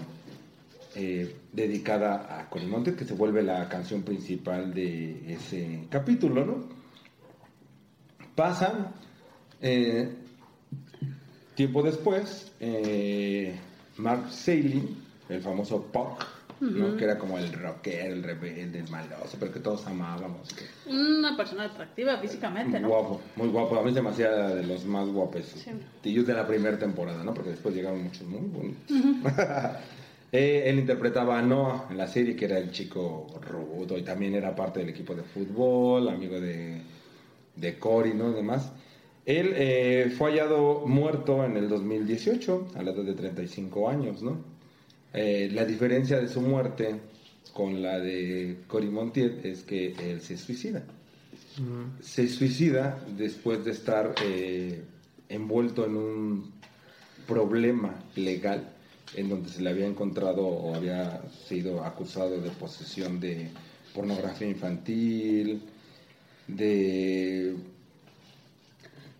Eh, 0.96 1.36
dedicada 1.54 2.38
a 2.39 2.50
Cory 2.50 2.66
Monteith, 2.66 2.98
que 2.98 3.06
se 3.06 3.14
vuelve 3.14 3.42
la 3.44 3.70
canción 3.70 4.02
principal 4.04 4.74
de 4.74 5.34
ese 5.34 5.88
capítulo, 5.89 6.46
¿no? 6.46 6.66
Pasa 8.36 8.92
eh, 9.62 10.10
tiempo 11.56 11.84
después, 11.84 12.52
eh, 12.60 13.56
Mark 13.98 14.32
Saley, 14.32 14.98
el 15.30 15.42
famoso 15.42 15.84
Puck, 15.92 16.26
¿no? 16.62 16.96
que 16.98 17.04
era 17.06 17.18
como 17.18 17.38
el 17.38 17.52
rockero, 17.54 18.14
el 18.14 18.24
rebelde, 18.24 18.80
el 18.80 18.89
maloso, 18.89 19.38
pero 19.39 19.52
que 19.52 19.60
todos 19.60 19.86
amábamos. 19.88 20.50
que- 20.54 20.92
una 20.92 21.36
persona 21.38 21.66
atractiva 21.66 22.18
físicamente, 22.18 22.80
¿no? 22.80 22.88
Guapo, 22.89 23.22
muy 23.36 23.48
guapo. 23.50 23.80
A 23.80 23.84
mí 23.84 23.92
me 23.92 24.10
hacía 24.10 24.30
de 24.32 24.64
los 24.64 24.86
más 24.86 25.08
guapos. 25.08 25.46
Sí. 25.46 25.72
Tíos 26.02 26.26
de 26.28 26.34
la 26.34 26.46
primera 26.48 26.78
temporada, 26.78 27.24
¿no? 27.24 27.34
Porque 27.34 27.52
después 27.52 27.74
llegaron 27.76 28.04
muchos 28.04 28.28
muy 28.28 28.42
bonitos. 28.42 28.92
Eh, 30.32 30.64
él 30.66 30.80
interpretaba 30.80 31.38
a 31.38 31.42
Noah 31.42 31.88
en 31.90 31.98
la 31.98 32.08
serie, 32.08 32.36
que 32.36 32.46
era 32.46 32.58
el 32.58 32.72
chico 32.72 33.28
rudo 33.42 33.98
y 33.98 34.04
también 34.04 34.34
era 34.34 34.56
parte 34.56 34.80
del 34.80 34.90
equipo 34.90 35.14
de 35.14 35.24
fútbol, 35.24 36.08
amigo 36.08 36.40
de, 36.40 36.82
de 37.56 37.80
Cory, 37.80 38.14
¿no? 38.14 38.32
Y 38.32 38.36
demás. 38.36 38.72
Él 39.26 39.54
eh, 39.56 40.14
fue 40.18 40.32
hallado 40.32 40.86
muerto 40.88 41.44
en 41.44 41.58
el 41.58 41.70
2018, 41.70 42.70
a 42.76 42.84
la 42.84 42.92
edad 42.92 43.04
de 43.04 43.14
35 43.14 43.90
años, 43.90 44.22
¿no? 44.22 44.44
Eh, 45.14 45.50
la 45.52 45.66
diferencia 45.66 46.20
de 46.20 46.30
su 46.30 46.42
muerte 46.42 46.96
con 47.54 47.82
la 47.82 48.00
de 48.00 48.60
Cory 48.68 48.88
Montiel 48.88 49.42
es 49.44 49.64
que 49.64 49.94
él 50.00 50.22
se 50.22 50.38
suicida 50.38 50.84
se 52.02 52.28
suicida 52.28 53.04
después 53.18 53.64
de 53.66 53.72
estar 53.72 54.16
eh, 54.24 54.84
envuelto 55.30 55.86
en 55.86 55.96
un 55.96 56.52
problema 57.28 57.96
legal 58.16 58.71
en 59.16 59.30
donde 59.30 59.49
se 59.49 59.62
le 59.62 59.70
había 59.70 59.88
encontrado 59.88 60.45
o 60.45 60.76
había 60.76 61.22
sido 61.47 61.84
acusado 61.84 62.39
de 62.41 62.49
posesión 62.51 63.20
de 63.20 63.49
pornografía 63.93 64.47
infantil, 64.47 65.62
de... 66.47 67.55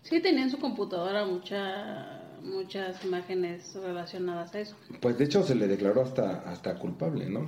Sí, 0.02 0.20
tenía 0.20 0.44
en 0.44 0.50
su 0.50 0.58
computadora 0.58 1.24
mucha, 1.24 2.22
muchas 2.42 3.04
imágenes 3.04 3.74
relacionadas 3.74 4.54
a 4.54 4.60
eso. 4.60 4.76
Pues 5.00 5.18
de 5.18 5.24
hecho 5.24 5.42
se 5.42 5.54
le 5.54 5.68
declaró 5.68 6.02
hasta, 6.02 6.42
hasta 6.50 6.74
culpable, 6.74 7.28
¿no? 7.28 7.44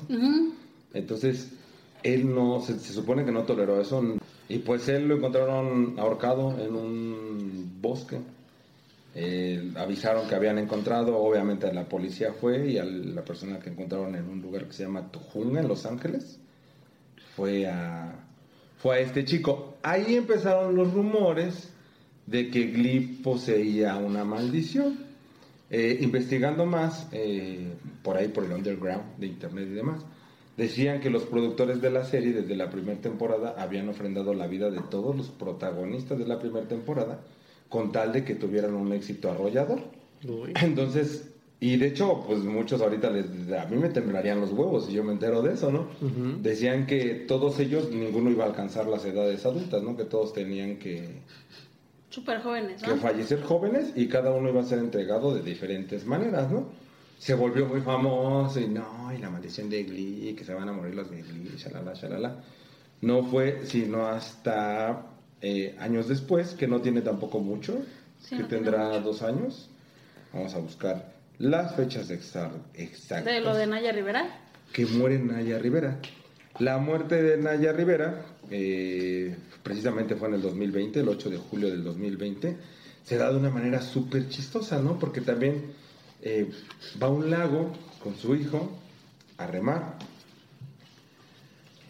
Entonces, 0.93 1.51
él 2.03 2.33
no, 2.33 2.61
se, 2.61 2.79
se 2.79 2.93
supone 2.93 3.25
que 3.25 3.33
no 3.33 3.43
toleró 3.43 3.81
eso. 3.81 4.03
Y 4.49 4.59
pues 4.59 4.89
él 4.89 5.09
lo 5.09 5.17
encontraron 5.17 5.99
ahorcado 5.99 6.59
en 6.59 6.75
un 6.75 7.79
bosque. 7.81 8.21
Eh, 9.17 9.73
avisaron 9.77 10.27
que 10.29 10.35
habían 10.35 10.59
encontrado, 10.59 11.17
obviamente 11.17 11.73
la 11.73 11.89
policía 11.89 12.33
fue 12.33 12.73
y 12.73 12.79
a 12.79 12.85
la 12.85 13.25
persona 13.25 13.61
que 13.61 13.71
encontraron 13.71 14.17
en 14.17 14.29
un 14.29 14.43
lugar 14.43 14.67
que 14.67 14.73
se 14.73 14.83
llama 14.83 15.11
Tujunga, 15.13 15.61
en 15.61 15.69
Los 15.69 15.87
Ángeles, 15.87 16.41
fue 17.37 17.67
a, 17.69 18.13
fue 18.79 18.97
a 18.97 18.99
este 19.01 19.25
chico. 19.25 19.77
Ahí 19.83 20.17
empezaron 20.17 20.75
los 20.75 20.93
rumores 20.93 21.73
de 22.27 22.51
que 22.51 22.65
Glee 22.67 23.21
poseía 23.23 23.97
una 23.97 24.25
maldición. 24.25 25.05
Eh, 25.71 25.99
investigando 26.03 26.67
más, 26.67 27.09
eh, 27.11 27.73
por 28.03 28.17
ahí 28.17 28.29
por 28.29 28.45
el 28.45 28.53
underground 28.53 29.17
de 29.19 29.27
internet 29.27 29.67
y 29.71 29.75
demás, 29.75 30.05
decían 30.57 31.01
que 31.01 31.11
los 31.11 31.25
productores 31.25 31.81
de 31.81 31.91
la 31.91 32.05
serie 32.05 32.33
desde 32.33 32.55
la 32.55 32.71
primera 32.71 33.01
temporada 33.01 33.57
habían 33.59 33.89
ofrendado 33.89 34.35
la 34.35 34.47
vida 34.47 34.71
de 34.71 34.81
todos 34.91 35.17
los 35.17 35.31
protagonistas 35.31 36.19
de 36.19 36.27
la 36.27 36.39
primera 36.39 36.69
temporada 36.69 37.21
con 37.69 37.93
tal 37.93 38.13
de 38.13 38.25
que 38.25 38.35
tuvieran 38.35 38.75
un 38.75 38.93
éxito 38.93 39.31
arrollador. 39.31 39.81
Uy. 40.27 40.53
Entonces, 40.63 41.35
y 41.65 41.77
de 41.77 41.87
hecho, 41.87 42.23
pues 42.27 42.41
muchos 42.41 42.83
ahorita 42.83 43.09
les, 43.11 43.25
a 43.53 43.65
mí 43.67 43.77
me 43.79 43.89
temblarían 43.89 44.41
los 44.41 44.53
huevos 44.53 44.87
si 44.87 44.93
yo 44.93 45.03
me 45.03 45.13
entero 45.13 45.41
de 45.41 45.55
eso, 45.55 45.73
¿no? 45.73 45.87
Decían 46.43 46.87
que 46.87 47.25
todos 47.27 47.59
ellos, 47.59 47.91
ninguno 47.91 48.31
iba 48.31 48.45
a 48.45 48.49
alcanzar 48.49 48.87
las 48.87 49.05
edades 49.07 49.47
adultas, 49.47 49.83
¿no? 49.83 49.97
Que 49.97 50.05
todos 50.05 50.35
tenían 50.35 50.77
que, 50.77 51.23
Súper 52.11 52.43
jóvenes, 52.43 52.83
que 52.83 52.91
¿no? 52.91 52.97
fallecer 52.99 53.43
jóvenes 53.43 53.93
y 53.97 54.09
cada 54.09 54.31
uno 54.33 54.51
iba 54.51 54.61
a 54.61 54.65
ser 54.65 54.79
entregado 54.79 55.35
de 55.35 55.43
diferentes 55.43 56.05
maneras, 56.05 56.51
¿no? 56.51 56.69
Se 57.19 57.33
volvió 57.33 57.65
muy 57.65 57.81
famoso 57.81 58.61
y 58.61 58.69
no, 58.69 59.11
y 59.17 59.19
la 59.19 59.31
maldición 59.31 59.71
de 59.71 59.85
Glee, 59.85 60.35
que 60.37 60.45
se 60.45 60.53
van 60.53 60.69
a 60.69 60.73
morir 60.73 60.95
los 60.95 61.11
de 61.11 61.23
Glee, 61.23 61.57
shalala, 61.57 61.95
shalala. 61.95 62.45
No 63.01 63.25
fue 63.25 63.63
sino 63.65 64.07
hasta 64.07 65.14
eh, 65.47 65.77
años 65.79 66.09
después, 66.09 66.55
que 66.55 66.67
no 66.67 66.81
tiene 66.81 67.03
tampoco 67.03 67.39
mucho, 67.41 67.83
Sí, 68.23 68.37
que 68.37 68.43
no 68.43 68.49
tendrá 68.49 68.89
mucho. 68.89 69.01
dos 69.03 69.23
años. 69.23 69.69
Vamos 70.33 70.55
a 70.55 70.59
buscar 70.59 71.13
las 71.39 71.75
fechas 71.77 72.11
exa- 72.11 72.51
exactas 72.75 73.27
De 73.35 73.41
lo 73.41 73.55
de 73.55 73.67
Naya 73.67 73.93
Rivera. 73.93 74.27
que 74.73 74.87
muere 74.87 75.19
Naya 75.19 75.59
Rivera. 75.59 75.99
La 76.61 76.79
muerte 76.79 77.23
de 77.23 77.37
Naya 77.37 77.73
Rivera, 77.73 78.25
eh, 78.51 79.37
precisamente 79.63 80.15
fue 80.17 80.29
en 80.29 80.35
el 80.35 80.43
2020, 80.43 81.01
el 81.01 81.09
8 81.09 81.29
de 81.29 81.37
julio 81.37 81.69
del 81.69 81.85
2020, 81.85 82.57
se 83.05 83.17
da 83.19 83.31
de 83.31 83.37
una 83.39 83.51
manera 83.51 83.83
súper 83.83 84.29
chistosa, 84.29 84.79
¿no? 84.81 84.99
Porque 84.99 85.21
también 85.21 85.73
eh, 86.23 86.51
va 87.03 87.09
a 87.09 87.11
un 87.11 87.29
lago 87.31 87.73
con 88.03 88.17
su 88.17 88.35
hijo 88.35 88.71
a 89.37 89.47
remar. 89.47 89.99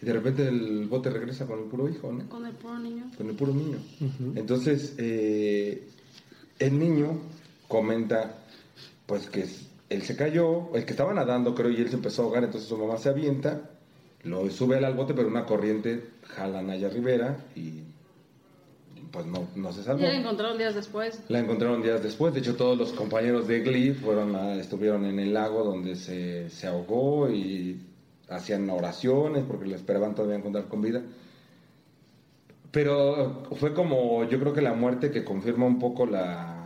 Y 0.04 0.06
de 0.06 0.12
repente 0.12 0.46
el 0.46 0.86
bote 0.86 1.08
regresa 1.08 1.46
con 1.46 1.60
el 1.60 1.64
puro 1.64 1.88
hijo, 1.88 2.12
¿no? 2.12 2.28
Con 2.28 2.44
el 2.44 2.52
puro 2.52 2.78
niño. 2.78 3.10
con 3.16 3.30
el 3.30 3.34
puro 3.34 3.54
niño. 3.54 3.78
Entonces, 4.34 4.94
eh, 4.98 5.88
el 6.58 6.78
niño 6.78 7.20
comenta, 7.68 8.38
pues 9.06 9.30
que 9.30 9.46
él 9.88 10.02
se 10.02 10.14
cayó, 10.14 10.74
el 10.74 10.84
que 10.84 10.90
estaba 10.90 11.14
nadando, 11.14 11.54
creo, 11.54 11.70
y 11.70 11.76
él 11.76 11.88
se 11.88 11.96
empezó 11.96 12.20
a 12.22 12.24
ahogar, 12.26 12.44
entonces 12.44 12.68
su 12.68 12.76
mamá 12.76 12.98
se 12.98 13.08
avienta, 13.08 13.70
lo 14.24 14.50
sube 14.50 14.76
al 14.84 14.94
bote, 14.94 15.14
pero 15.14 15.26
una 15.28 15.46
corriente 15.46 16.02
jala 16.28 16.58
a 16.58 16.62
Naya 16.62 16.88
Rivera 16.90 17.38
y 17.56 17.80
pues 19.10 19.26
no, 19.26 19.46
no 19.54 19.72
se 19.72 19.84
salvó. 19.84 20.00
Ya 20.00 20.08
la 20.08 20.18
encontraron 20.18 20.58
días 20.58 20.74
después. 20.74 21.20
La 21.28 21.38
encontraron 21.38 21.82
días 21.82 22.02
después. 22.02 22.34
De 22.34 22.40
hecho, 22.40 22.56
todos 22.56 22.76
los 22.76 22.92
compañeros 22.92 23.46
de 23.46 23.60
Glee 23.60 23.92
fueron 23.94 24.34
a- 24.34 24.56
estuvieron 24.56 25.04
en 25.04 25.18
el 25.20 25.32
lago 25.32 25.62
donde 25.64 25.94
se, 25.94 26.50
se 26.50 26.66
ahogó 26.66 27.30
y 27.30 27.78
hacían 28.28 28.68
oraciones 28.70 29.44
porque 29.44 29.66
le 29.66 29.76
esperaban 29.76 30.14
todavía 30.14 30.36
encontrar 30.36 30.68
con 30.68 30.82
vida. 30.82 31.02
Pero 32.70 33.44
fue 33.56 33.72
como, 33.72 34.24
yo 34.24 34.40
creo 34.40 34.52
que 34.52 34.62
la 34.62 34.74
muerte 34.74 35.10
que 35.10 35.24
confirma 35.24 35.66
un 35.66 35.78
poco 35.78 36.06
la, 36.06 36.64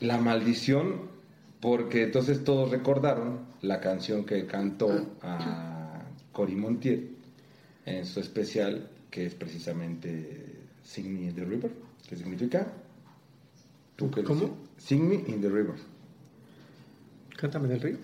la 0.00 0.18
maldición, 0.18 1.08
porque 1.60 2.02
entonces 2.02 2.44
todos 2.44 2.70
recordaron 2.70 3.40
la 3.62 3.80
canción 3.80 4.24
que 4.24 4.46
cantó 4.46 5.06
a 5.22 6.02
Cory 6.32 6.56
Montiel 6.56 7.16
en 7.86 8.04
su 8.04 8.20
especial, 8.20 8.90
que 9.10 9.26
es 9.26 9.34
precisamente 9.34 10.58
Sing 10.82 11.12
Me 11.12 11.28
in 11.28 11.34
the 11.34 11.44
River, 11.44 11.72
que 12.08 12.16
significa... 12.16 12.66
¿Tú 13.96 14.10
qué 14.10 14.22
¿Cómo? 14.22 14.56
Sing 14.78 15.08
Me 15.08 15.14
in 15.14 15.40
the 15.40 15.48
River. 15.48 15.76
Cántame 17.36 17.68
del 17.68 17.80
río. 17.80 17.96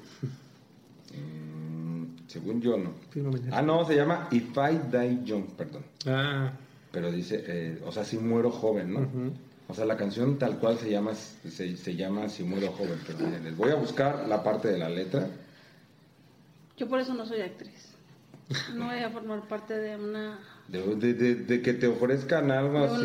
Mm, 1.14 2.04
según 2.26 2.60
yo, 2.60 2.76
no. 2.76 2.90
Fírmame 3.10 3.40
Ah, 3.52 3.62
no, 3.62 3.84
se 3.84 3.94
llama 3.96 4.28
If 4.30 4.56
I 4.56 4.78
Die 4.90 5.24
Young, 5.24 5.44
perdón. 5.56 5.84
Ah, 6.06 6.52
Pero 6.92 7.10
dice, 7.12 7.44
eh, 7.46 7.82
o 7.86 7.92
sea, 7.92 8.04
si 8.04 8.18
muero 8.18 8.50
joven, 8.50 8.92
¿no? 8.92 9.32
O 9.68 9.74
sea, 9.74 9.84
la 9.84 9.96
canción 9.96 10.38
tal 10.38 10.58
cual 10.58 10.78
se 10.78 10.90
llama, 10.90 11.14
se, 11.14 11.76
se 11.76 11.96
llama 11.96 12.28
Si 12.28 12.42
muero 12.44 12.72
joven. 12.72 12.98
Pero 13.06 13.18
miren, 13.18 13.44
les 13.44 13.56
voy 13.56 13.70
a 13.70 13.74
buscar 13.74 14.26
la 14.28 14.42
parte 14.42 14.68
de 14.68 14.78
la 14.78 14.88
letra. 14.88 15.28
Yo 16.76 16.88
por 16.88 17.00
eso 17.00 17.14
no 17.14 17.26
soy 17.26 17.40
actriz. 17.40 17.92
No 18.74 18.86
voy 18.86 18.98
a 19.00 19.10
formar 19.10 19.48
parte 19.48 19.74
de 19.76 19.96
una... 19.96 20.38
De, 20.68 20.96
de- 20.96 21.14
de- 21.14 21.34
de 21.36 21.62
que 21.62 21.74
te 21.74 21.86
ofrezcan 21.86 22.50
algo 22.50 22.78
así, 22.78 22.96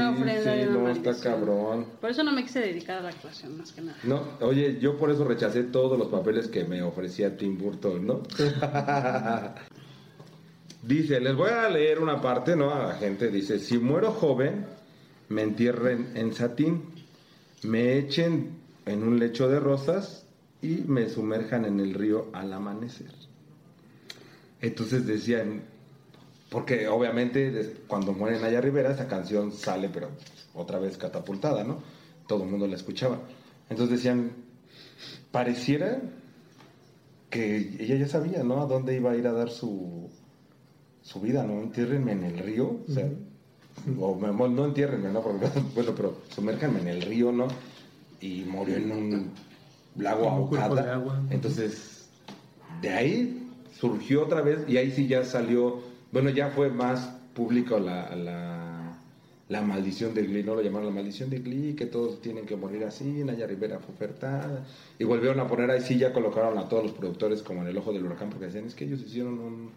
sí, 0.44 0.50
no, 0.72 0.90
está 0.90 1.16
cabrón. 1.22 1.86
Por 2.02 2.10
eso 2.10 2.24
no 2.24 2.32
me 2.32 2.42
quise 2.44 2.60
dedicar 2.60 2.98
a 2.98 3.02
la 3.04 3.10
actuación, 3.10 3.56
más 3.58 3.72
que 3.72 3.82
nada. 3.82 3.98
No, 4.04 4.24
oye, 4.42 4.80
yo 4.80 4.98
por 4.98 5.12
eso 5.12 5.24
rechacé 5.26 5.64
todos 5.64 5.98
los 6.00 6.08
papeles 6.08 6.48
que 6.48 6.64
me 6.64 6.82
ofrecía 6.82 7.38
Tim 7.38 7.60
Burton, 7.60 8.08
¿no? 8.08 8.22
dice, 10.82 11.20
les 11.20 11.36
voy 11.36 11.52
a 11.52 11.70
leer 11.70 12.00
una 12.00 12.20
parte, 12.22 12.56
¿no? 12.56 12.74
A 12.74 12.88
la 12.88 12.94
gente, 12.96 13.30
dice, 13.30 13.60
si 13.60 13.78
muero 13.78 14.12
joven, 14.12 14.66
me 15.30 15.44
entierren 15.44 16.12
en 16.16 16.34
satín, 16.34 16.82
me 17.64 17.98
echen 17.98 18.54
en 18.86 19.04
un 19.04 19.20
lecho 19.20 19.48
de 19.48 19.60
rosas 19.60 20.26
y 20.62 20.84
me 20.88 21.10
sumerjan 21.10 21.66
en 21.66 21.80
el 21.80 21.94
río 21.94 22.28
al 22.34 22.52
amanecer. 22.54 23.12
Entonces 24.62 25.06
decían, 25.06 25.62
porque 26.52 26.88
obviamente 26.90 27.78
cuando 27.88 28.12
muere 28.12 28.40
Naya 28.40 28.60
Rivera, 28.60 28.92
esa 28.92 29.08
canción 29.08 29.54
sale, 29.54 29.88
pero 29.90 30.10
otra 30.54 30.80
vez 30.80 30.98
catapultada, 30.98 31.64
¿no? 31.64 31.82
Todo 32.28 32.44
el 32.44 32.50
mundo 32.50 32.68
la 32.68 32.76
escuchaba. 32.76 33.20
Entonces 33.70 33.96
decían, 33.98 34.34
pareciera 35.32 36.02
que 37.30 37.56
ella 37.80 37.96
ya 37.96 38.08
sabía, 38.08 38.44
¿no? 38.44 38.62
A 38.62 38.66
dónde 38.66 38.96
iba 38.96 39.12
a 39.12 39.16
ir 39.16 39.26
a 39.28 39.32
dar 39.32 39.50
su, 39.50 40.10
su 41.02 41.22
vida, 41.22 41.44
¿no? 41.44 41.62
Entiérrenme 41.62 42.12
en 42.12 42.24
el 42.26 42.38
río, 42.40 42.80
o 42.88 42.92
sea, 42.92 43.10
o 44.00 44.16
me- 44.16 44.50
no 44.50 44.66
entiérrenme, 44.66 45.10
¿no? 45.10 45.22
Porque, 45.22 45.48
bueno, 45.76 45.94
pero 45.96 46.18
sumérjanme 46.36 46.82
en 46.82 46.88
el 46.90 47.02
río, 47.02 47.32
¿no? 47.32 47.48
Y 48.20 48.42
murió 48.44 48.76
en 48.76 48.92
un 48.92 49.32
lago 49.98 50.28
ahogada. 50.30 50.68
Entonces, 51.30 52.10
de 52.82 52.90
ahí 52.90 53.48
surgió 53.80 54.24
otra 54.26 54.42
vez 54.42 54.60
y 54.68 54.76
ahí 54.78 54.92
sí 54.92 55.08
ya 55.08 55.24
salió, 55.24 55.80
bueno, 56.12 56.30
ya 56.30 56.50
fue 56.50 56.70
más 56.70 57.18
público 57.34 57.80
la, 57.80 58.16
la, 58.16 58.98
la 59.50 59.62
maldición 59.62 60.14
de 60.14 60.24
Glee, 60.24 60.44
¿no? 60.44 60.56
Lo 60.56 60.62
llamaron 60.62 60.88
la 60.88 60.94
maldición 60.94 61.30
de 61.30 61.40
Glee, 61.40 61.76
que 61.76 61.86
todos 61.86 62.22
tienen 62.22 62.46
que 62.46 62.56
morir 62.56 62.84
así, 62.84 63.24
Naya 63.24 63.48
Rivera 63.48 63.80
fue 63.80 63.94
ofertada. 63.96 64.66
Y 65.00 65.04
volvieron 65.04 65.40
a 65.40 65.48
poner 65.48 65.72
ahí 65.72 65.82
sí, 65.82 65.98
ya 65.98 66.14
colocaron 66.14 66.58
a 66.58 66.68
todos 66.70 66.84
los 66.84 66.92
productores 66.94 67.42
como 67.42 67.62
en 67.62 67.68
el 67.68 67.78
ojo 67.78 67.94
del 67.94 68.06
huracán, 68.06 68.30
porque 68.30 68.46
decían, 68.46 68.66
es 68.66 68.76
que 68.76 68.86
ellos 68.86 69.02
hicieron 69.02 69.40
un, 69.40 69.72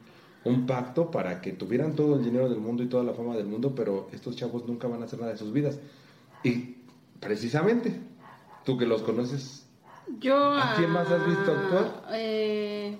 un 0.45 0.66
pacto 0.66 1.11
para 1.11 1.41
que 1.41 1.53
tuvieran 1.53 1.95
todo 1.95 2.16
el 2.16 2.24
dinero 2.24 2.49
del 2.49 2.61
mundo 2.61 2.82
y 2.82 2.87
toda 2.87 3.05
la 3.05 3.14
fama 3.14 3.37
del 3.37 3.47
mundo, 3.47 3.74
pero 3.74 4.09
estos 4.12 4.37
chavos 4.37 4.66
nunca 4.66 4.89
van 4.89 5.03
a 5.03 5.07
hacer 5.07 5.18
nada 5.18 5.32
de 5.32 5.39
sus 5.39 5.53
vidas. 5.53 5.78
Y 6.43 6.76
precisamente, 7.20 8.01
tú 8.64 8.76
que 8.76 8.87
los 8.87 9.03
conoces, 9.03 9.66
Yo... 10.20 10.37
¿A 10.55 10.74
quién 10.76 10.91
más 10.91 11.11
has 11.11 11.26
visto 11.26 11.51
actuar? 11.51 12.05
Eh, 12.12 12.99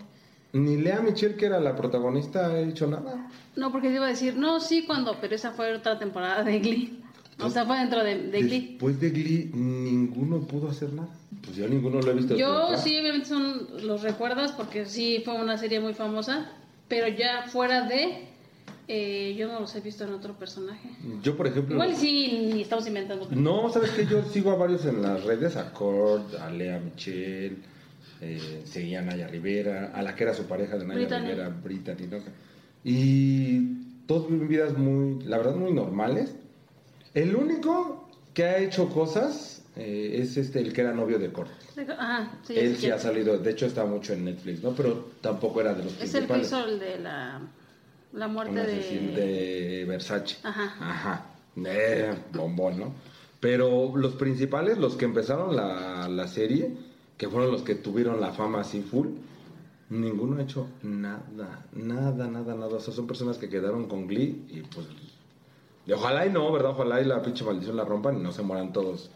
Ni 0.55 0.77
Lea 0.77 1.01
Michelle, 1.01 1.35
que 1.35 1.47
era 1.47 1.59
la 1.59 1.75
protagonista, 1.75 2.47
ha 2.47 2.61
hecho 2.61 2.87
nada. 2.87 3.29
no, 3.57 3.73
porque 3.73 3.89
te 3.89 3.95
iba 3.95 4.07
a 4.07 4.11
decir, 4.11 4.37
no, 4.37 4.61
sí, 4.61 4.85
cuando, 4.87 5.17
pero 5.21 5.35
esa 5.35 5.51
fue 5.51 5.75
otra 5.75 5.99
temporada 5.99 6.45
de 6.45 6.61
Glee. 6.61 7.01
O 7.41 7.51
sea, 7.51 7.67
fue 7.67 7.77
dentro 7.79 8.05
de, 8.05 8.29
de 8.29 8.43
Glee. 8.43 8.69
Después 8.71 9.01
de 9.01 9.11
Glee, 9.11 9.51
ninguno 9.53 10.41
pudo 10.43 10.71
hacer 10.71 10.93
nada. 10.93 11.09
Pues 11.45 11.57
yo 11.57 11.69
ninguno 11.69 12.01
lo 12.01 12.11
he 12.13 12.15
visto. 12.15 12.37
Yo 12.37 12.77
sí, 12.77 12.97
obviamente 12.99 13.27
son 13.29 13.67
los 13.83 14.03
recuerdas 14.03 14.53
porque 14.53 14.87
sí 14.87 15.21
fue 15.25 15.35
una 15.35 15.59
serie 15.59 15.81
muy 15.81 15.93
famosa, 15.93 16.53
pero 16.87 17.09
ya 17.09 17.47
fuera 17.49 17.89
de, 17.89 18.29
eh, 18.87 19.35
yo 19.37 19.49
no 19.49 19.59
los 19.59 19.75
he 19.75 19.81
visto 19.81 20.05
en 20.05 20.13
otro 20.13 20.35
personaje. 20.35 20.89
Yo, 21.23 21.37
por 21.37 21.49
ejemplo. 21.49 21.75
Igual 21.75 21.97
sí, 21.97 22.51
ni 22.55 22.63
estamos 22.63 22.87
inventando. 22.87 23.27
No, 23.33 23.69
¿sabes 23.71 23.91
qué? 23.91 24.07
Yo 24.07 24.23
sigo 24.23 24.53
a 24.53 24.55
varios 24.55 24.87
en 24.87 25.03
las 25.03 25.25
redes, 25.25 25.57
a 25.57 25.73
Cord, 25.73 26.37
a 26.37 26.49
Lea 26.51 26.79
Michelle, 26.79 27.57
eh, 28.25 28.63
seguía 28.65 29.01
a 29.01 29.03
Naya 29.03 29.27
Rivera, 29.29 29.93
a 29.95 30.03
la 30.03 30.15
que 30.15 30.25
era 30.25 30.35
su 30.35 30.47
pareja 30.47 30.77
de 30.79 30.87
Naya. 30.87 31.19
Rivera, 31.19 31.49
Brittany, 31.49 32.07
¿no? 32.11 32.19
Y 32.83 33.61
todos 34.07 34.29
viven 34.31 34.49
vidas 34.49 34.77
muy, 34.77 35.23
la 35.25 35.39
verdad, 35.39 35.55
muy 35.57 35.73
normales. 35.73 36.35
El 37.15 37.35
único 37.37 38.09
que 38.33 38.45
ha 38.45 38.59
hecho 38.59 38.89
cosas 38.89 39.63
eh, 39.77 40.19
es 40.21 40.37
este, 40.37 40.61
el 40.61 40.73
que 40.73 40.81
era 40.83 40.93
novio 40.93 41.19
de 41.19 41.31
Cord. 41.33 41.49
Ajá, 41.99 42.39
sí, 42.47 42.55
Él 42.57 42.77
sí, 42.77 42.83
sí 42.83 42.91
ha 42.91 42.99
salido, 42.99 43.39
de 43.39 43.51
hecho 43.51 43.67
está 43.67 43.85
mucho 43.85 44.13
en 44.13 44.25
Netflix, 44.25 44.63
¿no? 44.63 44.73
Pero 44.73 45.11
tampoco 45.21 45.61
era 45.61 45.75
de 45.75 45.85
los 45.85 45.93
Es 46.01 46.11
principales. 46.11 46.47
hizo 46.47 46.65
el 46.67 46.79
de 46.79 46.99
la, 46.99 47.41
la 48.13 48.29
muerte 48.29 48.61
de... 48.67 49.09
de 49.13 49.85
Versace. 49.87 50.37
Ajá. 50.43 50.75
Ajá. 50.81 51.27
Eh, 51.57 52.13
bombón, 52.33 52.79
¿no? 52.81 52.95
Pero 53.41 53.97
los 53.97 54.15
principales, 54.15 54.79
los 54.79 54.97
que 54.97 55.05
empezaron 55.05 55.55
la, 55.55 56.09
la 56.09 56.29
serie, 56.29 56.71
que 57.17 57.29
fueron 57.29 57.53
los 57.53 57.63
que 57.63 57.75
tuvieron 57.75 58.21
la 58.21 58.33
fama 58.33 58.61
así 58.61 58.83
full, 58.83 59.09
ninguno 59.91 60.39
ha 60.39 60.43
hecho 60.43 60.69
nada, 60.83 61.23
nada, 61.73 62.27
nada, 62.27 62.55
nada. 62.55 62.77
O 62.77 62.81
sea, 62.81 62.93
son 62.93 63.07
personas 63.07 63.39
que 63.39 63.49
quedaron 63.49 63.87
con 63.87 64.07
Glee 64.07 64.45
y 64.49 64.61
pues... 64.63 64.87
y 65.87 65.93
ojalá 65.93 66.27
y 66.27 66.31
no, 66.31 66.51
¿verdad? 66.53 66.73
Ojalá 66.73 67.01
y 67.01 67.05
la 67.05 67.23
pinche 67.23 67.45
maldición 67.45 67.77
la 67.77 67.85
rompan 67.85 68.19
y 68.19 68.23
no 68.23 68.33
se 68.33 68.43
mueran 68.43 68.73
todos 68.73 69.11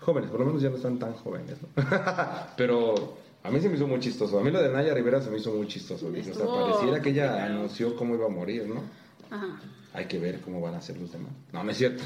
jóvenes. 0.00 0.30
Por 0.30 0.40
lo 0.40 0.46
menos 0.46 0.62
ya 0.62 0.70
no 0.70 0.76
están 0.76 0.98
tan 0.98 1.14
jóvenes, 1.14 1.56
¿no? 1.62 1.68
Pero 2.56 3.16
A 3.44 3.50
mí 3.50 3.60
se 3.60 3.68
me 3.68 3.76
hizo 3.76 3.86
muy 3.86 4.00
chistoso. 4.00 4.38
A 4.38 4.42
mí 4.42 4.50
lo 4.50 4.62
de 4.62 4.70
Naya 4.70 4.94
Rivera 4.94 5.20
se 5.20 5.30
me 5.30 5.36
hizo 5.36 5.52
muy 5.52 5.66
chistoso. 5.66 6.10
Dije, 6.10 6.30
o 6.30 6.34
sea, 6.34 6.44
Estuvo 6.44 6.62
pareciera 6.62 7.02
que 7.02 7.10
ella 7.10 7.44
anunció 7.44 7.94
cómo 7.94 8.14
iba 8.14 8.26
a 8.26 8.30
morir, 8.30 8.66
¿no? 8.66 8.82
Ajá. 9.30 9.60
Hay 9.92 10.06
que 10.06 10.18
ver 10.18 10.40
cómo 10.40 10.60
van 10.60 10.74
a 10.74 10.80
ser 10.80 10.98
los 10.98 11.12
demás. 11.12 11.30
No, 11.52 11.62
no 11.62 11.70
es 11.70 11.76
cierto. 11.76 12.04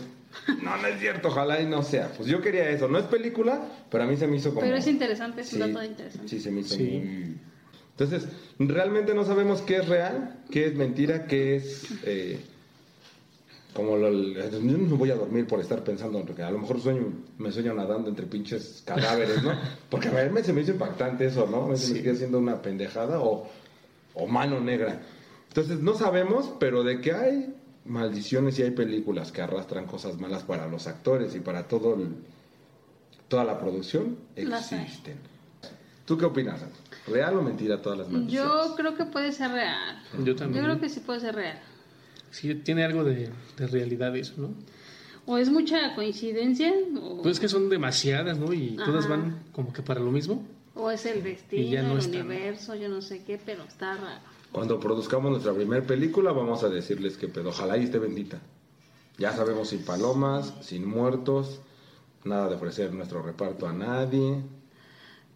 No, 0.62 0.76
no 0.76 0.86
es 0.86 1.00
cierto. 1.00 1.28
Ojalá 1.28 1.60
y 1.60 1.66
no 1.66 1.82
sea. 1.82 2.08
Pues 2.16 2.28
yo 2.28 2.40
quería 2.40 2.68
eso. 2.70 2.88
No 2.88 2.98
es 2.98 3.04
película, 3.06 3.60
pero 3.90 4.04
a 4.04 4.06
mí 4.06 4.16
se 4.16 4.26
me 4.26 4.36
hizo 4.36 4.50
como... 4.50 4.60
Pero 4.60 4.76
es 4.76 4.86
interesante, 4.86 5.40
es 5.42 5.52
un 5.52 5.62
Sí, 5.62 5.72
dato 5.72 5.84
interesante. 5.84 6.28
Sí, 6.28 6.40
se 6.40 6.50
me 6.50 6.60
hizo 6.60 6.74
Sí. 6.74 6.82
muy... 6.84 7.36
Entonces, 7.98 8.28
realmente 8.58 9.12
no 9.14 9.24
sabemos 9.24 9.60
qué 9.62 9.76
es 9.78 9.88
real, 9.88 10.40
qué 10.50 10.66
es 10.66 10.74
mentira, 10.76 11.26
qué 11.26 11.56
es... 11.56 11.86
eh, 12.04 12.38
como 13.74 13.96
lo, 13.96 14.10
yo 14.10 14.60
no 14.60 14.96
voy 14.96 15.10
a 15.10 15.14
dormir 15.14 15.46
por 15.46 15.60
estar 15.60 15.84
pensando, 15.84 16.24
porque 16.24 16.42
a 16.42 16.50
lo 16.50 16.58
mejor 16.58 16.80
sueño, 16.80 17.12
me 17.38 17.52
sueño 17.52 17.74
nadando 17.74 18.08
entre 18.08 18.26
pinches 18.26 18.82
cadáveres, 18.84 19.42
¿no? 19.42 19.52
Porque 19.90 20.08
a 20.08 20.12
ver, 20.12 20.32
se 20.44 20.52
me 20.52 20.62
hizo 20.62 20.72
impactante 20.72 21.26
eso, 21.26 21.46
¿no? 21.48 21.68
Me, 21.68 21.76
Sí. 21.76 21.92
me 21.92 21.98
estoy 21.98 22.12
haciendo 22.14 22.38
una 22.38 22.60
pendejada 22.60 23.20
o, 23.20 23.48
o 24.14 24.26
mano 24.26 24.58
negra. 24.58 25.00
Entonces, 25.48 25.78
no 25.80 25.94
sabemos, 25.94 26.52
pero 26.58 26.82
de 26.82 27.00
que 27.00 27.12
hay 27.12 27.54
maldiciones 27.88 28.58
y 28.58 28.62
hay 28.62 28.70
películas 28.70 29.32
que 29.32 29.42
arrastran 29.42 29.86
cosas 29.86 30.18
malas 30.18 30.42
para 30.44 30.66
los 30.68 30.86
actores 30.86 31.34
y 31.34 31.40
para 31.40 31.66
todo 31.68 31.94
el- 31.94 32.14
toda 33.28 33.44
la 33.44 33.58
producción, 33.58 34.16
existen. 34.36 35.16
¿Tú 36.06 36.16
qué 36.16 36.24
opinas? 36.24 36.60
¿Real 37.06 37.36
o 37.36 37.42
mentira 37.42 37.82
todas 37.82 37.98
las 37.98 38.08
maldiciones? 38.08 38.50
Yo 38.50 38.74
creo 38.76 38.94
que 38.96 39.04
puede 39.04 39.32
ser 39.32 39.50
real. 39.50 40.02
Yo 40.24 40.34
también. 40.36 40.62
Yo 40.62 40.68
creo 40.68 40.80
que 40.80 40.88
sí 40.88 41.00
puede 41.00 41.20
ser 41.20 41.34
real. 41.34 41.58
Sí, 42.30 42.54
tiene 42.56 42.84
algo 42.84 43.04
de, 43.04 43.30
de 43.56 43.66
realidad 43.66 44.14
eso, 44.16 44.34
¿no? 44.38 44.50
O 45.26 45.36
es 45.36 45.50
mucha 45.50 45.94
coincidencia, 45.94 46.72
o, 47.02 47.20
Pues 47.22 47.34
es 47.36 47.40
que 47.40 47.48
son 47.48 47.68
demasiadas, 47.68 48.38
¿no? 48.38 48.52
Y 48.54 48.76
todas 48.76 49.04
Ajá. 49.04 49.16
van 49.16 49.42
como 49.52 49.72
que 49.72 49.82
para 49.82 50.00
lo 50.00 50.10
mismo. 50.10 50.42
o 50.74 50.90
es 50.90 51.04
el 51.06 51.22
destino, 51.22 51.82
no 51.82 51.98
el 51.98 52.06
universo, 52.06 52.74
yo 52.76 52.88
no 52.88 53.02
sé 53.02 53.22
qué, 53.24 53.38
pero 53.44 53.64
está 53.64 53.94
raro. 53.94 54.20
Cuando 54.52 54.80
produzcamos 54.80 55.30
nuestra 55.30 55.52
primera 55.52 55.86
película, 55.86 56.32
vamos 56.32 56.62
a 56.64 56.68
decirles 56.68 57.16
que 57.16 57.28
pedo. 57.28 57.50
Ojalá 57.50 57.76
y 57.76 57.84
esté 57.84 57.98
bendita. 57.98 58.38
Ya 59.18 59.32
sabemos 59.32 59.68
sin 59.68 59.84
palomas, 59.84 60.54
sin 60.62 60.86
muertos, 60.86 61.60
nada 62.24 62.48
de 62.48 62.54
ofrecer 62.54 62.92
nuestro 62.92 63.22
reparto 63.22 63.66
a 63.66 63.72
nadie, 63.72 64.42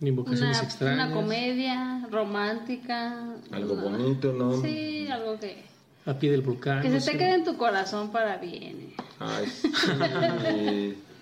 Ni 0.01 0.09
invocaciones 0.09 0.59
Una, 0.59 0.67
extrañas. 0.69 1.07
una 1.09 1.15
comedia 1.15 2.09
romántica. 2.11 3.35
algo 3.53 3.75
una- 3.75 3.83
bonito, 3.83 4.33
¿no? 4.33 4.61
Sí, 4.61 5.07
algo 5.09 5.39
que, 5.39 5.63
A 6.07 6.15
pie 6.19 6.31
del 6.33 6.43
volcán. 6.43 6.83
que 6.83 6.89
se 6.89 6.95
te 6.95 7.01
sé. 7.01 7.19
quede 7.19 7.35
en 7.35 7.45
tu 7.45 7.57
corazón 7.57 8.11
para 8.11 8.37
bien. 8.39 8.95
Ay, 9.21 9.47
sí. 9.47 10.97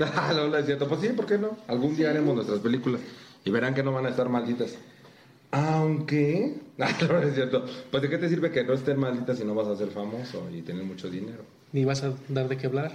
Ah, 0.00 0.32
no, 0.34 0.48
no 0.48 0.56
es 0.56 0.66
cierto. 0.66 0.88
Pues 0.88 1.00
sí, 1.00 1.08
¿por 1.10 1.26
qué 1.26 1.38
no? 1.38 1.56
Algún 1.68 1.96
día 1.96 2.10
haremos 2.10 2.34
nuestras 2.34 2.58
películas 2.60 3.00
y 3.44 3.50
verán 3.50 3.74
que 3.74 3.82
no 3.82 3.92
van 3.92 4.06
a 4.06 4.10
estar 4.10 4.28
malditas. 4.28 4.74
Aunque, 5.56 6.54
Ah, 6.78 6.90
no, 7.00 7.08
no 7.08 7.22
es 7.22 7.34
cierto. 7.34 7.64
Pues 7.90 8.02
de 8.02 8.10
qué 8.10 8.18
te 8.18 8.28
sirve 8.28 8.50
que 8.50 8.62
no 8.62 8.74
estén 8.74 8.98
malditas 8.98 9.38
si 9.38 9.44
no 9.44 9.54
vas 9.54 9.66
a 9.68 9.76
ser 9.76 9.88
famoso 9.88 10.46
y 10.52 10.60
tener 10.60 10.84
mucho 10.84 11.08
dinero. 11.08 11.42
Ni 11.72 11.84
vas 11.86 12.02
a 12.02 12.12
dar 12.28 12.48
de 12.48 12.58
qué 12.58 12.66
hablar. 12.66 12.92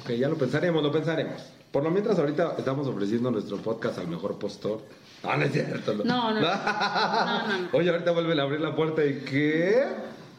Ok, 0.00 0.10
ya 0.12 0.28
lo 0.28 0.36
pensaremos, 0.36 0.82
lo 0.82 0.92
pensaremos. 0.92 1.42
Por 1.72 1.82
lo 1.82 1.90
mientras 1.90 2.18
ahorita 2.18 2.54
estamos 2.56 2.86
ofreciendo 2.86 3.30
nuestro 3.30 3.56
podcast 3.56 3.98
al 3.98 4.06
mejor 4.08 4.38
postor. 4.38 4.82
Ah, 5.24 5.36
no 5.36 5.44
es 5.44 5.52
cierto. 5.52 5.94
No, 5.94 6.04
no, 6.04 6.34
no. 6.34 6.40
No, 6.40 7.48
no, 7.48 7.58
no. 7.62 7.68
Oye, 7.72 7.90
ahorita 7.90 8.12
vuelven 8.12 8.38
a 8.38 8.44
abrir 8.44 8.60
la 8.60 8.74
puerta 8.76 9.04
y 9.04 9.24
¿qué? 9.24 9.82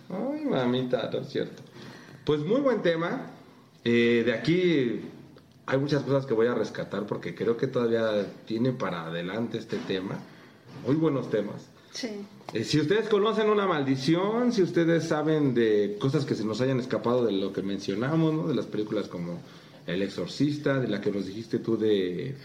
Ay, 0.09 0.45
mamita, 0.45 1.09
no 1.11 1.19
es 1.19 1.27
cierto. 1.27 1.61
Pues 2.23 2.39
muy 2.39 2.61
buen 2.61 2.81
tema. 2.81 3.31
Eh, 3.83 4.23
de 4.25 4.33
aquí 4.33 5.01
hay 5.65 5.77
muchas 5.77 6.03
cosas 6.03 6.25
que 6.25 6.33
voy 6.33 6.47
a 6.47 6.53
rescatar 6.53 7.05
porque 7.05 7.35
creo 7.35 7.57
que 7.57 7.67
todavía 7.67 8.25
tiene 8.45 8.71
para 8.71 9.07
adelante 9.07 9.57
este 9.57 9.77
tema. 9.77 10.19
Muy 10.85 10.95
buenos 10.95 11.29
temas. 11.29 11.67
Sí. 11.91 12.09
Eh, 12.53 12.63
si 12.63 12.79
ustedes 12.79 13.09
conocen 13.09 13.49
una 13.49 13.65
maldición, 13.65 14.53
si 14.53 14.61
ustedes 14.61 15.05
saben 15.05 15.53
de 15.53 15.97
cosas 15.99 16.25
que 16.25 16.35
se 16.35 16.45
nos 16.45 16.61
hayan 16.61 16.79
escapado 16.79 17.25
de 17.25 17.31
lo 17.31 17.51
que 17.53 17.61
mencionamos, 17.63 18.33
¿no? 18.33 18.47
De 18.47 18.55
las 18.55 18.65
películas 18.67 19.07
como 19.07 19.39
El 19.87 20.01
Exorcista, 20.01 20.79
de 20.79 20.87
la 20.87 21.01
que 21.01 21.11
nos 21.11 21.25
dijiste 21.25 21.59
tú 21.59 21.77
de... 21.77 22.35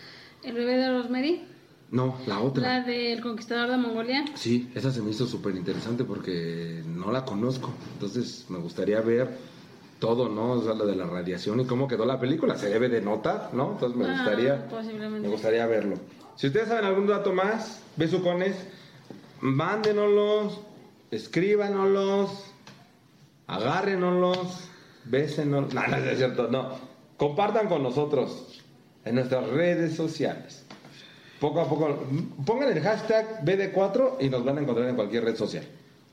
El 0.42 0.54
bebé 0.54 0.76
de 0.78 0.90
Rosemary, 0.90 1.42
No, 1.90 2.16
la 2.26 2.40
otra. 2.40 2.80
la 2.80 2.84
del 2.84 3.20
conquistador 3.20 3.70
de 3.70 3.76
Mongolia. 3.76 4.24
Sí, 4.34 4.70
esa 4.74 4.90
se 4.90 5.02
me 5.02 5.10
hizo 5.10 5.26
súper 5.26 5.54
interesante 5.54 6.02
porque 6.04 6.82
no 6.86 7.12
la 7.12 7.24
conozco. 7.24 7.72
Entonces 7.94 8.46
me 8.48 8.58
gustaría 8.58 9.00
ver 9.02 9.28
todo, 10.00 10.28
¿no? 10.28 10.52
O 10.52 10.62
sea, 10.64 10.74
lo 10.74 10.84
de 10.86 10.96
la 10.96 11.06
radiación 11.06 11.60
y 11.60 11.64
cómo 11.66 11.86
quedó 11.86 12.04
la 12.06 12.18
película. 12.18 12.56
Se 12.56 12.68
debe 12.70 12.88
de 12.88 13.00
notar, 13.02 13.50
¿no? 13.52 13.72
Entonces 13.72 13.96
me 13.96 14.06
Ah, 14.06 14.14
gustaría... 14.16 14.68
Me 15.20 15.28
gustaría 15.28 15.66
verlo. 15.66 15.94
Si 16.42 16.48
ustedes 16.48 16.66
saben 16.66 16.84
algún 16.84 17.06
dato 17.06 17.32
más, 17.32 17.78
besucones, 17.96 18.56
mándenoslos, 19.40 20.58
escríbanoslos, 21.12 22.30
agárrenoslos, 23.46 24.68
bésenos. 25.04 25.72
No, 25.72 25.86
no 25.86 25.96
es 25.98 26.18
cierto, 26.18 26.48
no. 26.48 26.70
Compartan 27.16 27.68
con 27.68 27.84
nosotros 27.84 28.60
en 29.04 29.14
nuestras 29.14 29.50
redes 29.50 29.94
sociales. 29.94 30.64
Poco 31.38 31.60
a 31.60 31.68
poco, 31.68 32.08
pongan 32.44 32.76
el 32.76 32.82
hashtag 32.82 33.44
BD4 33.44 34.16
y 34.18 34.28
nos 34.28 34.44
van 34.44 34.58
a 34.58 34.62
encontrar 34.62 34.88
en 34.88 34.96
cualquier 34.96 35.22
red 35.22 35.36
social. 35.36 35.64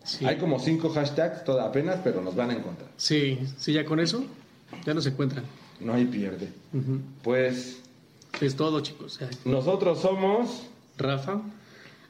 Sí. 0.03 0.27
Hay 0.27 0.38
como 0.38 0.59
cinco 0.59 0.91
hashtags, 0.91 1.43
toda 1.43 1.65
apenas, 1.65 2.01
pero 2.03 2.21
nos 2.21 2.36
van 2.36 2.51
a 2.51 2.53
encontrar. 2.53 2.91
Sí, 2.97 3.39
sí, 3.57 3.73
ya 3.73 3.84
con 3.84 3.99
eso 3.99 4.23
ya 4.86 4.93
no 4.93 5.01
se 5.01 5.09
encuentran. 5.09 5.45
No 5.80 5.95
hay 5.95 6.05
pierde. 6.05 6.49
Pues 7.23 7.82
Es 8.41 8.55
todo, 8.55 8.79
chicos. 8.81 9.19
Nosotros 9.45 9.99
somos 9.99 10.63
Rafa, 10.97 11.41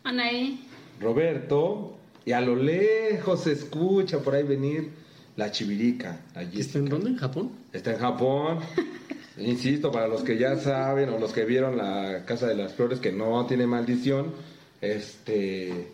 Anaí, 0.03 0.67
Roberto, 0.99 1.97
y 2.25 2.34
a 2.34 2.41
lo 2.41 2.55
lejos 2.55 3.41
se 3.41 3.53
escucha 3.53 4.19
por 4.19 4.36
ahí 4.36 4.43
venir 4.43 4.91
la 5.36 5.51
chivirica. 5.51 6.19
la 6.36 6.43
¿está 6.43 6.77
en 6.77 6.86
dónde? 6.86 7.09
¿En 7.09 7.17
Japón? 7.17 7.51
Está 7.73 7.93
en 7.93 7.99
Japón. 7.99 8.59
Insisto, 9.38 9.91
para 9.91 10.07
los 10.07 10.21
que 10.21 10.38
ya 10.38 10.57
saben 10.57 11.09
o 11.09 11.17
los 11.17 11.32
que 11.32 11.45
vieron 11.45 11.77
la 11.77 12.25
Casa 12.25 12.45
de 12.47 12.55
las 12.55 12.73
Flores 12.73 12.99
que 12.99 13.11
no 13.11 13.45
tiene 13.45 13.65
maldición, 13.65 14.34
este 14.82 15.91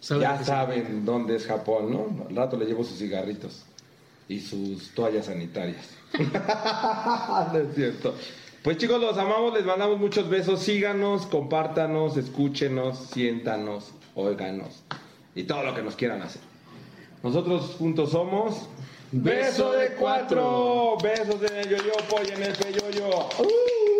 ¿Sabe 0.00 0.22
ya 0.22 0.42
saben 0.42 1.04
dónde 1.04 1.36
es 1.36 1.46
Japón, 1.46 1.92
¿no? 1.92 2.26
Al 2.28 2.34
rato 2.34 2.56
le 2.56 2.64
llevo 2.64 2.82
sus 2.82 2.98
cigarritos 2.98 3.64
y 4.28 4.40
sus 4.40 4.90
toallas 4.90 5.26
sanitarias. 5.26 5.90
no 6.18 7.58
es 7.58 7.74
cierto. 7.74 8.14
Pues 8.62 8.76
chicos, 8.76 9.00
los 9.00 9.16
amamos, 9.16 9.54
les 9.54 9.64
mandamos 9.64 9.98
muchos 9.98 10.28
besos. 10.28 10.60
Síganos, 10.60 11.26
compártanos, 11.26 12.16
escúchenos, 12.16 12.98
siéntanos, 12.98 13.92
óiganos 14.14 14.82
y 15.34 15.44
todo 15.44 15.62
lo 15.62 15.74
que 15.74 15.82
nos 15.82 15.96
quieran 15.96 16.20
hacer. 16.22 16.42
Nosotros 17.22 17.76
juntos 17.78 18.10
somos 18.10 18.68
Beso 19.12 19.72
de 19.72 19.96
cuatro. 19.96 20.96
Besos 21.02 21.42
en 21.50 21.56
el 21.56 21.68
yoyopo 21.68 22.20
y 22.24 22.32
en 22.32 22.42
el 22.44 22.52
peyoyo. 22.52 23.08
¡Uh! 23.40 23.99